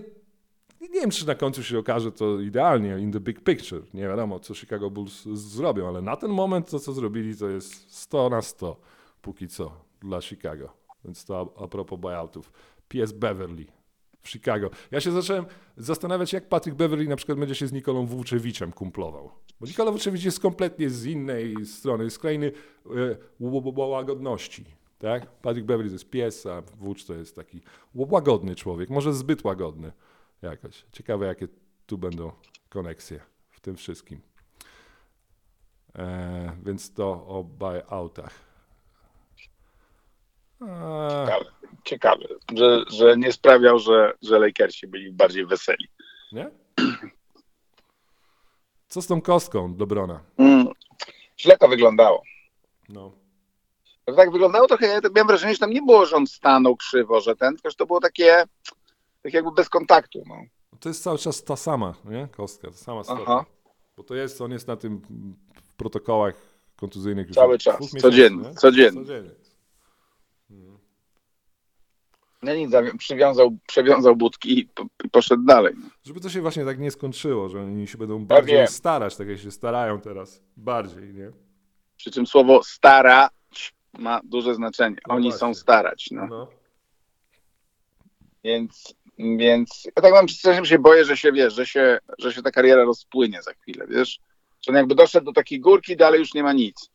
Nie 0.83 1.01
wiem, 1.01 1.09
czy 1.09 1.27
na 1.27 1.35
końcu 1.35 1.63
się 1.63 1.79
okaże 1.79 2.11
to 2.11 2.39
idealnie 2.39 2.97
in 2.99 3.11
the 3.11 3.19
big 3.19 3.43
picture. 3.43 3.81
Nie 3.93 4.01
wiadomo, 4.01 4.39
co 4.39 4.53
Chicago 4.53 4.89
Bulls 4.89 5.23
zrobią, 5.25 5.87
ale 5.87 6.01
na 6.01 6.15
ten 6.15 6.31
moment 6.31 6.69
to, 6.69 6.79
co 6.79 6.93
zrobili, 6.93 7.37
to 7.37 7.49
jest 7.49 7.91
100 7.91 8.29
na 8.29 8.41
100 8.41 8.79
póki 9.21 9.47
co 9.47 9.71
dla 10.01 10.21
Chicago. 10.21 10.69
Więc 11.05 11.25
to 11.25 11.53
a, 11.59 11.63
a 11.63 11.67
propos 11.67 11.99
buyoutów. 11.99 12.51
PS 12.87 13.11
Beverly 13.11 13.65
w 14.21 14.29
Chicago. 14.29 14.69
Ja 14.91 15.01
się 15.01 15.11
zacząłem 15.11 15.45
zastanawiać, 15.77 16.33
jak 16.33 16.49
Patrick 16.49 16.77
Beverly 16.77 17.07
na 17.07 17.15
przykład 17.15 17.39
będzie 17.39 17.55
się 17.55 17.67
z 17.67 17.73
Nikolą 17.73 18.05
Włóczewiczem 18.05 18.71
kumplował. 18.71 19.31
Bo 19.59 19.67
Nikola 19.67 19.91
Włóczewicz 19.91 20.23
jest 20.23 20.39
kompletnie 20.39 20.89
z 20.89 21.05
innej 21.05 21.65
strony, 21.65 22.09
z 22.09 22.19
krainy 22.19 22.51
e, 22.85 23.85
łagodności. 23.87 24.65
Tak? 24.99 25.31
Patrick 25.41 25.67
Beverly 25.67 25.89
to 25.89 25.95
jest 25.95 26.09
pies, 26.09 26.45
a 26.45 26.61
Włócz 26.61 27.05
to 27.05 27.13
jest 27.13 27.35
taki 27.35 27.61
łagodny 27.95 28.55
człowiek, 28.55 28.89
może 28.89 29.13
zbyt 29.13 29.43
łagodny 29.43 29.91
jakoś. 30.47 30.85
Ciekawe, 30.91 31.25
jakie 31.25 31.47
tu 31.85 31.97
będą 31.97 32.31
koneksje 32.69 33.19
w 33.51 33.59
tym 33.59 33.75
wszystkim. 33.75 34.21
E, 35.95 36.57
więc 36.63 36.93
to 36.93 37.11
o 37.27 37.43
buyoutach. 37.43 38.33
A, 40.61 41.25
Ciekawe, 41.25 41.45
ciekawe 41.83 42.25
że, 42.55 42.83
że 42.87 43.17
nie 43.17 43.31
sprawiał, 43.31 43.79
że, 43.79 44.13
że 44.21 44.39
Lakersi 44.39 44.87
byli 44.87 45.11
bardziej 45.11 45.45
weseli. 45.45 45.87
nie? 46.31 46.51
Co 48.87 49.01
z 49.01 49.07
tą 49.07 49.21
kostką 49.21 49.75
Dobrona? 49.75 50.23
Mm. 50.37 50.67
Źle 51.39 51.57
to 51.57 51.67
wyglądało. 51.67 52.23
No. 52.89 53.11
Tak 54.15 54.31
wyglądało 54.31 54.67
trochę, 54.67 54.87
ja 54.87 54.99
miałem 55.15 55.27
wrażenie, 55.27 55.53
że 55.53 55.59
tam 55.59 55.69
nie 55.69 55.81
było, 55.81 56.05
że 56.05 56.15
on 56.15 56.27
stanął 56.27 56.75
krzywo, 56.75 57.21
że 57.21 57.35
ten, 57.35 57.53
tylko 57.55 57.69
że 57.69 57.75
to 57.75 57.85
było 57.85 57.99
takie, 57.99 58.43
tak 59.23 59.33
jakby 59.33 59.51
bez 59.51 59.69
kontaktu. 59.69 60.23
No. 60.27 60.35
To 60.79 60.89
jest 60.89 61.03
cały 61.03 61.17
czas 61.17 61.43
ta 61.43 61.55
sama, 61.55 61.93
nie? 62.05 62.27
Kostka, 62.31 62.67
ta 62.67 62.73
sama. 62.77 63.01
Aha. 63.07 63.45
Bo 63.97 64.03
to 64.03 64.15
jest, 64.15 64.41
on 64.41 64.51
jest 64.51 64.67
na 64.67 64.75
tym 64.75 65.01
w 65.63 65.73
protokołach 65.77 66.35
kontuzyjnych 66.75 67.27
już 67.27 67.35
Cały 67.35 67.57
czas, 67.57 67.75
dwóch 67.75 67.89
codziennie, 68.01 68.37
miesięcy, 68.37 68.55
nie? 68.55 68.61
codziennie. 68.61 69.01
codziennie. 69.01 69.31
Ja 72.43 72.55
nic, 72.55 72.71
zawią- 72.71 72.97
przywiązał, 72.97 73.57
przewiązał 73.67 74.15
budki 74.15 74.59
i, 74.59 74.65
po, 74.65 74.85
i 75.05 75.09
poszedł 75.09 75.43
dalej. 75.43 75.73
Żeby 76.03 76.19
to 76.19 76.29
się 76.29 76.41
właśnie 76.41 76.65
tak 76.65 76.79
nie 76.79 76.91
skończyło, 76.91 77.49
że 77.49 77.61
oni 77.61 77.87
się 77.87 77.97
będą 77.97 78.25
bardziej 78.25 78.55
wiem. 78.57 78.67
starać, 78.67 79.15
tak 79.15 79.27
jak 79.27 79.39
się 79.39 79.51
starają 79.51 80.01
teraz. 80.01 80.41
Bardziej, 80.57 81.13
nie? 81.13 81.31
Przy 81.97 82.11
czym 82.11 82.27
słowo 82.27 82.63
starać 82.63 83.73
ma 83.99 84.21
duże 84.23 84.55
znaczenie. 84.55 84.97
No 85.07 85.13
Oni 85.15 85.23
właśnie. 85.29 85.39
są 85.39 85.53
starać. 85.53 86.09
No. 86.11 86.27
No. 86.27 86.47
Więc, 88.43 88.95
więc 89.17 89.83
ja 89.95 90.01
tak 90.01 90.13
mam 90.13 90.29
strasznie 90.29 90.65
się 90.65 90.79
boję, 90.79 91.05
że 91.05 91.17
się 91.17 91.31
wiesz, 91.31 91.53
że 91.53 91.65
się, 91.65 91.99
że 92.19 92.33
się 92.33 92.41
ta 92.41 92.51
kariera 92.51 92.83
rozpłynie 92.83 93.41
za 93.41 93.53
chwilę, 93.53 93.85
wiesz? 93.89 94.19
Że 94.61 94.71
on 94.71 94.75
jakby 94.75 94.95
doszedł 94.95 95.25
do 95.25 95.33
takiej 95.33 95.59
górki, 95.59 95.97
dalej 95.97 96.19
już 96.19 96.33
nie 96.33 96.43
ma 96.43 96.53
nic. 96.53 96.89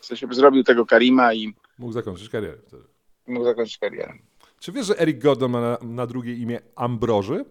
W 0.00 0.06
sensie 0.06 0.26
by 0.26 0.34
zrobił 0.34 0.64
tego 0.64 0.86
Karima 0.86 1.34
i 1.34 1.54
Mógł 1.78 1.92
zakończyć 1.92 2.28
karierę 2.28 2.58
wtedy. 2.66 2.82
mógł 3.26 3.44
zakończyć 3.44 3.78
karierę. 3.78 4.12
Czy 4.60 4.72
wiesz, 4.72 4.86
że 4.86 4.98
Eric 4.98 5.18
Gordon 5.22 5.50
ma 5.50 5.60
na, 5.60 5.78
na 5.82 6.06
drugie 6.06 6.34
imię 6.34 6.60
Ambroży? 6.76 7.44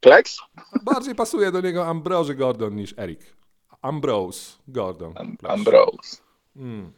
Plex? 0.00 0.38
Bardziej 0.84 1.14
pasuje 1.14 1.52
do 1.52 1.60
niego 1.60 1.86
Ambroży 1.86 2.34
Gordon 2.34 2.76
niż 2.76 2.94
Eric. 2.96 3.20
Ambrose 3.82 4.58
Gordon. 4.68 5.12
Am-. 5.16 5.36
Ambrose. 5.48 6.16
Mm. 6.56 6.92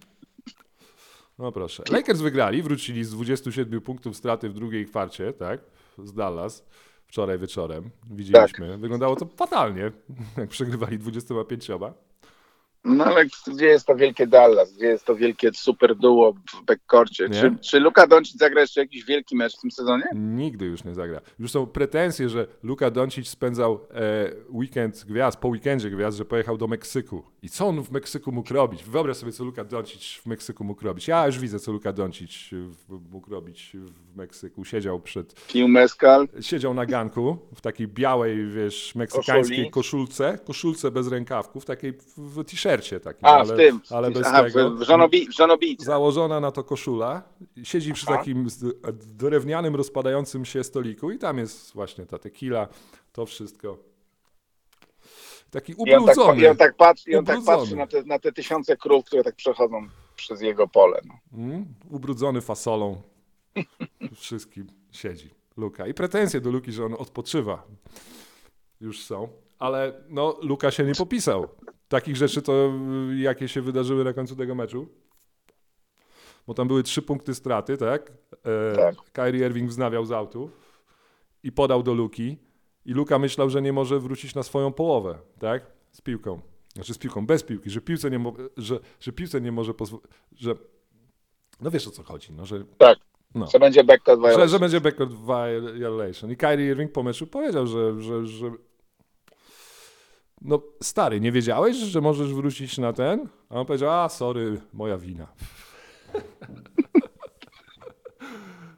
No 1.40 1.53
proszę. 1.53 1.83
Lakers 1.90 2.20
wygrali, 2.20 2.62
wrócili 2.62 3.05
z 3.05 3.11
27 3.11 3.81
punktów 3.81 4.16
straty 4.16 4.48
w 4.48 4.53
drugiej 4.53 4.87
kwarcie, 4.87 5.33
tak? 5.33 5.61
Z 5.98 6.12
Dallas 6.12 6.64
wczoraj 7.07 7.38
wieczorem. 7.38 7.90
Widzieliśmy. 8.11 8.79
Wyglądało 8.79 9.16
to 9.16 9.26
fatalnie, 9.26 9.92
jak 10.37 10.48
przegrywali 10.48 10.98
25. 10.98 11.68
No 12.85 13.05
ale 13.05 13.27
gdzie 13.47 13.66
jest 13.66 13.87
to 13.87 13.97
wielkie 13.97 14.27
Dallas? 14.27 14.73
Gdzie 14.73 14.87
jest 14.87 15.05
to 15.05 15.16
wielkie 15.16 15.51
super 15.55 15.97
duo 15.97 16.33
w 16.33 16.64
backcourcie? 16.64 17.29
Nie? 17.29 17.40
Czy, 17.40 17.57
czy 17.61 17.81
Luka 17.81 18.07
Doncic 18.07 18.38
zagra 18.38 18.61
jeszcze 18.61 18.81
jakiś 18.81 19.05
wielki 19.05 19.37
mecz 19.37 19.57
w 19.59 19.61
tym 19.61 19.71
sezonie? 19.71 20.05
Nigdy 20.14 20.64
już 20.64 20.85
nie 20.85 20.95
zagra. 20.95 21.21
Już 21.38 21.51
są 21.51 21.66
pretensje, 21.66 22.29
że 22.29 22.47
Luka 22.62 22.90
Doncic 22.90 23.29
spędzał 23.29 23.81
e, 23.90 24.31
weekend 24.51 25.05
gwiazd, 25.09 25.38
po 25.38 25.49
weekendzie 25.49 25.90
gwiazd, 25.90 26.19
że 26.19 26.25
pojechał 26.25 26.59
do 26.59 26.66
Meksyku. 26.66 27.23
I 27.43 27.49
co 27.49 27.66
on 27.66 27.83
w 27.83 27.90
Meksyku 27.90 28.33
mógł 28.33 28.55
robić? 28.55 28.85
Wyobraź 28.85 29.16
sobie, 29.16 29.33
co 29.33 29.45
Luka 29.45 29.64
Doncic 29.64 30.03
w 30.23 30.27
Meksyku 30.27 30.64
mógł 30.64 30.85
robić. 30.85 31.09
Ja 31.09 31.27
już 31.27 31.38
widzę, 31.38 31.61
co 31.61 31.73
Luka 31.73 31.93
Doncic 31.93 32.51
mógł 33.11 33.31
robić 33.31 33.77
w 34.12 34.16
Meksyku. 34.16 34.64
Siedział 34.64 35.01
przed 35.01 35.47
Pił 35.47 35.69
mezcal. 35.69 36.29
siedział 36.40 36.75
na 36.75 36.87
ganku 36.87 37.38
w 37.55 37.61
takiej 37.61 37.88
białej, 37.88 38.47
wiesz, 38.51 38.95
meksykańskiej 38.95 39.57
Koszuli. 39.57 39.71
koszulce, 39.71 40.38
koszulce 40.45 40.90
bez 40.90 41.09
rękawków, 41.09 41.65
takiej 41.65 41.92
w, 41.92 42.15
w 42.17 42.38
takim, 42.79 43.27
A, 43.27 43.29
ale, 43.29 43.54
w 43.54 43.56
tym. 43.56 43.81
ale 43.90 44.10
bez 44.10 44.27
aha, 44.27 44.42
tego. 44.42 44.71
W, 44.71 44.83
żonobi, 44.83 45.29
w 45.29 45.33
żonobice. 45.33 45.85
Założona 45.85 46.40
na 46.40 46.50
to 46.52 46.64
koszula, 46.64 47.23
siedzi 47.62 47.92
przy 47.92 48.06
Aha. 48.08 48.16
takim 48.18 48.46
drewnianym, 49.06 49.77
rozpadającym 49.77 50.44
się 50.44 50.64
stoliku 50.64 51.10
i 51.10 51.18
tam 51.18 51.38
jest 51.38 51.73
właśnie 51.75 52.06
ta 52.06 52.18
tequila, 52.18 52.68
to 53.12 53.27
wszystko. 53.27 53.79
Taki 55.50 55.73
I 55.73 55.77
on 55.77 55.87
tak, 55.87 56.00
ubrudzony, 56.00 56.42
i 56.42 56.46
on 56.46 56.56
tak 56.56 56.77
patrzy, 56.77 57.10
i 57.10 57.16
on 57.16 57.25
tak 57.25 57.38
Ubrudzony. 57.38 57.58
patrzy 57.58 57.77
na, 57.77 57.87
te, 57.87 58.02
na 58.02 58.18
te 58.18 58.33
tysiące 58.33 58.77
krów, 58.77 59.04
które 59.04 59.25
tak 59.25 59.37
przechodzą 59.37 59.88
przez 60.16 60.40
jego 60.40 60.68
pole. 60.68 61.00
No. 61.04 61.14
mm, 61.38 61.66
ubrudzony 61.90 62.40
fasolą, 62.40 63.02
wszystkim 64.16 64.66
siedzi 64.92 65.31
Luka. 65.56 65.87
I 65.87 65.94
pretensje 65.94 66.40
do 66.40 66.50
Luki, 66.50 66.73
że 66.73 66.85
on 66.85 66.94
odpoczywa, 66.98 67.62
już 68.81 69.02
są. 69.02 69.29
Ale 69.58 69.92
no, 70.08 70.37
Luka 70.42 70.71
się 70.71 70.85
nie 70.85 70.94
popisał. 70.94 71.48
Takich 71.91 72.17
rzeczy 72.17 72.43
to 72.43 72.73
y, 73.13 73.19
jakie 73.19 73.49
się 73.49 73.61
wydarzyły 73.63 74.05
na 74.05 74.13
końcu 74.13 74.37
tego 74.37 74.55
meczu. 74.55 74.88
Bo 76.47 76.55
tam 76.55 76.69
były 76.69 76.83
trzy 76.83 77.03
punkty 77.03 77.35
straty, 77.35 77.77
tak? 77.77 78.13
E, 78.45 78.77
Tak. 78.77 78.95
Kyrie 79.13 79.47
Irving 79.47 79.71
wznawiał 79.71 80.05
z 80.05 80.13
autu 80.13 80.51
i 81.43 81.53
podał 81.53 81.83
do 81.83 81.95
Luki. 81.95 82.38
I 82.87 82.93
Luka 82.93 83.19
myślał, 83.19 83.51
że 83.51 83.63
nie 83.63 83.73
może 83.73 83.99
wrócić 84.01 84.35
na 84.35 84.43
swoją 84.43 84.73
połowę, 84.73 85.19
tak? 85.38 85.67
Z 85.93 86.01
piłką. 86.01 86.41
Znaczy 86.75 86.95
z 86.95 86.99
piłką, 86.99 87.27
bez 87.27 87.43
piłki, 87.43 87.71
że 87.71 87.81
piłce 87.81 88.11
nie, 88.11 88.19
mo- 88.19 88.35
że, 88.57 88.81
że 89.01 89.13
piłce 89.13 89.41
nie 89.41 89.53
może 89.53 89.75
pozwolić, 89.75 90.07
że... 90.37 90.55
No 91.61 91.71
wiesz 91.71 91.88
o 91.88 91.91
co 91.91 92.03
chodzi, 92.03 92.33
no, 92.33 92.47
że 92.47 92.65
Tak. 92.79 92.99
No. 93.35 93.47
Że 93.47 93.59
będzie 93.59 93.85
backcourt 93.85 94.21
że, 94.21 94.29
violation. 94.29 94.49
że 94.49 94.59
będzie 94.59 94.81
backcourt 94.81 95.13
violation. 95.79 96.31
I 96.31 96.37
Kyrie 96.37 96.71
Irving 96.71 96.93
po 96.93 97.03
meczu 97.03 97.27
powiedział, 97.27 97.67
że, 97.67 98.03
że, 98.03 98.27
że 98.27 98.51
no 100.43 100.63
stary, 100.83 101.21
nie 101.21 101.33
wiedziałeś, 101.33 101.77
że 101.77 102.01
możesz 102.01 102.35
wrócić 102.35 102.79
na 102.79 102.93
ten? 102.93 103.29
A 103.51 103.55
on 103.55 103.67
powiedział, 103.67 103.91
a 103.91 104.09
sorry, 104.09 104.61
moja 104.73 104.99
wina. 104.99 105.27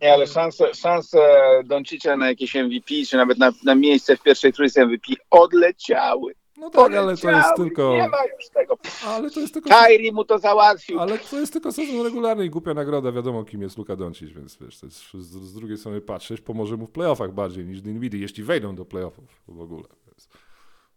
Nie, 0.03 0.13
ale 0.13 0.27
szanse, 0.27 0.75
szanse 0.75 1.19
Doncicia 1.65 2.17
na 2.17 2.29
jakieś 2.29 2.55
MVP, 2.55 2.95
czy 3.09 3.17
nawet 3.17 3.39
na, 3.39 3.53
na 3.65 3.75
miejsce 3.75 4.17
w 4.17 4.23
pierwszej 4.23 4.53
trójce 4.53 4.87
MVP 4.87 5.13
odleciały. 5.31 6.35
No 6.57 6.71
tak, 6.71 6.93
ale 6.95 7.05
to 7.05 7.11
jest 7.11 7.25
Odleciały. 7.25 7.55
tylko, 7.57 7.93
Nie 7.93 8.09
ma 8.09 8.19
już 8.37 8.49
tego. 8.55 8.79
ale 9.07 9.31
to 9.31 9.41
jest 9.41 9.55
tylko, 9.55 9.71
Kyrie 9.71 10.13
mu 10.13 10.25
to 10.25 10.39
załatwił. 10.39 11.01
ale 11.01 11.19
to 11.19 11.41
jest 11.41 11.53
tylko 11.53 11.73
sezon 11.73 12.03
regularny 12.05 12.45
i 12.47 12.51
głupia 12.51 12.75
nagroda, 12.75 13.13
wiadomo 13.13 13.45
kim 13.45 13.63
jest 13.63 13.79
Luka 13.79 13.97
Doncic, 13.97 14.31
więc 14.31 14.59
wiesz, 14.61 14.77
z, 14.79 15.13
z 15.21 15.55
drugiej 15.55 15.79
strony 15.79 16.01
patrzeć, 16.01 16.41
pomoże 16.41 16.77
mu 16.77 16.87
w 16.87 16.91
playoffach 16.91 17.33
bardziej 17.33 17.65
niż 17.65 17.81
Dinwiddie, 17.81 18.21
jeśli 18.21 18.45
wejdą 18.45 18.75
do 18.75 18.85
playoffów 18.85 19.25
w 19.49 19.61
ogóle. 19.61 19.85
Więc 20.07 20.29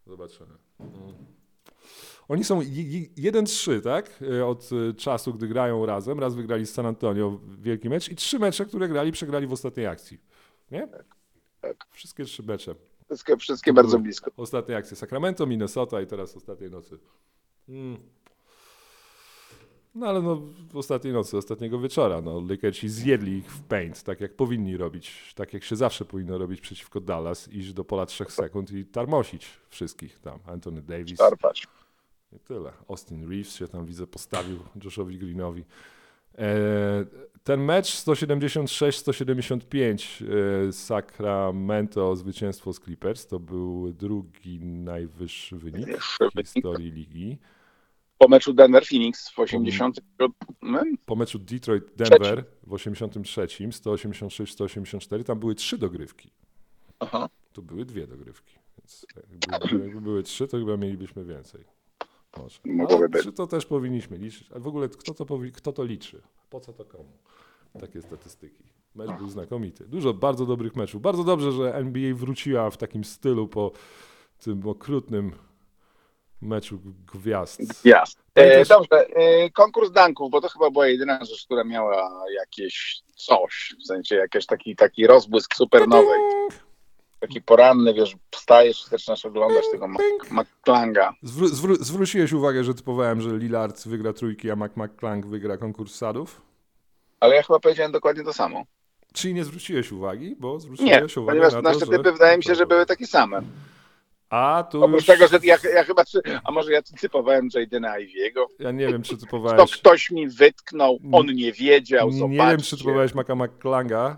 zobaczymy. 0.08 0.56
Mm. 0.80 0.92
Oni 2.28 2.44
są 2.44 2.62
i- 2.62 2.66
i- 3.18 3.22
1-3, 3.22 3.82
tak? 3.82 4.22
Y, 4.22 4.46
Od 4.46 4.70
y, 4.72 4.94
czasu, 4.94 5.34
gdy 5.34 5.48
grają 5.48 5.86
razem. 5.86 6.20
Raz 6.20 6.36
wygrali 6.36 6.66
z 6.66 6.74
San 6.74 6.86
Antonio 6.86 7.40
wielki 7.60 7.90
mecz 7.90 8.10
i 8.10 8.16
trzy 8.16 8.40
mecze, 8.40 8.66
które 8.66 8.88
grali, 8.88 9.12
przegrali 9.12 9.48
w 9.48 9.54
ostatniej 9.54 9.88
akcji. 9.88 10.18
Nie? 10.72 10.88
tak. 11.62 11.86
Wszystkie 11.92 12.26
trzy 12.26 12.44
mecze. 12.44 12.76
Wszystkie, 13.06 13.38
wszystkie 13.38 13.74
bardzo 13.74 14.00
blisko. 14.00 14.32
Ostatnie 14.38 14.78
akcje 14.78 14.98
Sacramento, 14.98 15.46
Minnesota 15.46 16.02
i 16.02 16.08
teraz 16.08 16.36
ostatniej 16.36 16.72
nocy. 16.72 17.00
Mm. 17.70 17.98
No 19.96 20.08
ale 20.08 20.22
no 20.22 20.42
w 20.72 20.78
ostatniej 20.78 21.14
nocy, 21.14 21.38
ostatniego 21.38 21.80
wieczora, 21.80 22.22
no 22.22 22.42
Lakersi 22.50 22.90
zjedli 22.90 23.38
ich 23.38 23.52
w 23.52 23.62
paint, 23.62 24.04
tak 24.04 24.22
jak 24.22 24.36
powinni 24.36 24.78
robić, 24.78 25.34
tak 25.36 25.54
jak 25.54 25.64
się 25.64 25.76
zawsze 25.76 26.06
powinno 26.06 26.38
robić 26.38 26.62
przeciwko 26.62 27.02
Dallas, 27.02 27.54
iść 27.54 27.74
do 27.74 27.86
pola 27.86 28.06
trzech 28.06 28.32
sekund 28.32 28.72
i 28.72 28.86
tarmosić 28.86 29.48
wszystkich 29.70 30.20
tam. 30.20 30.40
Anthony 30.46 30.82
Davis 30.82 31.18
Szarpać. 31.18 31.68
i 32.34 32.40
tyle. 32.40 32.72
Austin 32.90 33.30
Reeves 33.30 33.56
się 33.56 33.68
tam 33.68 33.86
widzę 33.86 34.08
postawił 34.08 34.60
Joshowi 34.84 35.18
Greenowi. 35.18 35.64
E, 36.38 37.06
ten 37.44 37.64
mecz 37.64 37.86
176-175 37.86 40.26
e, 40.68 40.72
Sacramento 40.72 42.16
zwycięstwo 42.16 42.74
z 42.74 42.80
Clippers 42.80 43.28
to 43.28 43.40
był 43.40 43.94
drugi 43.94 44.60
najwyższy 44.60 45.58
wynik 45.58 45.88
w 46.36 46.42
historii 46.42 46.92
ligi. 46.92 47.38
Po 48.18 48.28
meczu 48.28 48.54
Denver-Phoenix 48.54 49.32
w 49.32 49.40
80. 49.40 50.00
Po 51.06 51.16
meczu 51.16 51.40
Detroit-Denver 51.40 52.44
w 52.64 52.74
83, 52.74 53.48
186-184 53.70 55.24
tam 55.24 55.40
były 55.40 55.56
trzy 55.56 55.78
dogrywki. 55.78 56.32
Aha. 57.00 57.30
Tu 57.54 57.64
były 57.64 57.86
dwie 57.86 58.08
dogrywki. 58.08 58.56
Więc 58.78 59.06
jakby, 59.52 59.86
jakby 59.86 60.02
były 60.02 60.24
trzy, 60.24 60.48
to 60.48 60.58
chyba 60.58 60.78
mielibyśmy 60.78 61.26
więcej. 61.26 61.64
Może. 62.38 62.60
Mogłoby 62.66 63.10
być. 63.10 63.24
czy 63.24 63.32
to 63.34 63.48
też 63.48 63.66
powinniśmy 63.66 64.18
liczyć? 64.18 64.52
A 64.56 64.60
w 64.60 64.68
ogóle 64.68 64.90
kto 64.90 65.14
to, 65.14 65.26
powi- 65.26 65.52
kto 65.52 65.74
to 65.74 65.84
liczy? 65.84 66.22
Po 66.50 66.60
co 66.60 66.74
to 66.74 66.86
komu? 66.86 67.12
Takie 67.80 68.02
statystyki. 68.02 68.64
Mecz 68.96 69.12
był 69.18 69.30
znakomity. 69.30 69.86
Dużo 69.88 70.14
bardzo 70.14 70.46
dobrych 70.46 70.76
meczów. 70.76 71.02
Bardzo 71.02 71.24
dobrze, 71.24 71.52
że 71.52 71.76
NBA 71.76 72.16
wróciła 72.16 72.70
w 72.70 72.78
takim 72.78 73.04
stylu 73.04 73.48
po 73.48 73.72
tym 74.40 74.68
okrutnym 74.68 75.32
meczu 76.46 76.80
gwiazd. 77.14 77.60
Pamiętasz- 78.34 78.36
E, 78.36 78.66
dobrze, 78.66 79.08
e, 79.16 79.50
konkurs 79.50 79.92
danków, 79.92 80.32
bo 80.32 80.42
to 80.42 80.50
chyba 80.50 80.72
była 80.72 80.88
jedyna 80.88 81.26
rzecz, 81.26 81.46
która 81.46 81.64
miała 81.64 82.12
jakieś 82.40 83.02
coś, 83.16 83.76
w 83.84 83.88
sensie 83.88 84.16
jakiś 84.16 84.46
taki, 84.46 84.76
taki 84.76 85.08
rozbłysk 85.08 85.56
supernowej. 85.56 86.20
Taki 87.20 87.42
poranny, 87.42 87.94
wiesz, 87.94 88.16
wstajesz 88.32 88.86
i 88.86 88.90
zaczynasz 88.90 89.26
oglądać 89.26 89.64
tego 89.72 89.88
McClanga. 90.32 91.14
Zwró- 91.24 91.78
zwróciłeś 91.84 92.34
uwagę, 92.34 92.64
że 92.64 92.74
typowałem, 92.74 93.22
że 93.22 93.38
Lillard 93.38 93.88
wygra 93.88 94.14
trójki, 94.14 94.52
a 94.52 94.56
Mac 94.56 94.72
McClung 94.76 95.26
wygra 95.26 95.58
konkurs 95.58 95.96
sadów? 95.96 96.42
Ale 97.20 97.36
ja 97.36 97.44
chyba 97.44 97.60
powiedziałem 97.60 97.92
dokładnie 97.92 98.24
to 98.24 98.34
samo. 98.34 98.64
Czyli 99.14 99.34
nie 99.34 99.46
zwróciłeś 99.46 99.92
uwagi, 99.92 100.36
bo 100.40 100.54
Nie, 100.54 100.60
zwróciłeś 100.60 101.18
uwagę 101.18 101.32
ponieważ 101.40 101.54
na 101.54 101.60
to, 101.60 101.64
nasze 101.74 101.86
że... 101.86 101.92
typy 101.98 102.12
wydaje 102.12 102.38
mi 102.38 102.44
się, 102.44 102.56
że 102.56 102.66
były 102.66 102.86
takie 102.86 103.08
same. 103.08 103.42
A 104.30 104.64
tu 104.72 104.84
Oprócz 104.84 104.96
już... 105.00 105.06
tego, 105.06 105.28
że 105.28 105.40
ja, 105.44 105.58
ja 105.76 105.84
chyba, 105.84 106.04
a 106.44 106.52
może 106.52 106.72
ja 106.72 106.82
typowałem 107.02 107.48
Jadena 107.56 108.00
Iviego. 108.00 108.48
Ja 108.60 108.72
nie 108.72 108.88
wiem, 108.88 109.02
czy 109.04 109.16
To 109.18 109.22
typowałeś... 109.26 109.72
ktoś 109.72 110.12
mi 110.12 110.28
wytknął, 110.30 111.00
on 111.12 111.26
nie 111.28 111.52
wiedział, 111.52 112.10
Nie 112.10 112.18
zobaczcie. 112.18 112.38
wiem, 112.48 112.62
czy 112.62 112.78
typowałeś 112.78 113.14
Maca 113.14 113.36
McClunga, 113.36 114.18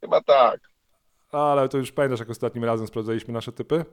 Chyba 0.00 0.20
tak. 0.20 0.60
ale 1.32 1.68
to 1.68 1.78
już 1.78 1.92
pamiętasz, 1.92 2.20
jak 2.20 2.30
ostatnim 2.30 2.64
razem 2.64 2.86
sprawdzaliśmy 2.86 3.34
nasze 3.34 3.52
typy? 3.52 3.84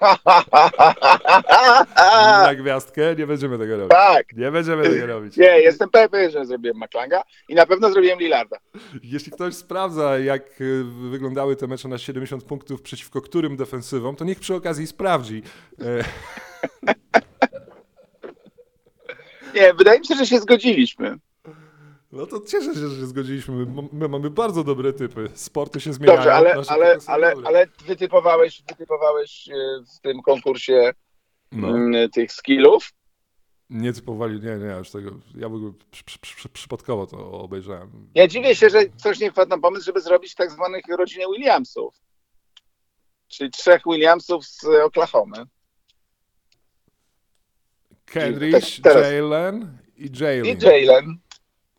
Na 2.42 2.54
gwiazdkę? 2.54 3.16
Nie 3.16 3.26
będziemy 3.26 3.58
tego 3.58 3.76
robić. 3.76 3.90
tak. 3.90 4.32
Nie 4.36 4.50
będziemy 4.50 4.82
tego 4.82 5.06
robić. 5.06 5.36
Nie, 5.36 5.60
jestem 5.60 5.88
pewien, 5.90 6.30
że 6.30 6.46
zrobiłem 6.46 6.76
McClanga 6.76 7.22
i 7.48 7.54
na 7.54 7.66
pewno 7.66 7.90
zrobiłem 7.90 8.18
Lillarda. 8.18 8.56
Jeśli 9.02 9.32
ktoś 9.32 9.54
sprawdza, 9.54 10.18
jak 10.18 10.60
y, 10.60 10.84
wyglądały 11.10 11.56
te 11.56 11.66
mecze 11.66 11.88
na 11.88 11.98
70 11.98 12.44
punktów 12.44 12.82
przeciwko 12.82 13.20
którym 13.20 13.56
defensywom, 13.56 14.16
to 14.16 14.24
niech 14.24 14.40
przy 14.40 14.54
okazji 14.54 14.86
sprawdzi. 14.86 15.42
E, 15.80 16.04
Nie, 19.54 19.74
wydaje 19.74 20.00
mi 20.00 20.06
się, 20.06 20.14
że 20.14 20.26
się 20.26 20.40
zgodziliśmy. 20.40 21.16
No 22.14 22.26
to 22.26 22.40
cieszę 22.40 22.74
się, 22.74 22.88
że 22.88 22.96
się 23.00 23.06
zgodziliśmy. 23.06 23.54
My, 23.54 23.88
my 23.92 24.08
mamy 24.08 24.30
bardzo 24.30 24.64
dobre 24.64 24.92
typy. 24.92 25.30
Sporty 25.34 25.80
się 25.80 25.92
zmieniają. 25.92 26.16
Dobrze, 26.16 26.34
ale, 26.34 26.54
ale, 26.68 26.98
ale, 27.06 27.34
ale 27.44 27.66
wytypowałeś, 27.86 28.62
wytypowałeś 28.68 29.48
e, 29.48 29.54
w 29.96 30.00
tym 30.00 30.22
konkursie 30.22 30.92
No. 31.52 31.68
mm, 31.68 32.10
tych 32.10 32.32
skillów. 32.32 32.92
Nie 33.70 33.92
typowali, 33.92 34.40
nie, 34.40 34.56
nie, 34.56 34.74
już 34.78 34.90
tego. 34.90 35.10
Ja 35.34 35.48
w 35.48 35.54
ogóle 35.54 35.72
przy, 35.90 36.04
przy, 36.04 36.18
przy, 36.18 36.48
przypadkowo 36.48 37.06
to 37.06 37.32
obejrzałem. 37.32 38.08
Ja 38.14 38.28
dziwię 38.28 38.56
się, 38.56 38.70
że 38.70 38.84
ktoś 38.84 39.20
nie 39.20 39.30
wpadł 39.30 39.50
na 39.50 39.58
pomysł, 39.58 39.84
żeby 39.84 40.00
zrobić 40.00 40.34
tak 40.34 40.50
zwanych 40.50 40.82
rodzinę 40.98 41.24
Williamsów. 41.36 41.94
Czyli 43.28 43.50
trzech 43.50 43.82
Williamsów 43.86 44.46
z 44.46 44.64
Oklahomy. 44.64 45.46
Kenrich, 48.04 48.80
teraz- 48.82 49.12
Jalen 49.12 49.78
i 49.96 50.06
I 50.06 50.56
Jalen. 50.86 51.18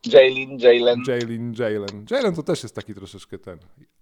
Jalen. 0.07 0.59
Jalen, 0.59 1.03
Jalen. 1.07 1.53
Jalen, 1.59 2.05
Jalen. 2.11 2.35
To 2.35 2.43
też 2.43 2.63
jest 2.63 2.75
taki 2.75 2.93
troszeczkę 2.93 3.37
ten 3.37 3.59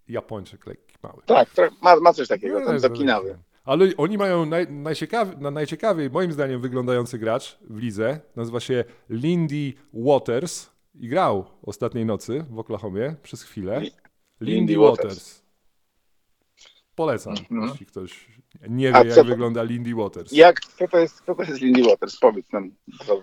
Japończyk 0.08 0.68
lekki, 0.68 0.96
mały. 1.04 1.22
Tak, 1.26 1.50
ma, 1.82 1.96
ma 2.00 2.14
coś 2.14 2.28
takiego, 2.28 2.60
Nie, 2.60 2.66
tam 2.66 2.80
zapinawy. 2.80 3.38
Ale 3.64 3.88
oni 3.98 4.18
mają 4.18 4.46
naj, 4.46 4.68
najciekawy, 4.72 5.38
na, 5.38 5.52
najciekawiej, 5.52 6.10
moim 6.10 6.32
zdaniem, 6.32 6.62
wyglądający 6.62 7.18
gracz 7.18 7.58
w 7.70 7.78
lidze. 7.78 8.20
Nazywa 8.36 8.60
się 8.60 8.84
Lindy 9.10 9.74
Waters 9.94 10.70
i 10.96 11.08
grał 11.08 11.46
ostatniej 11.62 12.06
nocy 12.06 12.46
w 12.50 12.60
Oklahomie 12.60 13.16
przez 13.24 13.44
chwilę. 13.44 13.80
Li- 13.80 13.92
Lindy 14.42 14.56
Lindy 14.74 14.78
Waters. 14.78 15.04
Waters. 15.04 15.44
Polecam, 16.96 17.34
Mhm. 17.52 17.70
jeśli 17.72 17.86
ktoś 17.86 18.28
nie 18.70 18.92
wie, 18.92 18.98
jak 18.98 19.14
co- 19.14 19.24
wygląda 19.24 19.64
Lindy 19.64 19.96
Waters. 19.96 20.32
Jak, 20.32 20.60
kto 20.60 20.88
to 20.88 21.00
jest, 21.00 21.26
to 21.26 21.36
jest 21.40 21.62
Lindy 21.62 21.84
Waters? 21.84 22.20
Powiedz 22.20 22.52
nam. 22.52 22.72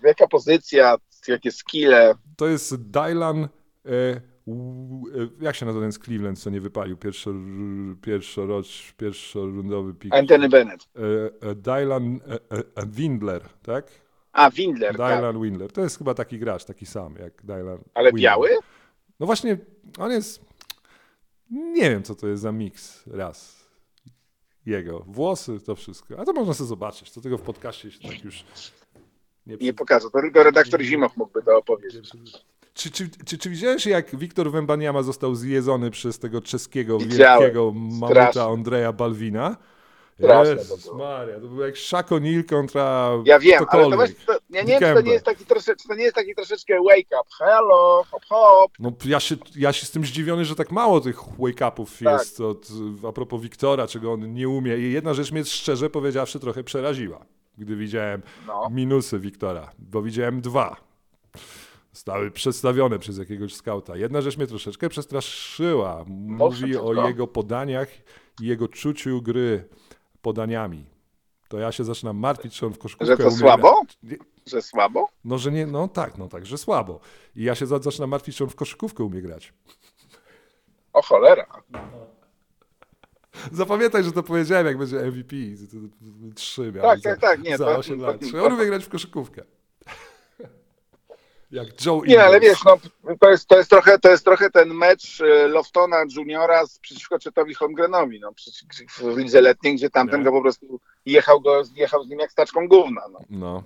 Jaka 0.03 0.26
pozycja, 0.28 0.97
jakie 1.28 1.53
skille? 1.53 2.14
To 2.37 2.47
jest 2.47 2.91
Dylan. 2.91 3.49
E, 3.87 3.89
e, 3.89 4.20
jak 5.41 5.57
się 5.57 5.66
nazywa 5.66 5.85
ten 5.85 5.93
z 5.93 5.99
Cleveland, 5.99 6.39
co 6.39 6.51
nie 6.51 6.61
wypalił? 6.61 6.97
Pierwszo, 6.97 7.31
pierwszorocz, 8.03 8.93
pierwszorundowy 8.97 9.95
pik. 9.95 10.14
Anthony 10.14 10.49
Bennett. 10.49 10.89
E, 11.43 11.55
Dylan 11.55 12.20
Windler, 12.87 13.43
tak? 13.62 13.87
A, 14.33 14.51
Windler, 14.51 14.97
tak. 14.97 15.16
Dylan 15.16 15.43
Windler. 15.43 15.72
To 15.72 15.81
jest 15.81 15.99
chyba 15.99 16.14
taki 16.14 16.39
gracz, 16.39 16.64
taki 16.64 16.87
sam 16.87 17.14
jak 17.16 17.43
Dylan. 17.45 17.78
Ale 17.95 18.09
Windler. 18.09 18.22
biały? 18.22 18.49
No 19.20 19.26
właśnie, 19.26 19.59
on 19.99 20.11
jest. 20.11 20.41
Nie 21.51 21.91
wiem, 21.91 22.03
co 22.03 22.14
to 22.14 22.28
jest 22.28 22.43
za 22.43 22.53
miks 22.53 23.07
raz. 23.07 23.60
Jego. 24.71 25.05
Włosy, 25.07 25.61
to 25.66 25.75
wszystko. 25.75 26.14
A 26.18 26.25
to 26.25 26.33
można 26.33 26.55
sobie 26.55 26.68
zobaczyć. 26.68 27.11
To 27.12 27.21
tego 27.21 27.39
w 27.39 27.43
podcaście 27.43 27.91
się 27.91 28.09
tak 28.09 28.25
już. 28.25 28.45
Nie, 29.47 29.57
Nie 29.57 29.73
pokażę. 29.73 30.11
To 30.12 30.21
tylko 30.21 30.43
redaktor 30.43 30.83
Zimow 30.83 31.16
mógłby 31.16 31.43
to 31.43 31.57
opowiedzieć. 31.59 32.11
Czy, 32.75 32.91
czy, 32.91 33.11
czy, 33.25 33.39
czy 33.39 33.51
widziałeś, 33.51 33.87
jak 33.87 34.16
Wiktor 34.16 34.51
Wembaniama 34.51 35.03
został 35.03 35.35
zjedzony 35.35 35.91
przez 35.91 36.18
tego 36.18 36.41
czeskiego 36.41 36.99
Widziałem. 36.99 37.41
wielkiego 37.41 37.73
mamuta. 37.73 38.45
Andrzeja 38.45 38.93
Balwina? 38.93 39.57
Straszne 40.25 40.55
to 40.55 40.61
Jezus 40.61 40.85
było. 40.85 40.97
Maria, 40.99 41.35
to 41.41 41.47
był 41.49 41.61
jak 41.61 41.77
Shaq 41.77 42.03
O'Neal 42.11 42.45
kontra 42.45 43.11
Ja 43.25 43.39
wiem, 43.39 43.53
ale 43.59 43.59
to 43.59 43.66
ktokolwiek. 43.66 44.25
to, 44.27 44.33
ja 44.51 44.62
nie 44.62 44.66
wiem, 44.66 44.66
czy 44.66 44.73
to 44.73 44.79
Dikembe. 44.87 45.03
nie 45.03 45.12
jest 45.12 45.25
taki 45.25 45.47
troszeczkę, 45.47 45.89
to 45.89 45.95
nie 45.95 46.03
jest 46.03 46.14
taki 46.14 46.35
troszeczkę 46.35 46.75
wake 46.83 47.21
up, 47.21 47.31
hello, 47.39 48.05
hop 48.11 48.23
hop. 48.29 48.73
No 48.79 48.93
ja 49.05 49.21
się, 49.21 49.37
ja 49.57 49.73
się 49.73 49.87
z 49.87 49.91
tym 49.91 50.05
zdziwiony, 50.05 50.45
że 50.45 50.55
tak 50.55 50.71
mało 50.73 51.01
tych 51.01 51.16
wake-upów 51.39 52.05
Tak. 52.05 52.18
jest 52.18 52.41
od, 52.41 52.68
a 53.09 53.12
propos 53.12 53.41
Wiktora, 53.43 53.87
czego 53.87 54.12
on 54.12 54.33
nie 54.35 54.49
umie. 54.49 54.77
I 54.79 54.93
jedna 54.93 55.14
rzecz 55.14 55.33
mnie 55.33 55.45
szczerze 55.45 55.91
powiedziawszy 55.91 56.41
trochę 56.41 56.64
przeraziła, 56.64 57.25
gdy 57.59 57.77
widziałem 57.77 58.23
No. 58.47 58.68
minusy 58.71 59.18
Wiktora, 59.18 59.71
bo 59.79 60.03
widziałem 60.03 60.41
dwa. 60.41 60.77
Zostały 61.93 62.31
przedstawione 62.31 62.99
przez 62.99 63.18
jakiegoś 63.18 63.55
skauta. 63.55 63.97
Jedna 63.97 64.21
rzecz 64.21 64.37
mnie 64.37 64.47
troszeczkę 64.47 64.89
przestraszyła. 64.89 66.05
Mówi 66.09 66.57
szybciutko. 66.57 66.87
o 66.87 67.09
jego 67.09 67.27
podaniach 67.27 67.89
i 68.43 68.47
jego 68.47 68.68
czuciu 68.68 69.23
gry 69.23 69.68
podaniami. 70.23 70.87
To 71.49 71.59
ja 71.59 71.73
się 71.73 71.85
zaczynam 71.85 72.16
martwić, 72.16 72.55
czy 72.55 72.66
on 72.66 72.73
w 72.73 72.79
koszykówkę 72.79 73.07
Że 73.16 73.23
to 73.23 73.29
umie 73.29 73.37
słabo? 73.39 73.83
grać. 74.03 74.18
Że 74.47 74.62
słabo? 74.62 75.09
No, 75.25 75.39
że 75.39 75.53
nie, 75.53 75.66
no 75.66 75.89
tak, 75.89 76.18
no 76.18 76.29
tak, 76.29 76.47
że 76.47 76.59
słabo. 76.59 77.01
I 77.37 77.43
ja 77.45 77.55
się 77.55 77.66
za- 77.66 77.79
zaczynam 77.79 78.11
martwić, 78.11 78.37
czy 78.37 78.45
on 78.45 78.51
w 78.51 78.57
koszykówkę 78.57 79.05
umie 79.05 79.23
grać. 79.23 79.53
O 80.93 81.03
cholera. 81.03 81.47
Zapamiętaj, 83.53 84.05
że 84.05 84.12
to 84.12 84.23
powiedziałem, 84.23 84.66
jak 84.66 84.79
będzie 84.79 84.97
MVP. 85.03 85.37
Trzy 86.35 86.73
miał 86.73 86.83
Tak, 86.83 87.01
tak, 87.01 87.21
tak, 87.21 87.43
nie, 87.43 87.59
za 87.59 87.64
to- 87.64 87.77
8 87.79 88.01
to- 88.01 88.07
lat. 88.07 88.21
Czy 88.31 88.43
on 88.43 88.53
umie 88.53 88.66
grać 88.66 88.85
w 88.85 88.89
koszykówkę? 88.89 89.43
Jak 91.51 91.87
Joe 91.87 92.03
Nie, 92.07 92.25
ale 92.25 92.41
wiesz, 92.41 92.59
no, 92.65 92.79
to, 93.21 93.31
jest, 93.31 93.49
to, 93.49 93.59
jest 93.59 93.71
trochę, 93.71 93.99
to 93.99 94.09
jest 94.11 94.25
trochę 94.25 94.51
ten 94.51 94.75
mecz 94.75 95.21
e, 95.21 95.49
Loftona 95.49 96.05
Juniora 96.17 96.67
z, 96.67 96.79
przeciwko 96.79 97.19
Chetowi 97.25 97.55
Holmgrenowi, 97.55 98.21
no, 98.21 98.33
w 98.99 99.17
lidze 99.17 99.41
letniej, 99.41 99.75
gdzie 99.77 99.91
tamten 99.91 100.21
Nie. 100.21 100.25
go 100.25 100.33
po 100.33 100.43
prostu 100.43 100.81
jechał, 101.07 101.41
go, 101.41 101.63
jechał 101.75 102.05
z 102.05 102.09
nim 102.11 102.19
jak 102.19 102.33
staczką 102.33 102.69
gówna. 102.69 103.03
No. 103.13 103.21
No. 103.31 103.63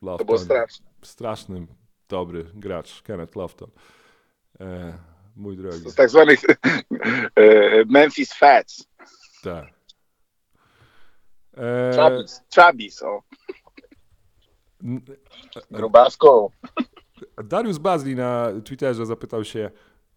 To 0.00 0.06
Lofton. 0.06 0.26
było 0.26 0.38
straszne. 0.38 0.86
Straszny, 1.02 1.66
dobry 2.08 2.46
gracz, 2.54 3.02
Kenneth 3.02 3.36
Lofton. 3.36 3.70
E, 4.60 4.98
mój 5.36 5.56
drogi. 5.56 5.90
Z 5.90 5.94
tak 5.94 6.10
zwanych 6.10 6.40
e, 7.36 7.84
Memphis 7.86 8.34
Fats. 8.34 8.86
Tak. 9.42 9.66
E, 11.56 11.92
Chabis, 11.96 12.40
Chabis, 12.54 13.02
o, 13.02 13.22
n- 14.84 15.00
grubaską. 15.70 16.50
Dariusz 17.44 17.78
Bazli 17.78 18.16
na 18.16 18.48
Twitterze 18.64 19.06
zapytał 19.06 19.44
się. 19.44 19.70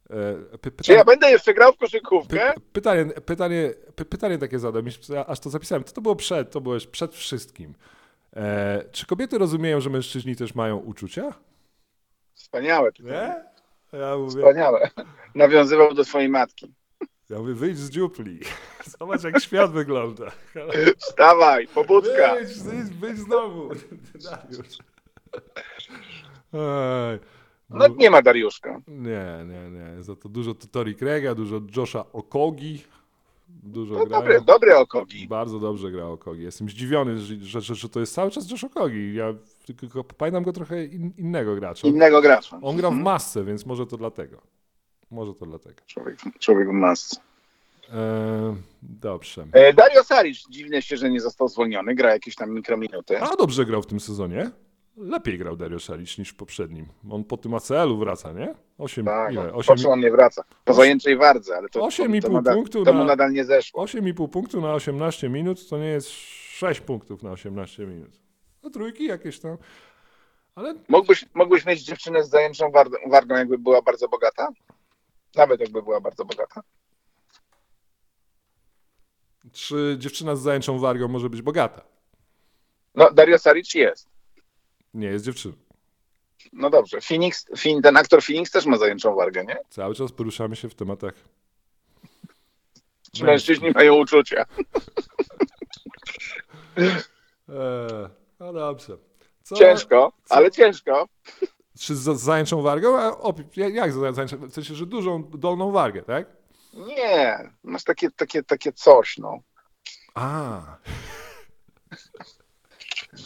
E, 0.10 0.58
py, 0.58 0.72
Czy 0.72 0.92
ja 0.92 1.00
pytanie, 1.00 1.06
będę 1.06 1.32
jeszcze 1.32 1.54
grał 1.54 1.74
w 1.74 1.78
koszykówkę? 1.78 2.54
py, 2.56 2.62
pytanie, 2.74 3.06
pytanie, 3.06 3.74
py, 3.96 4.06
pytanie 4.06 4.38
takie 4.38 4.60
zadam, 4.60 4.86
aż 5.28 5.40
to 5.40 5.50
zapisałem. 5.50 5.84
To, 5.84 5.92
to 5.92 6.02
było 6.02 6.16
przed, 6.16 6.52
to 6.52 6.62
już 6.74 6.88
przed 6.88 7.16
wszystkim. 7.16 7.74
E, 8.36 8.84
czy 8.92 9.06
kobiety 9.06 9.38
rozumieją, 9.38 9.82
że 9.82 9.90
mężczyźni 9.90 10.36
też 10.36 10.56
mają 10.56 10.78
uczucia? 10.78 11.34
Wspaniałe. 12.34 12.92
Nie? 13.00 13.36
Ja 13.94 14.18
mówię, 14.18 14.38
Wspaniałe. 14.42 14.90
Nawiązywał 15.36 15.94
do 15.94 16.04
swojej 16.06 16.30
matki. 16.30 16.74
ja 17.30 17.40
mówię 17.40 17.54
wyjdź 17.54 17.78
z 17.78 17.90
dziupli. 17.90 18.40
Zobacz, 19.00 19.24
jak 19.24 19.40
świat 19.40 19.72
wygląda. 19.72 20.32
Wstawaj, 20.98 21.68
pobudka. 21.68 22.36
Wyjdź, 22.36 22.60
wyjdź, 22.60 22.90
wyjdź 22.90 23.18
znowu. 23.18 23.70
Dariusz. 24.24 24.78
Ej, 26.54 27.20
No 27.70 27.88
nie 27.88 28.10
ma 28.12 28.22
Dariuszka. 28.22 28.82
Nie, 28.88 29.46
nie, 29.46 29.70
nie. 29.70 30.04
Za 30.04 30.16
to 30.16 30.30
dużo 30.30 30.54
Tori 30.54 30.96
Craiga, 30.96 31.36
dużo 31.36 31.62
Josha 31.76 32.06
Okogi. 32.14 32.84
Dużo 33.50 33.94
No 33.94 34.06
grają. 34.06 34.22
dobre, 34.22 34.42
dobre 34.42 34.78
okogi. 34.78 35.28
Bardzo 35.28 35.60
dobrze 35.60 35.92
gra 35.92 36.06
Okogi. 36.06 36.44
Jestem 36.44 36.70
zdziwiony, 36.70 37.18
że, 37.18 37.62
że, 37.62 37.76
że, 37.76 37.90
to 37.90 38.00
jest 38.00 38.14
cały 38.14 38.32
czas 38.32 38.52
Josh 38.52 38.64
Okogi. 38.64 39.16
Ja 39.16 39.34
tylko 39.78 40.04
pamiętam 40.04 40.44
go 40.44 40.54
trochę 40.54 40.86
in, 40.86 41.12
innego 41.18 41.56
gracza. 41.56 41.88
Innego 41.88 42.22
gracza. 42.22 42.60
On 42.62 42.78
gra 42.78 42.90
w 42.92 42.96
masce, 42.96 43.44
więc 43.44 43.66
może 43.66 43.86
to 43.86 43.98
dlatego. 43.98 44.42
Może 45.12 45.34
to 45.34 45.46
dlatego. 45.46 45.82
Człowiek, 45.88 46.18
człowiek 46.40 46.68
w 46.70 46.72
masce. 46.72 47.22
Eee, 47.94 48.56
dobrze. 48.82 49.46
E, 49.52 49.74
Dario 49.74 50.04
Saric, 50.04 50.46
dziwne 50.50 50.82
się, 50.82 50.98
że 50.98 51.10
nie 51.10 51.22
został 51.22 51.48
zwolniony, 51.48 51.96
gra 51.96 52.12
jakieś 52.14 52.36
tam 52.36 52.52
mikrominuty. 52.52 53.22
A 53.22 53.36
dobrze 53.36 53.66
grał 53.66 53.82
w 53.82 53.88
tym 53.88 54.00
sezonie. 54.00 54.52
Lepiej 54.98 55.38
grał 55.38 55.56
Dario 55.56 55.80
Saric 55.80 56.18
niż 56.18 56.30
w 56.30 56.36
poprzednim. 56.36 56.86
On 57.12 57.24
po 57.24 57.38
tym 57.38 57.54
ACL-u 57.54 57.98
wraca, 57.98 58.32
nie? 58.34 58.56
8, 58.78 59.06
Tak, 59.06 59.32
ile? 59.34 59.54
8, 59.54 59.76
po 59.76 59.82
czym 59.82 59.92
on 59.92 60.00
nie 60.00 60.12
wraca? 60.12 60.44
Po 60.66 60.74
zajęczej 60.74 61.18
wardze, 61.18 61.56
ale 61.58 61.70
to, 61.70 61.82
Osiem 61.86 62.16
i 62.16 62.22
to, 62.22 62.28
pół 62.28 62.36
nadal, 62.38 62.56
punktu 62.56 62.86
to 62.86 62.94
mu 62.94 63.00
na- 63.00 63.06
nadal 63.06 63.32
nie 63.32 63.46
zeszło. 63.46 63.84
8,5 63.86 64.28
punktu 64.30 64.62
na 64.62 64.74
18 64.74 65.30
minut 65.30 65.70
to 65.70 65.78
nie 65.78 65.86
jest 65.86 66.10
6 66.10 66.82
punktów 66.82 67.24
na 67.24 67.32
18 67.32 67.86
minut. 67.86 68.12
No 68.64 68.70
trójki 68.70 69.06
jakieś 69.06 69.40
tam. 69.40 69.58
Ale 70.56 70.74
Mógłbyś, 70.90 71.26
mógłbyś 71.34 71.66
mieć 71.66 71.82
dziewczynę 71.84 72.24
z 72.24 72.30
zajęczą 72.30 72.72
wargą, 73.08 73.36
jakby 73.36 73.58
była 73.58 73.82
bardzo 73.82 74.08
bogata? 74.08 74.48
Nawet 75.36 75.60
jakby 75.60 75.82
była 75.84 76.02
bardzo 76.02 76.26
bogata. 76.26 76.62
czy 79.52 79.96
dziewczyna 80.00 80.36
z 80.36 80.42
zajęczą 80.42 80.80
wargą 80.80 81.08
może 81.08 81.30
być 81.30 81.42
bogata? 81.42 81.82
No, 82.96 83.12
Dario 83.12 83.40
Saric 83.40 83.74
jest. 83.74 84.10
Nie 84.94 85.08
jest 85.08 85.26
dziewczyną. 85.26 85.54
No 86.54 86.70
dobrze. 86.70 87.02
Phoenix, 87.02 87.46
ten 87.84 87.98
aktor 87.98 88.24
Phoenix 88.24 88.52
też 88.52 88.66
ma 88.66 88.78
zajęczą 88.78 89.16
wargę, 89.16 89.46
nie? 89.46 89.58
Cały 89.70 89.96
czas 89.96 90.12
poruszamy 90.12 90.56
się 90.56 90.70
w 90.70 90.76
tematach. 90.76 91.14
Czy 93.14 93.24
mężczyźni 93.24 93.72
mają 93.72 93.96
uczucia? 93.96 94.46
Eee, 96.78 98.10
no 98.40 98.54
dobrze. 98.54 98.98
Co, 99.44 99.56
Ciężko, 99.56 100.12
ale 100.30 100.52
ciężko. 100.52 101.08
Czy 101.80 101.96
z 101.96 102.00
zajęczą 102.22 102.62
wargą? 102.62 102.98
A 103.00 103.34
jak- 103.56 103.74
jak 103.74 103.94
z 103.94 103.96
zajęczą? 104.16 104.38
W 104.38 104.54
sensie, 104.54 104.76
że 104.76 104.86
dużą 104.86 105.24
dolną 105.24 105.72
wargę, 105.72 106.02
tak? 106.02 106.28
Nie, 106.74 107.50
masz 107.64 107.84
takie, 107.84 108.12
takie, 108.12 108.44
takie 108.44 108.74
coś, 108.74 109.18
no. 109.18 109.40
A, 110.16 110.62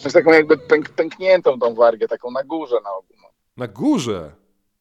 Masz 0.03 0.13
taką 0.13 0.31
jakby 0.31 0.57
pęk, 0.57 0.89
pękniętą 0.89 1.59
tą 1.59 1.73
wargę, 1.75 2.07
taką 2.07 2.31
na 2.31 2.43
górze 2.43 2.75
na 2.83 2.93
ogół. 2.93 3.15
No, 3.21 3.27
na 3.57 3.67
górze. 3.67 4.31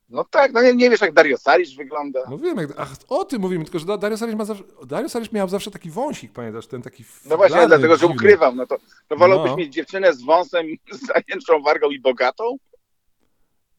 no 0.09 0.25
tak, 0.25 0.53
no 0.53 0.63
nie, 0.63 0.75
nie 0.75 0.91
wiesz 0.91 1.01
jak 1.01 1.13
Dario 1.13 1.39
Saric 1.39 1.75
wygląda. 1.77 2.21
No 2.31 2.39
wiem, 2.39 2.57
jak, 2.59 2.71
ach, 2.77 2.91
o 3.09 3.25
tym 3.25 3.41
mówimy, 3.43 3.65
tylko 3.65 3.79
że 3.79 3.87
Da- 3.87 3.97
Dario 3.99 4.17
Saric 4.19 4.37
ma 4.37 4.45
zawsze, 4.45 4.65
Dario 4.87 5.09
Saric 5.09 5.33
miał 5.33 5.49
zawsze 5.49 5.71
taki 5.71 5.91
wąsik, 5.91 6.33
pamiętasz, 6.33 6.67
ten 6.67 6.83
taki 6.83 7.05
No 7.27 7.37
właśnie, 7.37 7.67
dlatego, 7.67 7.95
że 7.97 8.01
dziwny. 8.01 8.15
ukrywał. 8.15 8.55
No 8.55 8.67
to, 8.67 8.77
to 9.09 9.17
wolałbyś 9.17 9.51
No. 9.51 9.57
mieć 9.57 9.73
dziewczynę 9.75 10.13
z 10.13 10.23
wąsem, 10.23 10.67
z 10.93 11.07
zajęczą 11.07 11.63
wargą 11.63 11.91
i 11.91 12.01
bogatą? 12.01 12.57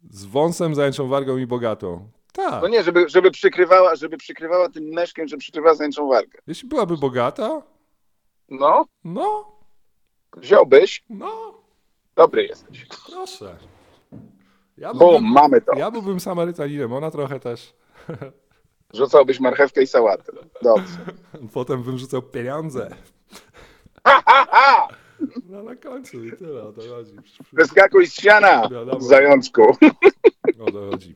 Z 0.10 0.26
wąsem, 0.26 0.76
zajęczą 0.76 1.08
wargą 1.08 1.38
i 1.38 1.48
bogatą. 1.48 2.08
Tak. 2.34 2.62
No 2.62 2.68
nie, 2.68 2.84
żeby, 2.84 3.10
żeby 3.10 3.32
przykrywała, 3.32 3.96
żeby 3.96 4.18
przykrywała 4.18 4.70
tym 4.70 4.84
meszkiem, 4.84 5.28
że 5.28 5.38
przykrywała 5.38 5.76
zajęczą 5.76 6.08
wargę. 6.10 6.40
Jeśli 6.48 6.70
byłaby 6.70 6.98
bogata, 6.98 7.62
No, 8.50 8.86
no, 9.04 9.52
wziąłbyś, 10.38 11.04
no, 11.10 11.54
dobry 12.16 12.44
jesteś. 12.46 12.86
proszę. 13.06 13.58
Ja 14.78 14.94
Bum, 14.94 15.32
mamy 15.34 15.62
to. 15.62 15.74
ja 15.78 15.92
byłbym 15.92 16.20
Samarytaninem, 16.20 16.94
ona 16.94 17.12
trochę 17.12 17.40
też. 17.40 17.74
Rzucałbyś 18.94 19.40
marchewkę 19.40 19.84
i 19.84 19.88
sałatę. 19.88 20.32
Dobrze. 20.62 20.98
Potem 21.54 21.84
bym 21.84 21.98
rzucał 21.98 22.22
pieniądze. 22.22 22.96
Ha, 24.08 24.24
ha, 24.26 24.48
ha! 24.52 24.88
No 25.50 25.64
na 25.64 25.76
końcu 25.76 26.24
i 26.26 26.32
tyle, 26.38 26.64
o 26.64 26.72
to 26.74 26.82
chodzi. 26.82 27.16
Wyskakuj 27.54 28.08
z 28.08 28.14
siana, 28.14 28.70
Wiadomo. 28.70 29.02
zajączku. 29.02 29.62
O 30.60 30.72
to 30.72 30.90
chodzi. 30.92 31.16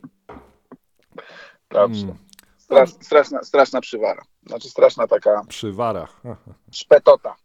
Dobrze. 1.69 2.03
Mm. 2.05 2.17
Strasz, 2.57 2.89
straszna, 2.89 3.43
straszna 3.43 3.81
przywara. 3.81 4.21
Znaczy 4.45 4.69
straszna 4.69 5.07
taka 5.07 5.41
Przy 5.47 5.71
warach. 5.71 6.21
szpetota. 6.71 7.35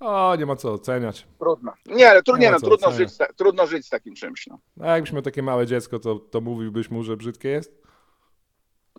O, 0.00 0.36
nie 0.36 0.46
ma 0.46 0.56
co 0.56 0.72
oceniać. 0.72 1.26
Trudno. 1.38 1.72
Nie, 1.86 2.10
ale 2.10 2.22
trudno, 2.22 2.42
Nie 2.42 2.50
no, 2.50 2.58
trudno, 2.60 2.88
oceniać. 2.88 2.96
żyć, 2.96 3.10
z 3.10 3.36
trudno 3.36 3.66
żyć 3.66 3.86
z 3.86 3.90
takim 3.90 4.14
czymś. 4.14 4.46
No. 4.46 4.58
A 4.80 4.86
jakbyś 4.86 5.12
miał 5.12 5.22
takie 5.22 5.42
małe 5.42 5.66
dziecko, 5.66 5.98
to, 5.98 6.14
to 6.18 6.40
mówiłbyś 6.40 6.90
mu, 6.90 7.02
że 7.04 7.16
brzydkie 7.16 7.48
jest? 7.48 7.82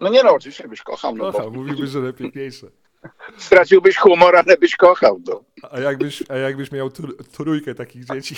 no 0.02 0.10
nie 0.10 0.24
no, 0.24 0.32
oczywiście 0.34 0.68
byś 0.68 0.82
kochał, 0.82 1.16
no 1.16 1.32
Kocha, 1.32 1.44
bo 1.44 1.52
mówiłbyś, 1.52 1.90
że 1.90 2.00
najpiękniejsze. 2.00 2.68
straciłbyś 3.38 3.98
humor, 3.98 4.36
ale 4.36 4.58
byś 4.58 4.76
kochał. 4.76 5.22
No, 5.28 5.44
A 5.72 5.80
jakbyś, 5.80 6.24
a 6.32 6.36
jakbyś 6.36 6.72
miał 6.72 6.88
tr- 6.88 7.24
trójkę 7.32 7.76
takich 7.76 8.06
dzieci? 8.06 8.36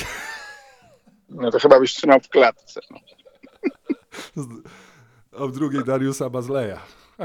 no 1.29 1.51
to 1.51 1.59
chyba 1.59 1.79
byś 1.79 1.93
trzymał 1.93 2.19
w 2.19 2.29
klatce. 2.29 2.81
No. 2.91 2.97
A 5.39 5.45
w 5.47 5.51
drugiej 5.51 5.83
Dariusa 5.83 6.29
Bazleja. 6.29 6.81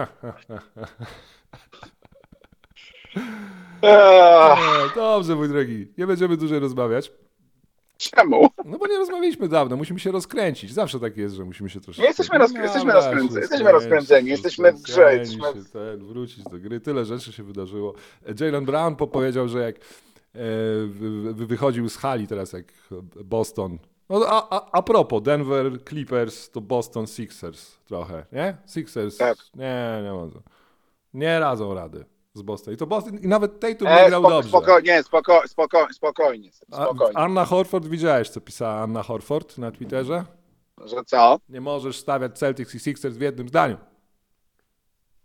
Eee, 3.83 4.57
E, 4.93 4.95
Dobrze, 4.95 5.35
mój 5.37 5.49
drogi. 5.49 5.87
Nie 5.99 6.07
będziemy 6.07 6.37
dłużej 6.37 6.59
rozmawiać. 6.59 7.13
Czemu? 7.99 8.49
No 8.65 8.79
bo 8.79 8.87
nie 8.87 8.99
rozmawialiśmy 8.99 9.49
dawno, 9.49 9.77
musimy 9.77 10.01
się 10.01 10.13
rozkręcić. 10.13 10.73
Zawsze 10.73 11.01
tak 11.01 11.17
jest, 11.17 11.35
że 11.35 11.45
musimy 11.45 11.71
się 11.71 11.81
troszkę... 11.81 12.03
Nie 12.03 12.09
jesteśmy 12.09 12.39
rozkrę- 12.39 12.63
jesteśmy 12.63 12.93
rozkręceni, 12.93 13.29
właśnie, 13.29 13.41
jesteśmy 13.41 13.73
rozkręceni, 13.73 14.29
jesteśmy 14.29 14.73
w 14.73 14.83
grze, 14.83 15.17
jesteśmy 15.17 15.53
w- 15.53 15.57
się, 15.57 15.65
ten, 15.73 16.07
wrócić 16.07 16.45
do 16.45 16.59
gry. 16.59 16.81
Tyle 16.81 17.05
rzeczy 17.05 17.33
się 17.33 17.43
wydarzyło. 17.43 17.95
Jalen 18.41 18.65
Brown 18.65 18.97
powiedział, 18.97 19.49
że 19.49 19.61
jak 19.61 19.77
e, 19.77 19.81
wy- 20.87 21.35
wy- 21.35 21.47
wychodził 21.47 21.89
z 21.89 21.97
hali 21.97 22.27
teraz, 22.27 22.53
jak 22.53 22.73
Boston... 23.25 23.79
No, 24.09 24.27
a, 24.29 24.57
a, 24.57 24.71
a 24.73 24.83
propos, 24.83 25.23
Denver 25.23 25.85
Clippers 25.89 26.51
to 26.51 26.61
Boston 26.61 27.07
Sixers 27.07 27.77
trochę, 27.85 28.27
nie? 28.33 28.57
Sixers, 28.67 29.17
Tak. 29.17 29.37
nie, 29.55 30.01
nie 30.05 30.13
może. 30.13 30.39
Nie 31.15 31.39
radzą 31.41 31.75
rady 31.75 32.05
z 32.37 32.43
Boston. 32.43 32.75
I 32.75 32.77
to 32.77 32.87
Boston, 32.87 33.19
i 33.19 33.29
nawet 33.29 33.61
Tatum 33.61 33.89
E, 33.89 34.03
nie 34.03 34.09
grał 34.09 34.21
spoko, 34.21 34.35
dobrze. 34.35 34.49
spokojnie, 34.49 35.03
spoko, 35.03 35.43
spoko, 35.49 35.87
spokojnie, 35.93 36.51
A, 36.73 36.85
spokojnie. 36.85 37.19
Anna 37.19 37.45
Horford, 37.45 37.87
widziałeś 37.87 38.29
co 38.29 38.41
pisała 38.41 38.75
Anna 38.75 39.03
Horford 39.03 39.59
na 39.59 39.71
Twitterze? 39.71 40.25
Że 40.85 40.97
co? 41.07 41.39
Nie 41.49 41.61
możesz 41.61 41.99
stawiać 41.99 42.39
Celtics 42.39 42.75
i 42.75 42.81
Sixers 42.81 43.17
w 43.17 43.21
jednym 43.21 43.49
zdaniu. 43.49 43.77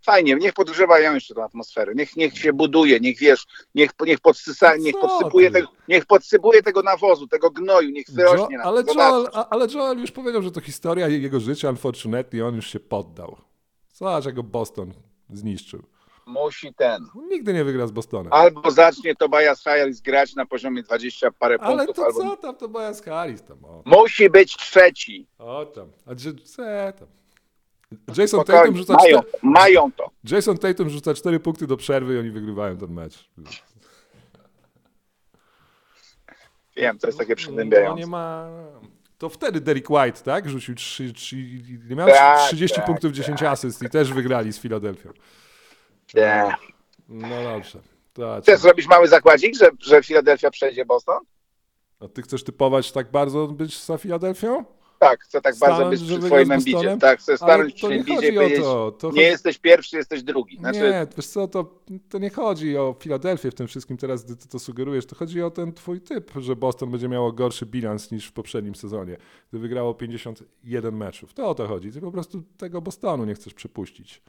Fajnie, 0.05 0.35
niech 0.35 0.53
podgrzewają 0.53 1.13
jeszcze 1.13 1.35
tę 1.35 1.43
atmosferę, 1.43 1.95
niech, 1.95 2.15
niech 2.17 2.37
się 2.37 2.53
buduje, 2.53 2.99
niech 2.99 3.17
wiesz, 3.19 3.45
niech, 3.75 3.91
niech, 4.05 4.19
podsysa, 4.19 4.75
niech, 4.75 4.93
Co 4.95 5.01
podsypuje 5.07 5.51
tego, 5.51 5.67
niech 5.87 6.05
podsypuje 6.05 6.63
tego 6.63 6.81
nawozu, 6.81 7.27
tego 7.27 7.49
gnoju, 7.51 7.89
niech 7.89 8.05
wyrośnie 8.09 8.55
Jo- 8.55 8.61
ale. 8.63 8.83
Joel, 8.95 9.27
a- 9.33 9.49
ale 9.49 9.67
Joel 9.73 9.99
już 9.99 10.11
powiedział, 10.11 10.41
że 10.41 10.51
to 10.51 10.61
historia 10.61 11.07
jego 11.07 11.39
życia, 11.39 11.69
unfortunately, 11.69 12.45
on 12.45 12.55
już 12.55 12.67
się 12.67 12.79
poddał. 12.79 13.37
Zobacz, 13.93 14.25
jak 14.25 14.35
go 14.35 14.43
Boston 14.43 14.93
zniszczył. 15.29 15.83
Musi 16.25 16.73
ten. 16.73 17.05
Nigdy 17.29 17.53
nie 17.53 17.63
wygra 17.63 17.87
z 17.87 17.91
Bostonem. 17.91 18.33
Albo 18.33 18.71
zacznie 18.71 19.15
Tobias 19.15 19.63
Harris 19.63 20.01
grać 20.01 20.35
na 20.35 20.45
poziomie 20.45 20.83
20 20.83 21.31
parę 21.31 21.57
Ale 21.61 21.75
punktów, 21.85 21.95
to 21.95 22.05
albo... 22.05 22.19
co 22.19 22.37
tam, 22.37 22.55
to 22.55 22.67
Bias 22.69 23.01
Harris 23.01 23.43
tam, 23.43 23.65
o, 23.65 23.83
Musi 23.85 24.29
być 24.29 24.57
trzeci. 24.57 25.27
o 25.39 25.65
tam. 25.65 25.87
A 26.05 26.15
gdzie, 26.15 26.33
co 26.33 26.63
tam? 26.99 27.07
Jason 28.17 28.43
Tatum, 28.43 28.77
rzuca 28.77 28.93
mają, 28.93 29.19
cztery, 29.21 29.37
mają 29.43 29.91
to. 29.91 30.11
Jason 30.31 30.57
Tatum 30.57 30.89
rzuca 30.89 31.13
4 31.13 31.39
punkty 31.39 31.67
do 31.67 31.77
przerwy 31.77 32.15
i 32.15 32.19
oni 32.19 32.31
wygrywają 32.31 32.77
ten 32.77 32.91
mecz. 32.93 33.29
Wiem, 36.77 36.99
to 36.99 37.07
jest 37.07 37.19
takie 37.19 37.29
No 37.29 37.31
nie 37.31 37.35
przygnębiające. 37.35 38.07
ma. 38.07 38.49
To 39.17 39.29
wtedy 39.29 39.61
Derek 39.61 39.89
White, 39.89 40.21
tak? 40.23 40.49
Rzucił 40.49 40.75
3, 40.75 41.13
3, 41.13 41.35
nie 41.89 41.95
miał 41.95 42.07
Tak, 42.07 42.39
30 42.47 42.75
tak, 42.77 42.85
punktów, 42.85 43.11
10 43.11 43.43
asyst 43.43 43.83
i 43.83 43.89
też 43.89 44.13
wygrali 44.13 44.53
z 44.53 44.59
Filadelfią. 44.59 45.09
Nie. 46.15 46.55
No 47.09 47.43
dobrze. 47.43 47.79
To, 48.13 48.39
Chcesz 48.41 48.59
zrobić 48.59 48.87
mały 48.87 49.07
zakładzik, 49.07 49.55
że, 49.55 49.69
że 49.79 50.03
Filadelfia 50.03 50.51
przejdzie 50.51 50.85
Boston? 50.85 51.19
A 51.99 52.07
ty 52.07 52.21
chcesz 52.21 52.43
typować 52.43 52.91
tak 52.91 53.11
bardzo 53.11 53.47
być 53.47 53.83
za 53.83 53.97
Filadelfią? 53.97 54.65
Tak, 54.99 55.23
chcę 55.23 55.41
tak 55.41 55.55
bardzo 55.59 55.75
Stanąć, 55.75 55.99
być 55.99 56.09
że 56.09 56.19
przy 56.19 56.29
Bostonem? 56.29 56.51
embicie. 56.51 56.97
Tak, 56.97 57.19
chcę 57.19 57.37
stanąć 57.37 57.73
przy 57.73 57.95
i 57.95 58.03
powiedzieć, 58.03 58.59
to. 58.59 58.91
to 58.91 59.07
nie 59.07 59.11
chodzi... 59.11 59.21
jesteś 59.21 59.57
pierwszy, 59.57 59.97
jesteś 59.97 60.23
drugi. 60.23 60.57
Znaczy, 60.57 60.79
Nie, 60.79 61.07
wiesz 61.17 61.27
co, 61.27 61.47
to, 61.47 61.79
to 62.09 62.19
nie 62.19 62.29
chodzi 62.29 62.77
o 62.77 62.95
Filadelfię 62.99 63.51
w 63.51 63.55
tym 63.55 63.67
wszystkim 63.67 63.97
teraz, 63.97 64.25
gdy 64.25 64.35
ty 64.35 64.47
to 64.47 64.59
sugerujesz, 64.59 65.05
to 65.05 65.15
chodzi 65.15 65.41
o 65.41 65.51
ten 65.51 65.73
twój 65.73 66.01
typ, 66.01 66.31
że 66.39 66.55
Boston 66.55 66.91
będzie 66.91 67.09
miało 67.09 67.31
gorszy 67.31 67.65
bilans 67.65 68.11
niż 68.11 68.27
w 68.27 68.33
poprzednim 68.33 68.75
sezonie, 68.75 69.17
gdy 69.49 69.59
wygrało 69.59 69.93
51 69.93 70.95
meczów. 70.95 71.33
To 71.33 71.49
o 71.49 71.55
to 71.55 71.67
chodzi. 71.67 71.91
Ty 71.91 72.01
po 72.01 72.11
prostu 72.11 72.43
tego 72.57 72.81
Bostonu 72.81 73.25
nie 73.25 73.33
chcesz 73.33 73.53
przepuścić. 73.53 74.21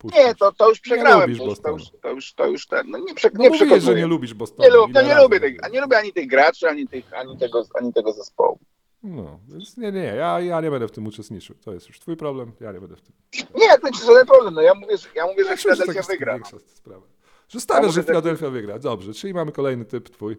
Puścić. 0.00 0.20
nie, 0.24 0.34
to, 0.34 0.52
to 0.52 0.68
już 0.68 0.80
przegrałem. 0.80 1.20
lubisz 1.30 1.38
to, 1.38 1.44
już, 1.50 1.58
to, 1.60 1.70
już, 1.70 1.90
to, 2.02 2.10
już, 2.10 2.32
to 2.34 2.46
już 2.46 2.66
ten. 2.66 2.90
No 2.90 2.98
nie, 2.98 3.14
prze, 3.14 3.30
No 3.34 3.42
nie 3.42 3.50
przekonuję. 3.50 3.80
że 3.80 3.94
nie 3.94 4.06
lubisz 4.06 4.34
Bostonu. 4.34 4.68
Nie, 4.68 4.74
lub, 4.76 4.92
no 4.94 5.02
nie 5.02 5.14
lubię 5.14 5.22
mówię? 5.22 5.40
tych, 5.40 5.64
a 5.64 5.68
nie 5.68 5.80
lubię 5.80 5.98
ani 5.98 6.12
tych 6.12 6.26
graczy, 6.26 6.68
ani, 6.68 6.88
tych, 6.88 7.14
ani, 7.14 7.38
tego, 7.38 7.62
ani 7.80 7.92
tego 7.92 8.12
zespołu. 8.12 8.58
No, 9.02 9.40
więc 9.48 9.76
nie, 9.76 9.92
nie, 9.92 10.04
ja, 10.04 10.40
ja 10.40 10.60
nie 10.60 10.70
będę 10.70 10.88
w 10.88 10.90
tym 10.90 11.06
uczestniczył. 11.06 11.56
To 11.64 11.72
jest 11.72 11.88
już 11.88 12.00
twój 12.00 12.16
problem, 12.16 12.52
ja 12.60 12.72
nie 12.72 12.80
będę 12.80 12.96
w 12.96 13.00
tym. 13.02 13.12
Nie, 13.54 13.78
to 13.78 13.86
jest 13.88 14.06
żaden 14.06 14.26
problem. 14.26 14.54
No 14.54 14.60
ja 14.62 14.74
mówię, 14.74 14.96
że, 14.98 15.08
ja 15.14 15.26
mówię, 15.26 15.44
że 15.44 15.50
Ja 15.50 15.56
Filadelfia 15.56 15.94
tak 16.02 16.06
wygra. 16.06 16.34
większa 16.34 16.56
sprawa. 16.66 17.06
Że 17.48 17.60
stawiasz, 17.60 17.82
mówię, 17.86 17.92
że 17.94 18.02
Filadelfia 18.02 18.50
wygra. 18.50 18.78
Dobrze, 18.78 19.14
czyli 19.14 19.34
mamy 19.34 19.52
kolejny 19.52 19.84
typ 19.84 20.10
twój, 20.10 20.36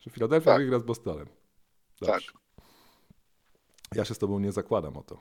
że 0.00 0.10
Filadelfia 0.10 0.50
Tak. 0.50 0.58
wygra 0.62 0.78
z 0.78 0.82
Bostonem. 0.82 1.26
Dobrze. 2.00 2.32
Ja 3.94 4.04
się 4.04 4.14
z 4.14 4.18
tobą 4.18 4.38
nie 4.38 4.52
zakładam 4.52 4.96
o 4.96 5.02
to, 5.02 5.18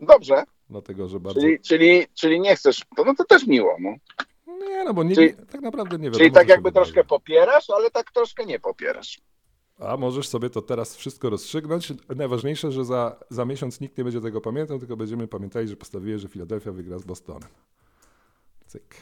Dobrze, 0.00 0.44
dlatego 0.70 1.08
że 1.08 1.20
bardzo... 1.20 1.40
czyli, 1.40 1.60
czyli, 1.60 2.06
czyli 2.14 2.40
nie 2.40 2.56
chcesz, 2.56 2.82
to, 2.96 3.04
no 3.04 3.14
to 3.14 3.24
też 3.24 3.46
miło. 3.46 3.76
No. 3.80 3.94
Nie, 4.68 4.84
no 4.84 4.94
bo 4.94 5.02
nie, 5.02 5.14
Czyli- 5.14 5.34
tak 5.50 5.60
naprawdę 5.60 5.98
nie 5.98 6.04
wiadomo, 6.04 6.18
Czyli 6.18 6.32
tak 6.32 6.48
jakby 6.48 6.72
troszkę 6.72 7.04
popierasz, 7.04 7.70
ale 7.70 7.90
tak 7.90 8.12
troszkę 8.12 8.44
nie 8.46 8.60
popierasz. 8.60 9.20
A 9.78 9.96
możesz 9.96 10.28
sobie 10.28 10.50
to 10.50 10.62
teraz 10.62 10.96
wszystko 10.96 11.30
rozstrzygnąć. 11.30 11.92
Najważniejsze, 12.16 12.72
że 12.72 12.84
za, 12.84 13.16
za 13.30 13.44
miesiąc 13.44 13.80
nikt 13.80 13.98
nie 13.98 14.04
będzie 14.04 14.20
tego 14.20 14.40
pamiętał, 14.40 14.78
tylko 14.78 14.96
będziemy 14.96 15.28
pamiętali, 15.28 15.68
że 15.68 15.76
postawiłeś, 15.76 16.22
że 16.22 16.28
Filadelfia 16.28 16.72
wygra 16.72 16.98
z 16.98 17.04
Bostonem. 17.04 17.48
Cyk. 18.66 18.94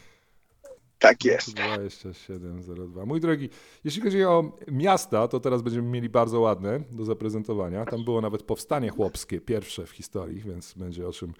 Tak 1.05 1.25
jest. 1.25 1.55
2702. 1.55 3.07
Mój 3.07 3.21
drogi, 3.21 3.49
jeśli 3.85 4.03
chodzi 4.03 4.25
o 4.25 4.53
miasta, 4.73 5.29
to 5.29 5.41
teraz 5.41 5.63
będziemy 5.63 5.89
mieli 5.89 6.09
bardzo 6.09 6.41
ładne 6.41 6.81
do 6.91 7.05
zaprezentowania. 7.05 7.85
Tam 7.85 8.05
było 8.05 8.21
nawet 8.21 8.43
powstanie 8.43 8.91
chłopskie, 8.91 9.41
pierwsze 9.41 9.87
w 9.87 9.91
historii, 9.91 10.41
więc 10.41 10.75
będzie 10.75 11.09
o 11.09 11.13
czym 11.13 11.33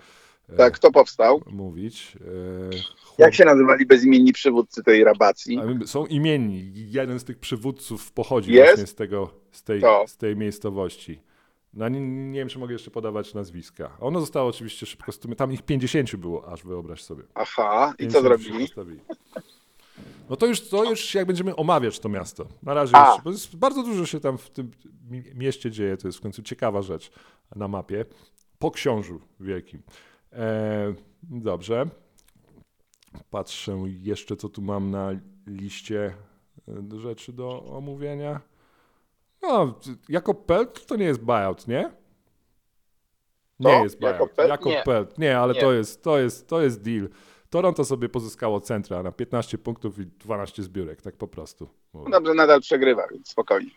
e, 0.49 0.57
Tak, 0.57 0.75
kto 0.75 0.93
powstał? 0.93 1.43
mówić. 1.47 2.17
E, 2.73 2.77
chłop... 3.03 3.19
Jak 3.19 3.35
się 3.35 3.45
nazywali 3.45 3.87
bezimienni 3.87 4.33
przywódcy 4.33 4.83
tej 4.83 5.05
rabacji? 5.05 5.59
Są 5.87 6.07
imienni. 6.07 6.73
Jeden 6.75 7.19
z 7.19 7.25
tych 7.25 7.39
przywódców 7.39 8.13
pochodzi 8.13 8.53
Jest? 8.53 8.71
właśnie 8.73 8.87
z, 8.87 8.95
tego, 8.95 9.31
z, 9.53 9.63
tej, 9.63 9.81
To. 9.81 10.05
z 10.09 10.17
tej 10.17 10.37
miejscowości. 10.37 11.21
No, 11.77 11.89
nie, 11.89 12.01
nie 12.01 12.39
wiem, 12.39 12.49
czy 12.49 12.59
mogę 12.59 12.73
jeszcze 12.73 12.91
podawać 12.91 13.35
nazwiska. 13.35 13.97
Ono 14.01 14.21
zostało 14.21 14.49
oczywiście 14.49 14.87
szybko 14.87 15.13
Tam 15.37 15.53
ich 15.53 15.63
50 15.63 16.17
było, 16.17 16.49
aż 16.49 16.65
wyobraź 16.65 17.03
sobie. 17.03 17.23
Aha, 17.35 17.93
i 17.95 17.97
50 17.97 18.13
co 18.13 18.29
zrobili? 18.75 19.01
No 20.31 20.37
to 20.37 20.47
już, 20.47 20.69
to 20.69 20.85
już 20.85 21.15
jak 21.15 21.27
będziemy 21.27 21.57
omawiać 21.57 21.99
to 21.99 22.09
miasto. 22.09 22.47
Na 22.63 22.75
razie 22.75 22.97
A. 22.97 23.19
bo 23.25 23.31
jest, 23.31 23.57
bardzo 23.57 23.83
dużo 23.83 24.07
się 24.07 24.21
tam 24.21 24.39
w 24.39 24.51
tym 24.51 24.71
mi- 25.11 25.35
mieście 25.35 25.71
dzieje, 25.71 25.97
to 25.97 26.09
jest 26.09 26.19
w 26.19 26.21
końcu 26.21 26.43
ciekawa 26.43 26.83
rzecz 26.83 27.11
na 27.57 27.69
mapie. 27.69 28.05
Po 28.59 28.71
książu 28.71 29.21
wielkim. 29.41 29.83
E, 30.33 30.95
dobrze. 31.23 31.87
Patrzę 33.31 33.79
jeszcze, 33.87 34.37
co 34.37 34.49
tu 34.49 34.63
mam 34.63 34.91
na 34.91 35.11
liście 35.47 36.15
e, 36.95 37.01
rzeczy 37.01 37.33
do 37.33 37.65
omówienia. 37.65 38.41
No, 39.49 39.75
jako 40.09 40.35
pelt 40.35 40.87
to 40.87 40.97
nie 40.97 41.05
jest 41.05 41.21
buyout, 41.21 41.69
nie? 41.69 41.91
Nie 43.61 43.71
To? 43.79 43.83
jest 43.85 44.01
Jako 44.01 44.17
buyout. 44.19 44.33
pelt? 44.37 44.49
Jako 44.51 44.69
Nie. 44.69 44.83
pelt. 44.83 45.19
Nie, 45.19 45.39
ale 45.39 45.55
Nie. 45.55 45.61
To, 45.61 45.73
jest, 45.73 46.03
to, 46.03 46.19
jest, 46.19 46.49
to 46.49 46.63
jest 46.63 46.83
deal. 46.83 47.09
Toronto 47.51 47.85
sobie 47.85 48.09
pozyskało 48.09 48.61
centra 48.61 49.03
na 49.03 49.13
15 49.13 49.59
punktów 49.59 49.99
i 49.99 50.07
12 50.07 50.63
zbiórek, 50.63 51.03
tak 51.03 51.17
po 51.17 51.29
prostu. 51.29 51.69
Dobrze, 52.11 52.35
nadal 52.35 52.61
przegrywa, 52.61 53.03
więc 53.13 53.29
spokojnie. 53.29 53.71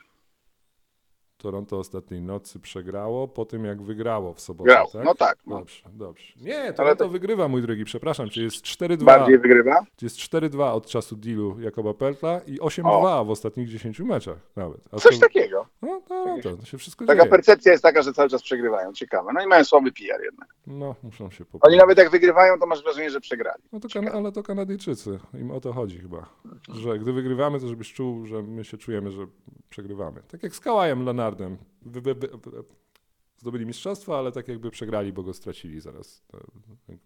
Toronto 1.41 1.77
ostatniej 1.79 2.21
nocy 2.21 2.59
przegrało 2.59 3.27
po 3.27 3.45
tym, 3.45 3.65
jak 3.65 3.81
wygrało 3.81 4.33
w 4.33 4.41
sobotę, 4.41 4.69
Grał. 4.71 4.87
tak? 4.93 5.05
No 5.05 5.15
tak. 5.15 5.37
No. 5.47 5.57
Dobrze, 5.59 5.83
dobrze. 5.93 6.33
Nie, 6.41 6.73
Toronto 6.73 7.03
to- 7.03 7.09
wygrywa, 7.09 7.47
mój 7.47 7.61
drogi, 7.61 7.85
przepraszam, 7.85 8.29
czy 8.29 8.41
jest 8.43 8.61
4-2. 8.65 9.03
Bardziej 9.05 9.39
wygrywa? 9.39 9.85
Jest 10.01 10.17
4-2 10.17 10.73
od 10.73 10.85
czasu 10.85 11.15
dealu 11.15 11.59
Jakoba 11.59 11.93
Pertla 11.93 12.41
i 12.47 12.59
8-2 12.59 13.25
w 13.25 13.29
ostatnich 13.29 13.69
10 13.69 13.99
meczach 13.99 14.37
nawet. 14.55 14.81
A 14.91 14.97
Coś 14.99 15.15
to- 15.15 15.21
takiego. 15.21 15.65
No, 15.81 16.01
Toronto, 16.07 16.57
to 16.57 16.65
się 16.65 16.77
wszystko 16.77 17.05
Taka 17.05 17.19
dzieje. 17.21 17.31
percepcja 17.31 17.71
jest 17.71 17.83
taka, 17.83 18.01
że 18.01 18.13
cały 18.13 18.29
czas 18.29 18.43
przegrywają. 18.43 18.93
Ciekawe. 18.93 19.31
No 19.33 19.43
i 19.43 19.47
mają 19.47 19.63
słaby 19.63 19.91
PR 19.91 20.21
jednak. 20.23 20.47
No, 20.67 20.95
muszą 21.03 21.29
się 21.31 21.43
Oni 21.43 21.51
poprawić. 21.51 21.79
nawet 21.79 21.97
jak 21.97 22.09
wygrywają, 22.09 22.59
to 22.59 22.65
masz 22.65 22.83
wrażenie, 22.83 23.09
że 23.09 23.19
przegrali. 23.21 23.63
No 23.71 23.79
to 23.79 23.87
kan- 23.93 24.07
ale 24.07 24.31
to 24.31 24.43
Kanadyjczycy, 24.43 25.19
im 25.33 25.51
o 25.51 25.59
to 25.59 25.73
chodzi 25.73 25.99
chyba. 25.99 26.29
Że 26.73 26.99
gdy 26.99 27.13
wygrywamy, 27.13 27.59
to 27.59 27.67
żebyś 27.67 27.93
czuł, 27.93 28.25
że 28.25 28.43
my 28.43 28.63
się 28.65 28.77
czujemy, 28.77 29.11
że 29.11 29.27
przegrywamy. 29.69 30.21
Tak 30.31 30.43
jak 30.43 30.55
z 30.55 30.59
Kałajem 30.59 31.03
Leonardem. 31.27 31.57
Wy, 31.81 32.01
wy, 32.01 32.15
wy, 32.15 32.29
zdobyli 33.37 33.65
mistrzostwo, 33.65 34.19
ale 34.19 34.31
tak 34.31 34.47
jakby 34.47 34.71
przegrali, 34.71 35.13
bo 35.13 35.23
go 35.23 35.33
stracili 35.33 35.79
zaraz. 35.79 36.23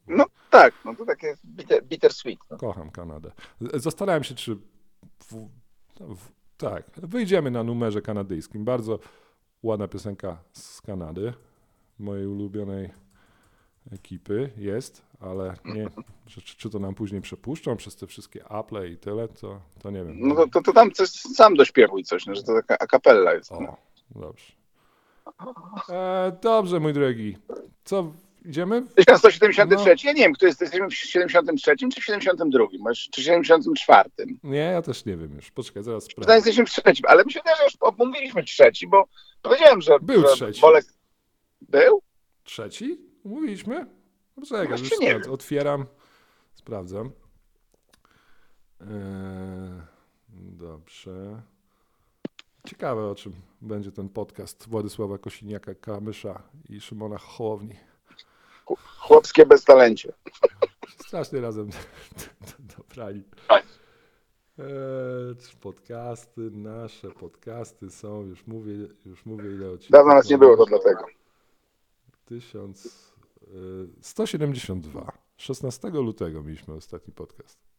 No 0.07 0.25
tak, 0.49 0.73
no 0.85 0.95
to 0.95 1.05
takie 1.05 1.37
bitter, 1.45 1.83
bittersweet. 1.83 2.39
No. 2.51 2.57
Kocham 2.57 2.91
Kanadę. 2.91 3.31
Zastanawiam 3.73 4.23
się, 4.23 4.35
czy. 4.35 4.55
W, 5.19 5.49
w, 5.99 6.31
tak, 6.57 6.85
wyjdziemy 6.97 7.51
na 7.51 7.63
numerze 7.63 8.01
kanadyjskim. 8.01 8.65
Bardzo 8.65 8.99
ładna 9.63 9.87
piosenka 9.87 10.37
z 10.53 10.81
Kanady, 10.81 11.33
mojej 11.99 12.27
ulubionej 12.27 12.89
ekipy 13.91 14.51
jest, 14.57 15.01
ale 15.19 15.55
nie, 15.65 15.87
czy, 16.25 16.41
czy 16.41 16.69
to 16.69 16.79
nam 16.79 16.95
później 16.95 17.21
przepuszczą 17.21 17.77
przez 17.77 17.95
te 17.95 18.07
wszystkie 18.07 18.45
Apple 18.49 18.93
i 18.93 18.97
tyle, 18.97 19.27
to, 19.27 19.61
to 19.79 19.91
nie 19.91 20.03
wiem. 20.03 20.15
No 20.19 20.35
to, 20.35 20.47
to, 20.47 20.61
to 20.61 20.73
tam 20.73 20.91
coś, 20.91 21.09
sam 21.09 21.55
dośpiewuj 21.55 22.03
coś, 22.03 22.25
no, 22.25 22.35
że 22.35 22.43
to 22.43 22.53
taka 22.53 22.77
akapella 22.77 23.33
jest. 23.33 23.51
No. 23.51 23.77
Dobrze. 24.15 24.53
E, 25.89 26.37
dobrze, 26.41 26.79
mój 26.79 26.93
drogi. 26.93 27.37
Co 27.83 28.13
Idziemy? 28.45 28.81
1173. 28.95 30.07
Ja 30.07 30.13
nie 30.13 30.23
wiem, 30.23 30.33
kto 30.33 30.45
jest, 30.45 30.61
jesteśmy 30.61 30.87
w 30.87 30.93
73 30.93 31.75
czy 31.93 32.01
w 32.01 32.03
72, 32.05 32.65
może- 32.79 33.09
czy 33.11 33.23
74. 33.23 34.09
Nie, 34.43 34.57
ja 34.57 34.81
też 34.81 35.05
nie 35.05 35.17
wiem 35.17 35.35
już. 35.35 35.51
Poczekaj, 35.51 35.83
zaraz 35.83 36.03
sprawdzę. 36.03 36.35
jesteśmy 36.35 36.65
w 36.65 36.69
trzecim, 36.69 37.05
ale 37.07 37.23
wydaje, 37.23 37.57
że 37.57 37.63
już 37.63 37.73
omówiliśmy 37.79 38.43
trzeci, 38.43 38.87
bo 38.87 39.07
powiedziałem, 39.41 39.81
że, 39.81 39.99
Był 40.01 40.21
że 40.21 40.27
trzeci. 40.27 40.61
Bolek... 40.61 40.85
Był? 41.61 42.01
Trzeci? 42.43 42.97
Mówiliśmy? 43.23 43.85
No 44.37 44.45
czekaj, 44.45 44.67
Właśnie 44.67 44.87
już 44.89 44.99
nie 44.99 45.07
sprawdzę. 45.09 45.31
Otwieram, 45.31 45.85
sprawdzam. 46.53 47.11
Eee, 48.81 48.87
dobrze. 50.29 51.41
Ciekawe, 52.67 53.09
o 53.09 53.15
czym 53.15 53.33
będzie 53.61 53.91
ten 53.91 54.09
podcast 54.09 54.69
Władysława 54.69 55.15
Kosiniaka-Kamysza 55.15 56.39
i 56.69 56.81
Szymona 56.81 57.17
Hołowni. 57.17 57.75
Chłopskie 58.97 59.45
beztalencie. 59.45 60.13
Strasznie 61.07 61.41
razem 61.41 61.69
dobrali. 62.77 63.23
Tak. 63.47 63.65
Czy 65.39 65.57
podcasty, 65.57 66.51
nasze 66.51 67.11
podcasty 67.11 67.89
są, 67.89 68.23
już 68.25 68.47
mówię, 68.47 68.73
już 69.05 69.25
mówię 69.25 69.53
ile 69.53 69.69
odcinków. 69.69 69.91
Dawno 69.91 70.13
nas 70.13 70.29
nie 70.29 70.37
było, 70.37 70.57
to 70.57 70.65
dlatego. 70.65 71.05
1000, 72.25 72.85
y, 72.85 73.87
172. 74.01 75.11
16 75.37 75.89
lutego 75.89 76.43
mieliśmy 76.43 76.73
ostatni 76.73 77.13
podcast. 77.13 77.70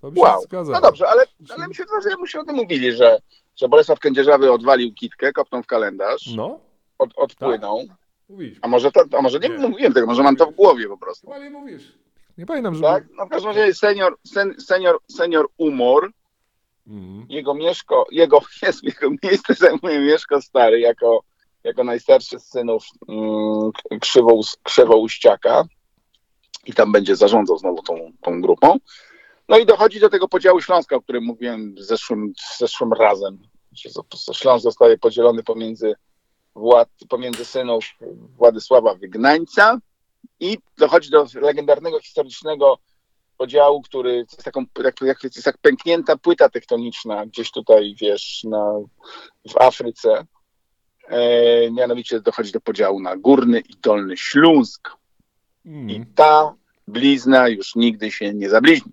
To 0.00 0.10
by 0.10 0.16
się 0.16 0.22
Wow. 0.22 0.42
zgadzało. 0.42 0.74
No 0.74 0.80
dobrze, 0.80 1.08
ale, 1.08 1.24
ale 1.56 1.68
mi 1.68 1.74
się 1.74 1.84
wydaje, 1.84 2.02
że 2.10 2.16
mu 2.16 2.26
się 2.26 2.40
o 2.40 2.44
tym 2.44 2.56
mówili, 2.56 2.92
że, 2.92 3.18
że 3.56 3.68
Bolesław 3.68 3.98
Kędzierzawy 4.00 4.52
odwalił 4.52 4.94
kitkę, 4.94 5.32
kopnął 5.32 5.62
w 5.62 5.66
kalendarz, 5.66 6.26
No, 6.36 6.60
od, 6.98 7.10
odpłynął. 7.16 7.82
mówisz. 8.28 8.58
A 8.62 8.68
może 8.68 8.92
to, 8.92 9.04
a 9.18 9.22
może 9.22 9.38
nie, 9.38 9.48
Nie. 9.48 9.68
mówiłem 9.68 9.92
tego, 9.92 10.06
może 10.06 10.22
mam 10.22 10.36
to 10.36 10.46
w 10.46 10.54
głowie 10.54 10.88
po 10.88 10.98
prostu. 10.98 11.30
Nie 11.40 11.50
mówisz. 11.50 11.98
Nie 12.38 12.46
pamiętam, 12.46 12.74
żeby... 12.74 12.86
Tak? 12.86 13.04
No 13.18 13.26
w 13.26 13.28
każdym 13.28 13.50
razie 13.56 13.74
senior, 13.74 14.16
sen, 14.24 14.54
senior, 14.60 14.98
senior 15.08 15.48
Umor, 15.58 16.10
Mm. 16.88 17.26
jego 17.28 17.54
mieszko, 17.54 18.06
jego, 18.10 18.40
jest, 18.62 18.82
jego 18.84 19.10
miejsce 19.22 19.54
zajmuje 19.54 20.00
Mieszko 20.00 20.42
Stary 20.42 20.80
jako, 20.80 21.20
jako 21.64 21.84
najstarszy 21.84 22.40
z 22.40 22.44
synów 22.50 22.84
mm, 23.08 23.70
krzywo, 24.00 24.40
Krzywouściaka 24.62 25.64
i 26.66 26.72
tam 26.72 26.92
będzie 26.92 27.16
zarządzał 27.16 27.58
znowu 27.58 27.82
tą, 27.82 28.12
tą 28.22 28.40
grupą. 28.40 28.76
No 29.48 29.58
i 29.58 29.66
dochodzi 29.66 30.00
do 30.00 30.08
tego 30.08 30.28
podziału 30.28 30.60
Śląska, 30.60 30.96
o 30.96 31.00
którym 31.00 31.24
mówiłem 31.24 31.74
zeszłym, 31.78 32.32
zeszłym 32.58 32.92
razem. 32.92 33.38
Śląsk 34.32 34.62
zostaje 34.62 34.98
podzielony 34.98 35.42
pomiędzy, 35.42 35.94
wład, 36.54 36.88
pomiędzy 37.08 37.44
synów 37.44 37.84
Władysława 38.36 38.94
Wygnańca 38.94 39.78
i 40.40 40.58
dochodzi 40.78 41.10
do 41.10 41.26
legendarnego, 41.34 42.00
historycznego 42.00 42.78
podziału, 43.36 43.82
który 43.82 44.16
jest 44.16 44.44
taką, 44.44 44.64
jak, 44.84 45.00
jak, 45.00 45.24
jest 45.24 45.46
jak 45.46 45.58
pęknięta 45.58 46.16
płyta 46.16 46.48
tektoniczna 46.48 47.26
gdzieś 47.26 47.50
tutaj, 47.50 47.94
wiesz, 48.00 48.44
na, 48.44 48.72
w 49.50 49.56
Afryce. 49.60 50.26
E, 51.08 51.70
mianowicie 51.70 52.20
dochodzi 52.20 52.52
do 52.52 52.60
podziału 52.60 53.00
na 53.00 53.16
Górny 53.16 53.60
i 53.60 53.74
Dolny 53.82 54.16
Śląsk. 54.16 54.90
I 55.64 55.68
Mm. 55.68 56.06
ta 56.14 56.54
blizna 56.88 57.48
już 57.48 57.74
nigdy 57.74 58.10
się 58.10 58.34
nie 58.34 58.50
zabliźni. 58.50 58.92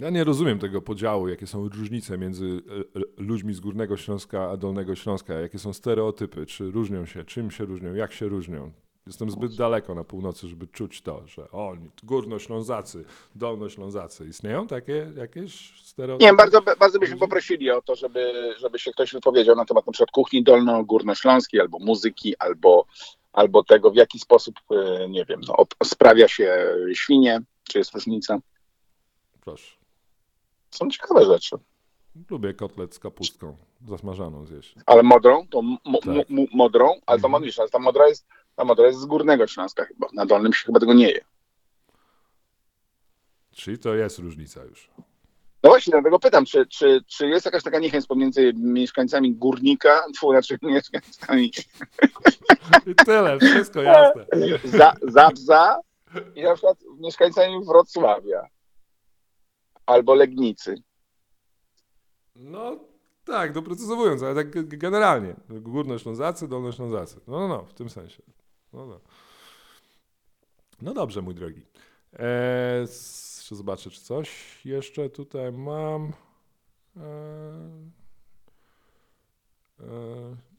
Ja 0.00 0.10
nie 0.10 0.24
rozumiem 0.24 0.58
tego 0.58 0.82
podziału, 0.82 1.28
jakie 1.28 1.46
są 1.46 1.68
różnice 1.68 2.18
między 2.18 2.62
e, 2.96 3.22
ludźmi 3.22 3.54
z 3.54 3.60
Górnego 3.60 3.96
Śląska 3.96 4.50
a 4.50 4.56
Dolnego 4.56 4.94
Śląska, 4.94 5.34
jakie 5.34 5.58
są 5.58 5.72
stereotypy, 5.72 6.46
czy 6.46 6.70
różnią 6.70 7.06
się, 7.06 7.24
czym 7.24 7.50
się 7.50 7.64
różnią, 7.64 7.94
jak 7.94 8.12
się 8.12 8.28
różnią. 8.28 8.72
Jestem 9.06 9.30
zbyt 9.30 9.56
daleko 9.56 9.94
na 9.94 10.04
północy, 10.04 10.48
żeby 10.48 10.66
czuć 10.66 11.02
to, 11.02 11.26
że 11.26 11.50
oni, 11.50 11.90
Górnoślązacy, 12.02 13.04
Dolnoślązacy. 13.34 14.26
Istnieją 14.26 14.66
takie 14.66 15.12
jakieś 15.16 15.82
stereotypy? 15.82 16.24
Nie, 16.24 16.34
bardzo, 16.36 16.62
bardzo 16.78 16.98
byśmy 16.98 17.16
poprosili 17.16 17.70
o 17.70 17.82
to, 17.82 17.96
żeby, 17.96 18.54
żeby 18.58 18.78
się 18.78 18.92
ktoś 18.92 19.12
wypowiedział 19.12 19.56
na 19.56 19.64
temat 19.64 19.86
na 19.86 19.92
przykład 19.92 20.10
kuchni 20.10 20.42
dolno-górnośląskiej, 20.42 21.60
albo 21.60 21.78
muzyki, 21.78 22.36
albo, 22.38 22.86
albo 23.32 23.64
tego, 23.64 23.90
w 23.90 23.96
jaki 23.96 24.18
sposób, 24.18 24.54
e, 24.70 25.08
nie 25.08 25.24
wiem, 25.24 25.40
no, 25.48 25.56
sprawia 25.84 26.28
się 26.28 26.76
świnie, 26.94 27.40
czy 27.68 27.78
jest 27.78 27.94
różnica. 27.94 28.38
Proszę. 29.40 29.81
Są 30.74 30.90
ciekawe 30.90 31.24
rzeczy. 31.24 31.56
Lubię 32.30 32.54
kotlet 32.54 32.94
z 32.94 32.98
kapustką 32.98 33.56
zasmażaną 33.88 34.46
zjeść. 34.46 34.74
Ale 34.86 35.02
modrą, 35.02 35.46
to 35.50 35.62
Tak. 36.04 36.28
mo, 36.28 36.42
modrą, 36.52 36.86
ale 36.88 37.00
to 37.20 37.26
Mhm. 37.26 37.30
modlisz, 37.32 37.58
ale 37.58 37.68
ta 37.68 37.78
modra 37.78 38.08
jest, 38.08 38.26
ta 38.56 38.64
modra 38.64 38.86
jest 38.86 39.00
z 39.00 39.04
Górnego 39.04 39.46
Śląska 39.46 39.84
chyba. 39.84 40.06
Na 40.12 40.26
Dolnym 40.26 40.52
się 40.52 40.66
chyba 40.66 40.80
tego 40.80 40.92
nie 40.94 41.08
je. 41.10 41.20
Czyli 43.50 43.78
to 43.78 43.94
jest 43.94 44.18
różnica 44.18 44.64
już. 44.64 44.90
No 45.62 45.70
właśnie, 45.70 45.90
dlatego 45.90 46.18
pytam, 46.18 46.44
czy, 46.44 46.66
czy, 46.66 47.00
czy 47.06 47.26
jest 47.28 47.46
jakaś 47.46 47.62
taka 47.62 47.78
niechęć 47.78 48.06
pomiędzy 48.06 48.52
mieszkańcami 48.56 49.34
Górnika, 49.34 50.04
tfu, 50.14 50.30
znaczy 50.30 50.58
mieszkańcami 50.62 51.52
I 52.86 52.94
tyle, 53.06 53.38
wszystko 53.38 53.82
jasne. 53.82 54.26
za, 54.78 54.92
Zabza 55.02 55.78
i 56.34 56.42
na 56.42 56.52
przykład 56.54 56.78
mieszkańcami 56.98 57.64
Wrocławia 57.64 58.46
albo 59.86 60.14
Legnicy. 60.14 60.82
No 62.36 62.78
tak, 63.24 63.52
doprecyzowując, 63.52 64.22
ale 64.22 64.34
tak 64.34 64.78
generalnie. 64.78 65.34
Górnoślązacy, 65.48 66.48
Dolnoślązacy. 66.48 67.20
No, 67.26 67.40
no, 67.40 67.48
no, 67.48 67.64
w 67.64 67.74
tym 67.74 67.90
sensie. 67.90 68.22
No, 68.72 68.86
no. 68.86 69.00
no 70.82 70.94
dobrze, 70.94 71.22
mój 71.22 71.34
drogi. 71.34 71.62
Eee, 72.12 72.80
jeszcze 73.36 73.56
zobaczę, 73.56 73.90
czy 73.90 74.00
coś 74.00 74.60
jeszcze 74.64 75.10
tutaj 75.10 75.52
mam. 75.52 76.12
Eee, 76.96 77.92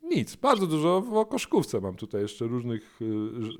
nic, 0.03 0.35
bardzo 0.35 0.67
dużo 0.67 1.01
w 1.01 1.25
koszkówce 1.29 1.81
mam 1.81 1.95
tutaj 1.95 2.21
jeszcze 2.21 2.45
różnych. 2.45 3.01
y, 3.01 3.05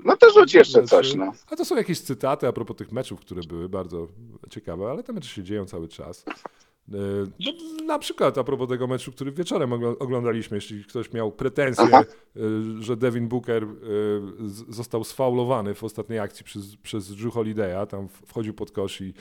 No 0.04 0.16
to 0.16 0.30
rzuć 0.30 0.54
jeszcze 0.54 0.72
rzeczy. 0.80 0.88
coś, 0.88 1.14
no. 1.14 1.32
A 1.50 1.56
to 1.56 1.64
są 1.64 1.76
jakieś 1.76 2.00
cytaty 2.00 2.46
a 2.48 2.52
propos 2.52 2.76
tych 2.76 2.92
meczów, 2.92 3.20
które 3.20 3.42
były 3.48 3.68
bardzo 3.68 4.08
ciekawe, 4.50 4.90
ale 4.90 5.02
te 5.02 5.12
mecze 5.12 5.28
się 5.28 5.42
dzieją 5.42 5.64
cały 5.66 5.88
czas. 5.88 6.24
E, 6.28 6.92
No, 7.40 7.52
na 7.86 7.98
przykład 7.98 8.38
a 8.38 8.44
propos 8.44 8.68
tego 8.68 8.86
meczu, 8.86 9.12
który 9.12 9.32
wieczorem 9.32 9.70
ogl- 9.70 9.96
oglądaliśmy, 9.98 10.56
jeśli 10.56 10.84
ktoś 10.84 11.12
miał 11.12 11.32
pretensje, 11.32 11.84
Aha. 11.84 12.04
e, 12.36 12.40
że 12.82 12.96
Devin 12.96 13.28
Booker 13.28 13.66
został 14.68 15.04
sfaulowany 15.04 15.74
w 15.74 15.84
ostatniej 15.84 16.18
akcji 16.18 16.44
przez, 16.44 16.76
przez 16.76 17.16
Drew 17.16 17.34
Holiday'a, 17.34 17.86
tam 17.86 18.08
wchodził 18.08 18.54
pod 18.54 18.70
kosz 18.70 19.00
i, 19.00 19.14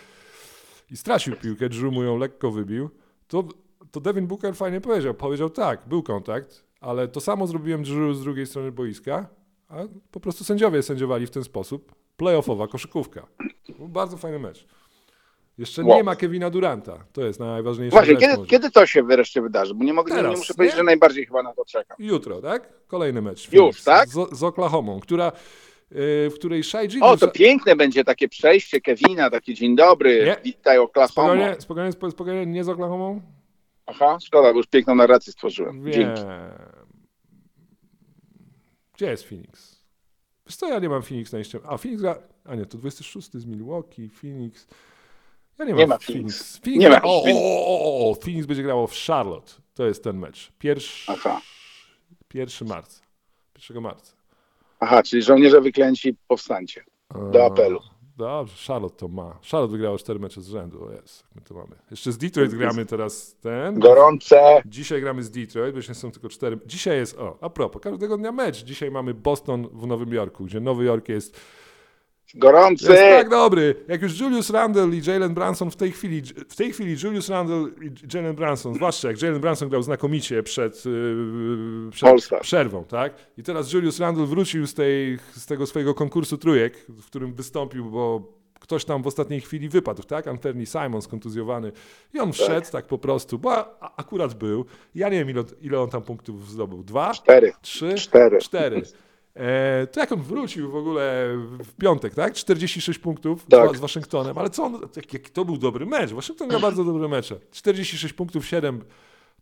i 0.91 0.97
stracił 0.97 1.35
piłkę, 1.35 1.69
Drew 1.69 1.93
mu 1.93 2.03
ją 2.03 2.17
lekko 2.17 2.51
wybił, 2.51 2.89
to, 3.27 3.43
to 3.91 3.99
Devin 3.99 4.27
Booker 4.27 4.55
fajnie 4.55 4.81
powiedział, 4.81 5.13
powiedział 5.13 5.49
tak, 5.49 5.87
był 5.87 6.03
kontakt, 6.03 6.63
ale 6.83 7.07
to 7.07 7.21
samo 7.21 7.47
zrobiłem 7.47 7.83
Drew 7.83 8.15
z 8.15 8.23
drugiej 8.23 8.45
strony 8.45 8.71
boiska, 8.71 9.25
a 9.69 9.75
po 10.11 10.19
prostu 10.19 10.43
sędziowie 10.43 10.83
sędziowali 10.83 11.27
w 11.27 11.29
ten 11.31 11.43
sposób. 11.43 11.95
Playoffowa 12.17 12.67
koszykówka. 12.67 13.27
Był 13.77 13.87
bardzo 13.87 14.17
fajny 14.17 14.39
mecz. 14.39 14.65
Jeszcze 15.57 15.83
Wow. 15.83 15.97
nie 15.97 16.03
ma 16.03 16.15
Kevina 16.15 16.49
Duranta. 16.49 17.05
To 17.13 17.21
jest 17.21 17.39
najważniejsza 17.39 17.97
Właśnie, 17.97 18.15
kiedy, 18.15 18.33
może. 18.37 18.47
kiedy 18.49 18.71
to 18.71 18.85
się 18.85 19.03
wreszcie 19.03 19.41
wydarzy? 19.41 19.73
Bo 19.75 19.83
nie, 19.83 19.93
mogę, 19.93 20.11
nie, 20.11 20.17
Teraz, 20.17 20.31
nie 20.31 20.37
muszę 20.37 20.53
powiedzieć, 20.53 20.73
nie? 20.75 20.77
że 20.77 20.83
najbardziej 20.83 21.25
chyba 21.25 21.43
na 21.43 21.53
to 21.53 21.65
czekam. 21.65 21.97
Jutro, 21.99 22.41
tak? 22.41 22.69
Kolejny 22.87 23.21
mecz. 23.21 23.53
Już, 23.53 23.83
tak? 23.83 24.09
Z, 24.09 24.37
z 24.37 24.43
Oklahomą, 24.43 24.99
która, 24.99 25.25
yy, 25.91 26.29
w 26.29 26.33
której 26.35 26.63
Shai 26.63 26.85
O, 26.85 26.87
Gilgeous... 26.89 27.19
to 27.19 27.27
piękne 27.27 27.75
będzie 27.75 28.03
takie 28.03 28.29
przejście 28.29 28.81
Kevina, 28.81 29.29
taki 29.29 29.53
dzień 29.53 29.75
dobry, 29.75 30.23
Nie. 30.25 30.37
witaj 30.43 30.77
Oklahoma. 30.77 31.11
Spokojnie, 31.33 31.55
spokojnie, 31.61 31.91
spo- 31.91 32.11
spokojnie, 32.11 32.45
nie 32.45 32.63
z 32.63 32.69
Oklahomą? 32.69 33.21
Aha, 33.85 34.17
szkoda, 34.21 34.51
bo 34.51 34.57
już 34.57 34.67
piękną 34.67 34.95
narrację 34.95 35.33
stworzyłem. 35.33 35.83
Wiem. 35.83 35.93
Dzięki. 35.93 36.21
Gdzie 38.93 39.05
jest 39.05 39.23
Phoenix? 39.23 39.83
Wiesz 40.47 40.55
co, 40.55 40.67
ja 40.67 40.79
nie 40.79 40.89
mam 40.89 41.01
Phoenix 41.01 41.31
na 41.31 41.39
liście. 41.39 41.59
A, 41.67 41.77
Phoenix 41.77 42.01
gra... 42.01 42.17
A 42.45 42.55
nie, 42.55 42.65
to 42.65 42.77
26 42.77 43.31
z 43.33 43.45
Milwaukee, 43.45 44.09
Phoenix... 44.09 44.67
Ja 45.59 45.65
nie 45.65 45.71
mam 45.71 45.79
Nie 45.79 45.87
ma 45.87 45.97
Phoenix. 45.97 46.57
Phoenix. 46.57 46.81
Nie 46.81 46.89
ma 46.89 47.01
o, 47.01 47.21
Phoenix. 47.21 47.39
o, 47.43 47.67
o, 47.67 48.09
o, 48.11 48.15
Phoenix 48.15 48.45
będzie 48.45 48.63
grało 48.63 48.87
w 48.87 48.93
Charlotte. 48.95 49.53
To 49.73 49.85
jest 49.85 50.03
ten 50.03 50.17
mecz. 50.17 50.51
Pierwszy, 50.59 51.11
Aha. 51.11 51.41
1 52.33 52.67
marca. 52.67 53.01
1 53.69 53.83
marca. 53.83 54.13
Aha, 54.79 55.03
czyli 55.03 55.21
żołnierze 55.21 55.61
wyklęci 55.61 56.15
powstańcie. 56.27 56.83
Do 57.31 57.45
apelu. 57.45 57.79
Dobrze, 58.17 58.67
Charlotte 58.67 58.97
to 58.97 59.07
ma. 59.07 59.39
Charlotte 59.51 59.71
wygrało 59.71 59.97
4 59.97 60.19
mecze 60.19 60.41
z 60.41 60.47
rzędu. 60.47 60.85
O 60.85 60.91
jest, 60.91 61.23
my 61.35 61.41
to 61.41 61.53
mamy. 61.53 61.75
Jeszcze 61.91 62.11
z 62.11 62.17
Detroit 62.17 62.53
gramy 62.53 62.85
teraz 62.85 63.35
ten. 63.41 63.79
Gorące. 63.79 64.61
Dzisiaj 64.65 65.01
gramy 65.01 65.23
z 65.23 65.31
Detroit, 65.31 65.71
bo 65.71 65.77
jeszcze 65.77 65.95
są 65.95 66.11
tylko 66.11 66.29
cztery. 66.29 66.59
Dzisiaj 66.65 66.97
jest, 66.97 67.17
o, 67.17 67.37
a 67.41 67.49
propos, 67.49 67.81
każdego 67.81 68.17
dnia 68.17 68.31
mecz. 68.31 68.63
Dzisiaj 68.63 68.91
mamy 68.91 69.13
Boston 69.13 69.67
w 69.71 69.87
Nowym 69.87 70.13
Jorku, 70.13 70.45
gdzie 70.45 70.59
Nowy 70.59 70.83
Jork 70.83 71.09
jest 71.09 71.39
Gorący! 72.35 72.91
Jest 72.91 73.03
tak 73.03 73.29
dobry. 73.29 73.75
Jak 73.87 74.01
już 74.01 74.19
Julius 74.19 74.49
Randle 74.49 74.87
i 74.87 75.01
Jalen 75.07 75.33
Branson 75.33 75.71
w 75.71 75.75
tej 75.75 75.91
chwili, 75.91 76.21
w 76.49 76.55
tej 76.55 76.73
chwili 76.73 76.95
Julius 77.03 77.29
Randle 77.29 77.57
i 77.57 78.15
Jalen 78.15 78.35
Branson, 78.35 78.73
zwłaszcza 78.75 79.07
jak 79.07 79.21
Jalen 79.21 79.39
Branson 79.41 79.69
grał 79.69 79.83
znakomicie 79.83 80.43
przed, 80.43 80.85
yy, 80.85 81.91
przed 81.91 82.29
przerwą, 82.41 82.83
tak? 82.85 83.13
I 83.37 83.43
teraz 83.43 83.73
Julius 83.73 83.99
Randle 83.99 84.25
wrócił 84.25 84.67
z, 84.67 84.73
tej, 84.73 85.19
z 85.31 85.45
tego 85.45 85.65
swojego 85.65 85.93
konkursu 85.93 86.37
trójek, 86.37 86.85
w 86.89 87.05
którym 87.05 87.33
wystąpił, 87.33 87.85
bo 87.85 88.33
ktoś 88.59 88.85
tam 88.85 89.03
w 89.03 89.07
ostatniej 89.07 89.41
chwili 89.41 89.69
wypadł, 89.69 90.03
tak? 90.03 90.27
Anthony 90.27 90.65
Simon 90.65 91.01
skontuzjowany. 91.01 91.71
I 92.13 92.19
on 92.19 92.33
wszedł 92.33 92.71
tak, 92.71 92.85
po 92.85 92.97
prostu, 92.97 93.39
bo 93.39 93.81
akurat 93.97 94.33
był. 94.33 94.65
Ja 94.95 95.09
nie 95.09 95.17
wiem, 95.17 95.29
ile, 95.29 95.43
ile 95.61 95.81
on 95.81 95.89
tam 95.89 96.01
punktów 96.01 96.49
zdobył. 96.49 96.83
Dwa? 96.83 97.13
Cztery. 97.13 97.53
Trzy? 97.61 97.95
Cztery. 97.95 98.39
Cztery. 98.39 98.81
E, 99.35 99.87
to 99.87 99.99
jak 99.99 100.11
on 100.11 100.21
wrócił 100.21 100.71
w 100.71 100.75
ogóle 100.75 101.27
w 101.59 101.73
piątek, 101.73 102.15
tak? 102.15 102.33
46 102.33 102.99
punktów 102.99 103.45
Tak. 103.49 103.77
z, 103.77 103.79
Waszyngtonem, 103.79 104.37
ale 104.37 104.49
co 104.49 104.63
on, 104.63 104.79
jak, 105.13 105.29
to 105.29 105.45
był 105.45 105.57
dobry 105.57 105.85
mecz. 105.85 106.11
Waszyngton 106.11 106.49
miał 106.49 106.59
bardzo 106.59 106.83
dobre 106.83 107.07
mecze. 107.07 107.39
46 107.51 108.13
punktów, 108.13 108.45
7 108.45 108.83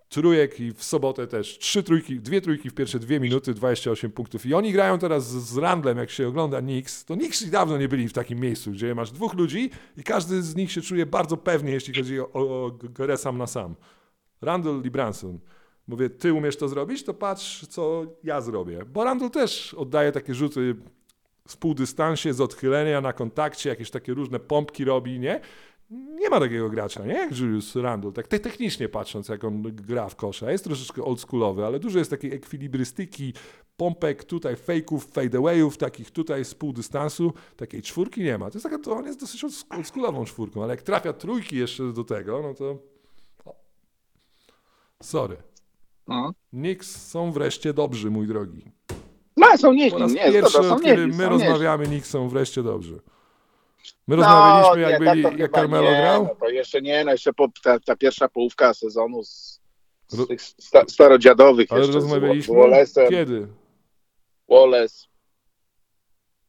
trójek 0.09 0.59
i 0.59 0.71
w 0.71 0.83
sobotę 0.83 1.27
też 1.27 1.57
trzy 1.57 1.83
trójki, 1.83 2.19
dwie 2.19 2.41
trójki 2.41 2.69
w 2.69 2.73
pierwsze 2.73 2.99
dwie 2.99 3.19
minuty, 3.19 3.53
28 3.53 4.11
punktów. 4.11 4.45
I 4.45 4.53
oni 4.53 4.71
grają 4.71 4.99
teraz 4.99 5.27
z, 5.27 5.49
z 5.49 5.57
Randlem, 5.57 5.97
jak 5.97 6.09
się 6.09 6.27
ogląda 6.27 6.61
Knicks, 6.61 7.05
to 7.05 7.15
Knicks 7.15 7.49
dawno 7.49 7.77
nie 7.77 7.87
byli 7.87 8.07
w 8.07 8.13
takim 8.13 8.39
miejscu, 8.39 8.71
gdzie 8.71 8.95
masz 8.95 9.11
dwóch 9.11 9.33
ludzi 9.33 9.69
i 9.97 10.03
każdy 10.03 10.41
z 10.41 10.55
nich 10.55 10.71
się 10.71 10.81
czuje 10.81 11.05
bardzo 11.05 11.37
pewnie, 11.37 11.71
jeśli 11.71 11.93
chodzi 11.93 12.19
o, 12.19 12.29
o, 12.33 12.65
o 12.65 12.71
grę 12.71 13.17
sam 13.17 13.37
na 13.37 13.47
sam. 13.47 13.75
Randall 14.41 14.81
i 14.85 14.91
Branson. 14.91 15.39
Mówię, 15.87 16.09
ty 16.09 16.33
umiesz 16.33 16.57
to 16.57 16.69
zrobić, 16.69 17.03
to 17.03 17.13
patrz, 17.13 17.67
co 17.67 18.05
ja 18.23 18.41
zrobię. 18.41 18.85
Bo 18.85 19.03
Randall 19.03 19.29
też 19.31 19.73
oddaje 19.73 20.11
takie 20.11 20.33
rzuty 20.33 20.75
z 21.47 21.57
półdystansie, 21.57 22.33
z 22.33 22.41
odchylenia 22.41 23.01
na 23.01 23.13
kontakcie, 23.13 23.69
jakieś 23.69 23.91
takie 23.91 24.13
różne 24.13 24.39
pompki 24.39 24.85
robi, 24.85 25.19
nie? 25.19 25.41
Nie 25.91 26.29
ma 26.29 26.39
takiego 26.39 26.69
gracza, 26.69 27.05
nie? 27.05 27.13
Jak 27.13 27.37
Julius 27.37 27.75
Randle. 27.75 28.11
Tak 28.11 28.27
te- 28.27 28.39
technicznie 28.39 28.89
patrząc, 28.89 29.29
jak 29.29 29.43
on 29.43 29.61
gra 29.63 30.09
w 30.09 30.15
kosza. 30.15 30.51
Jest 30.51 30.63
troszeczkę 30.63 31.03
oldschoolowy, 31.03 31.65
ale 31.65 31.79
dużo 31.79 31.99
jest 31.99 32.11
takiej 32.11 32.33
ekwilibrystyki, 32.33 33.33
pompek 33.77 34.23
tutaj, 34.23 34.55
fejków, 34.55 35.05
fadeawayów, 35.05 35.77
takich 35.77 36.11
tutaj 36.11 36.45
z 36.45 36.55
półdystansu. 36.55 37.33
Takiej 37.55 37.81
czwórki 37.81 38.23
nie 38.23 38.37
ma. 38.37 38.49
To 38.51 38.55
jest 38.57 38.63
taka, 38.63 38.79
to 38.79 38.91
on 38.91 39.05
jest 39.05 39.19
dosyć 39.19 39.43
olds- 39.43 39.65
oldschoolową 39.69 40.25
czwórką, 40.25 40.63
ale 40.63 40.73
jak 40.73 40.81
trafia 40.81 41.13
trójki 41.13 41.57
jeszcze 41.57 41.93
do 41.93 42.03
tego, 42.03 42.41
no 42.41 42.53
to... 42.53 42.77
Sorry. 45.01 45.37
No. 46.07 46.33
Knicks 46.49 47.07
są 47.07 47.31
wreszcie 47.31 47.73
dobrzy, 47.73 48.11
mój 48.11 48.27
drogi. 48.27 48.71
No, 49.37 49.57
są 49.57 49.67
Po 49.67 49.73
nieźli, 49.73 49.99
raz 49.99 50.11
nie, 50.11 50.31
pierwszy, 50.31 50.51
zgoda, 50.51 50.69
są 50.69 50.79
kiedy 50.79 51.05
nieźli, 51.07 51.17
my 51.17 51.23
są 51.23 51.29
rozmawiamy, 51.29 51.85
Knicks 51.85 52.09
są 52.09 52.29
wreszcie 52.29 52.63
dobrzy. 52.63 52.99
My 54.07 54.17
No, 54.17 54.23
rozmawialiśmy, 54.23 54.75
nie, 54.75 54.81
jak, 54.81 54.91
tak 54.91 55.09
byli, 55.09 55.23
to 55.23 55.31
jak 55.43 55.51
Carmelo 55.51 55.91
nie, 55.91 55.97
grał. 55.97 56.23
No 56.23 56.35
to 56.39 56.49
jeszcze 56.49 56.81
nie, 56.81 57.05
no 57.05 57.11
jeszcze 57.11 57.33
po, 57.33 57.47
ta, 57.63 57.79
ta 57.79 57.95
pierwsza 57.95 58.29
połówka 58.29 58.73
sezonu 58.73 59.23
z, 59.23 59.61
z 60.07 60.27
tych 60.27 60.41
sta, 60.41 60.83
starodziadowych 60.87 61.71
Ale 61.71 61.87
rozmawialiśmy? 61.87 62.85
z 62.85 63.09
Kiedy? 63.09 63.47
Wallace, 64.49 65.07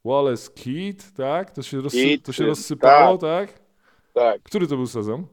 Wallace 0.04 0.50
Kid, 0.54 1.12
tak? 1.12 1.50
To 1.50 1.62
się, 1.62 1.80
rozsy... 1.80 2.18
To 2.18 2.32
się 2.32 2.46
rozsypało, 2.46 3.18
tak. 3.18 3.60
tak. 4.14 4.42
Który 4.42 4.66
to 4.66 4.76
był 4.76 4.86
sezon? 4.86 5.26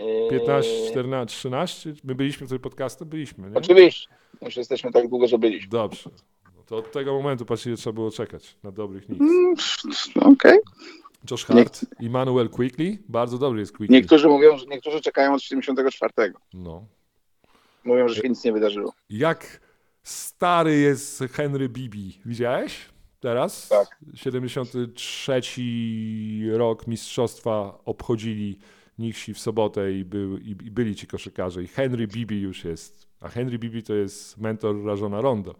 Eee, 0.00 0.30
15, 0.30 0.90
14, 0.90 1.26
13? 1.38 1.94
My 2.04 2.14
byliśmy 2.14 2.46
w 2.46 2.50
tym 2.50 2.58
podcastem? 2.58 3.08
Byliśmy, 3.08 3.50
nie? 3.50 3.56
Oczywiście, 3.56 4.08
już 4.42 4.56
jesteśmy 4.56 4.92
tak 4.92 5.08
długo, 5.08 5.28
że 5.28 5.38
byliśmy. 5.38 5.68
Dobrze. 5.68 6.10
No 6.56 6.62
to 6.66 6.76
od 6.76 6.92
tego 6.92 7.12
momentu, 7.12 7.44
patrzcie, 7.46 7.76
trzeba 7.76 7.94
było 7.94 8.10
czekać 8.10 8.56
na 8.62 8.72
dobrych 8.72 9.04
Knicks. 9.06 9.22
Mm, 9.24 10.32
Okej. 10.32 10.58
Josh 11.30 11.44
Hart, 11.44 11.80
Emmanuel 12.02 12.48
Quickly, 12.48 12.98
bardzo 13.08 13.38
dobry 13.38 13.60
jest 13.60 13.76
Quickly. 13.76 13.96
Niektórzy 13.96 14.28
mówią, 14.28 14.58
że 14.58 14.66
niektórzy 14.66 15.00
czekają 15.00 15.34
od 15.34 15.42
74. 15.42 16.32
No. 16.54 16.86
Mówią, 17.84 18.08
że 18.08 18.14
się 18.14 18.28
nic 18.28 18.44
nie 18.44 18.52
wydarzyło. 18.52 18.92
Jak 19.10 19.60
stary 20.02 20.76
jest 20.78 21.18
Henry 21.32 21.68
Bibi, 21.68 22.20
widziałeś? 22.26 22.88
Teraz? 23.20 23.68
Tak. 23.68 23.98
73 24.14 25.40
rok 26.52 26.86
mistrzostwa 26.86 27.78
obchodzili 27.84 28.58
Nixi 29.00 29.34
w 29.34 29.38
sobotę 29.38 29.92
i, 29.92 30.04
był, 30.04 30.38
i, 30.38 30.50
i 30.50 30.70
byli 30.70 30.96
ci 30.96 31.06
koszykarze. 31.06 31.62
I 31.62 31.66
Henry 31.66 32.06
Bibi 32.06 32.40
już 32.40 32.64
jest, 32.64 33.08
a 33.20 33.28
Henry 33.28 33.58
Bibi 33.58 33.82
to 33.82 33.94
jest 33.94 34.38
mentor 34.38 34.84
Rajona 34.84 35.20
Rondo 35.20 35.54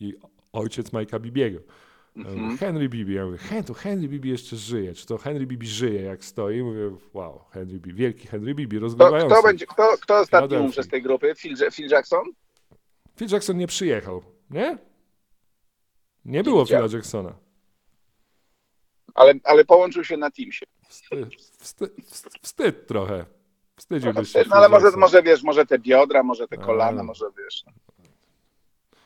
i 0.00 0.14
ojciec 0.52 0.92
Majka 0.92 1.18
Bibiego. 1.18 1.60
Mhm. 2.16 2.58
Henry 2.58 2.88
Bibi, 2.88 3.14
ja 3.14 3.26
mówię, 3.26 3.38
Hen, 3.38 3.64
to 3.64 3.74
Henry 3.74 4.08
Bibi 4.08 4.28
jeszcze 4.28 4.56
żyje. 4.56 4.94
Czy 4.94 5.06
to 5.06 5.18
Henry 5.18 5.46
Bibi 5.46 5.66
żyje, 5.66 6.02
jak 6.02 6.24
stoi? 6.24 6.62
Mówię, 6.62 6.90
wow, 7.14 7.44
Henry 7.50 7.80
Bibi, 7.80 7.94
wielki 7.94 8.28
Henry 8.28 8.54
Bibi, 8.54 8.76
Kto, 8.76 8.80
rozgrywający. 8.80 9.34
kto, 9.34 9.42
będzie, 9.42 9.66
kto, 9.66 9.96
kto 10.00 10.18
ostatni 10.18 10.56
umrze 10.56 10.82
z 10.82 10.88
tej 10.88 11.02
grupy? 11.02 11.34
Phil, 11.34 11.56
Phil 11.72 11.88
Jackson? 11.90 12.24
Phil 13.16 13.28
Jackson 13.32 13.56
nie 13.56 13.66
przyjechał, 13.66 14.22
nie? 14.50 14.78
Nie 16.24 16.42
było. 16.42 16.66
Phila 16.66 16.86
Jacksona. 16.92 17.34
Ale, 19.14 19.34
ale 19.44 19.64
połączył 19.64 20.04
się 20.04 20.16
na 20.16 20.30
Teamsie. 20.30 20.64
Wstyd, 20.90 21.34
wstyd, 21.58 21.92
wstyd, 22.42 22.86
trochę. 22.86 23.24
Wstydziłbyś 23.76 24.32
się. 24.32 24.38
No, 24.38 24.44
Phil 24.44 24.52
ale 24.54 24.68
może, 24.68 24.90
może 24.96 25.22
wiesz, 25.22 25.42
może 25.42 25.66
te 25.66 25.78
biodra, 25.78 26.22
może 26.22 26.48
te 26.48 26.58
A. 26.58 26.64
kolana, 26.64 27.02
może 27.02 27.24
wiesz. 27.38 27.64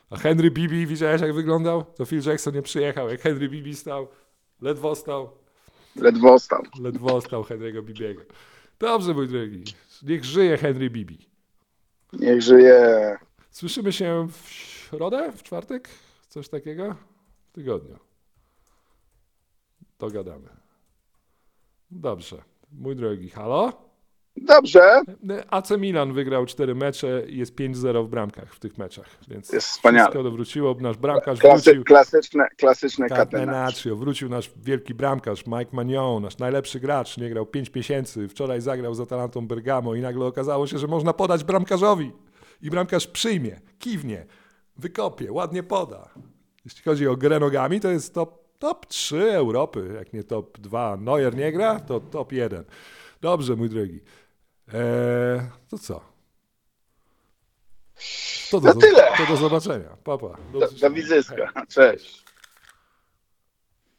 A 0.09 0.17
Henry 0.17 0.51
Bibi, 0.51 0.87
widziałeś 0.87 1.21
jak 1.21 1.33
wyglądał? 1.33 1.83
To 1.83 2.05
Phil 2.05 2.21
Jackson 2.25 2.53
nie 2.53 2.61
przyjechał. 2.61 3.09
Jak 3.09 3.21
Henry 3.21 3.49
Bibi 3.49 3.75
stał, 3.75 4.07
ledwo 4.61 4.95
stał, 4.95 5.31
Ledwo 5.95 6.39
stał. 6.39 6.63
ledwo 6.81 7.21
stał 7.21 7.43
Henry'ego 7.43 7.83
Bibiego. 7.83 8.21
Dobrze, 8.79 9.13
mój 9.13 9.27
drogi. 9.27 9.63
Niech 10.03 10.25
żyje 10.25 10.57
Henry 10.57 10.89
Bibi. 10.89 11.29
Niech 12.13 12.41
żyje. 12.41 13.17
Słyszymy 13.51 13.93
się 13.93 14.27
w 14.31 14.49
środę, 14.49 15.31
w 15.31 15.43
czwartek? 15.43 15.89
Coś 16.29 16.49
takiego? 16.49 16.95
W 17.47 17.51
tygodniu. 17.51 17.99
Dogadamy. 19.99 20.49
Dobrze. 21.91 22.41
Mój 22.71 22.95
drogi, 22.95 23.29
halo? 23.29 23.85
Dobrze, 24.37 25.01
AC 25.49 25.71
Milan 25.77 26.13
wygrał 26.13 26.45
4 26.45 26.75
mecze 26.75 27.23
i 27.27 27.37
jest 27.37 27.55
5-0 27.55 28.05
w 28.05 28.09
bramkach 28.09 28.53
w 28.55 28.59
tych 28.59 28.77
meczach, 28.77 29.05
więc 29.27 29.51
Jest 29.53 29.67
wspaniale. 29.67 30.09
wszystko 30.11 30.31
wróciło. 30.31 30.75
Nasz 30.79 30.97
bramkarz 30.97 31.39
Klasy, 31.39 31.63
wrócił. 31.63 31.83
klasyczne, 31.83 32.47
klasyczne. 32.57 33.09
Catenaccio, 33.09 33.95
wrócił 33.95 34.29
nasz 34.29 34.51
wielki 34.57 34.93
bramkarz 34.93 35.45
Mike 35.47 35.69
Magnon, 35.71 36.23
nasz 36.23 36.37
najlepszy 36.37 36.79
gracz, 36.79 37.17
nie 37.17 37.29
grał 37.29 37.45
5 37.45 37.73
miesięcy, 37.75 38.27
wczoraj 38.27 38.61
zagrał 38.61 38.93
z 38.93 38.99
Atalantą 38.99 39.47
Bergamo 39.47 39.95
i 39.95 40.01
nagle 40.01 40.25
okazało 40.25 40.67
się, 40.67 40.77
że 40.77 40.87
można 40.87 41.13
podać 41.13 41.43
bramkarzowi 41.43 42.11
i 42.61 42.69
bramkarz 42.69 43.07
przyjmie, 43.07 43.61
kiwnie, 43.79 44.25
wykopie, 44.77 45.31
ładnie 45.31 45.63
poda. 45.63 46.09
Jeśli 46.65 46.83
chodzi 46.83 47.07
o 47.07 47.15
grę 47.17 47.39
nogami, 47.39 47.79
to 47.79 47.89
jest 47.89 48.13
top, 48.13 48.44
top 48.59 48.85
3 48.85 49.31
Europy, 49.31 49.93
jak 49.95 50.13
nie 50.13 50.23
top 50.23 50.57
2. 50.59 50.97
Neuer 50.97 51.35
nie 51.35 51.51
gra, 51.51 51.79
to 51.79 51.99
top 51.99 52.31
1. 52.31 52.63
Dobrze, 53.21 53.55
mój 53.55 53.69
drogi. 53.69 53.99
Eee, 54.73 55.49
to 55.69 55.77
co? 55.77 56.01
To 58.51 58.59
do, 58.59 58.73
To 58.73 58.79
tyle. 58.79 59.07
To 59.17 59.25
do 59.25 59.37
zobaczenia. 59.37 59.89
Papa. 60.03 60.37
Do, 60.53 60.59
do 60.81 60.89
wizyska. 60.91 61.51
Cześć. 61.69 62.24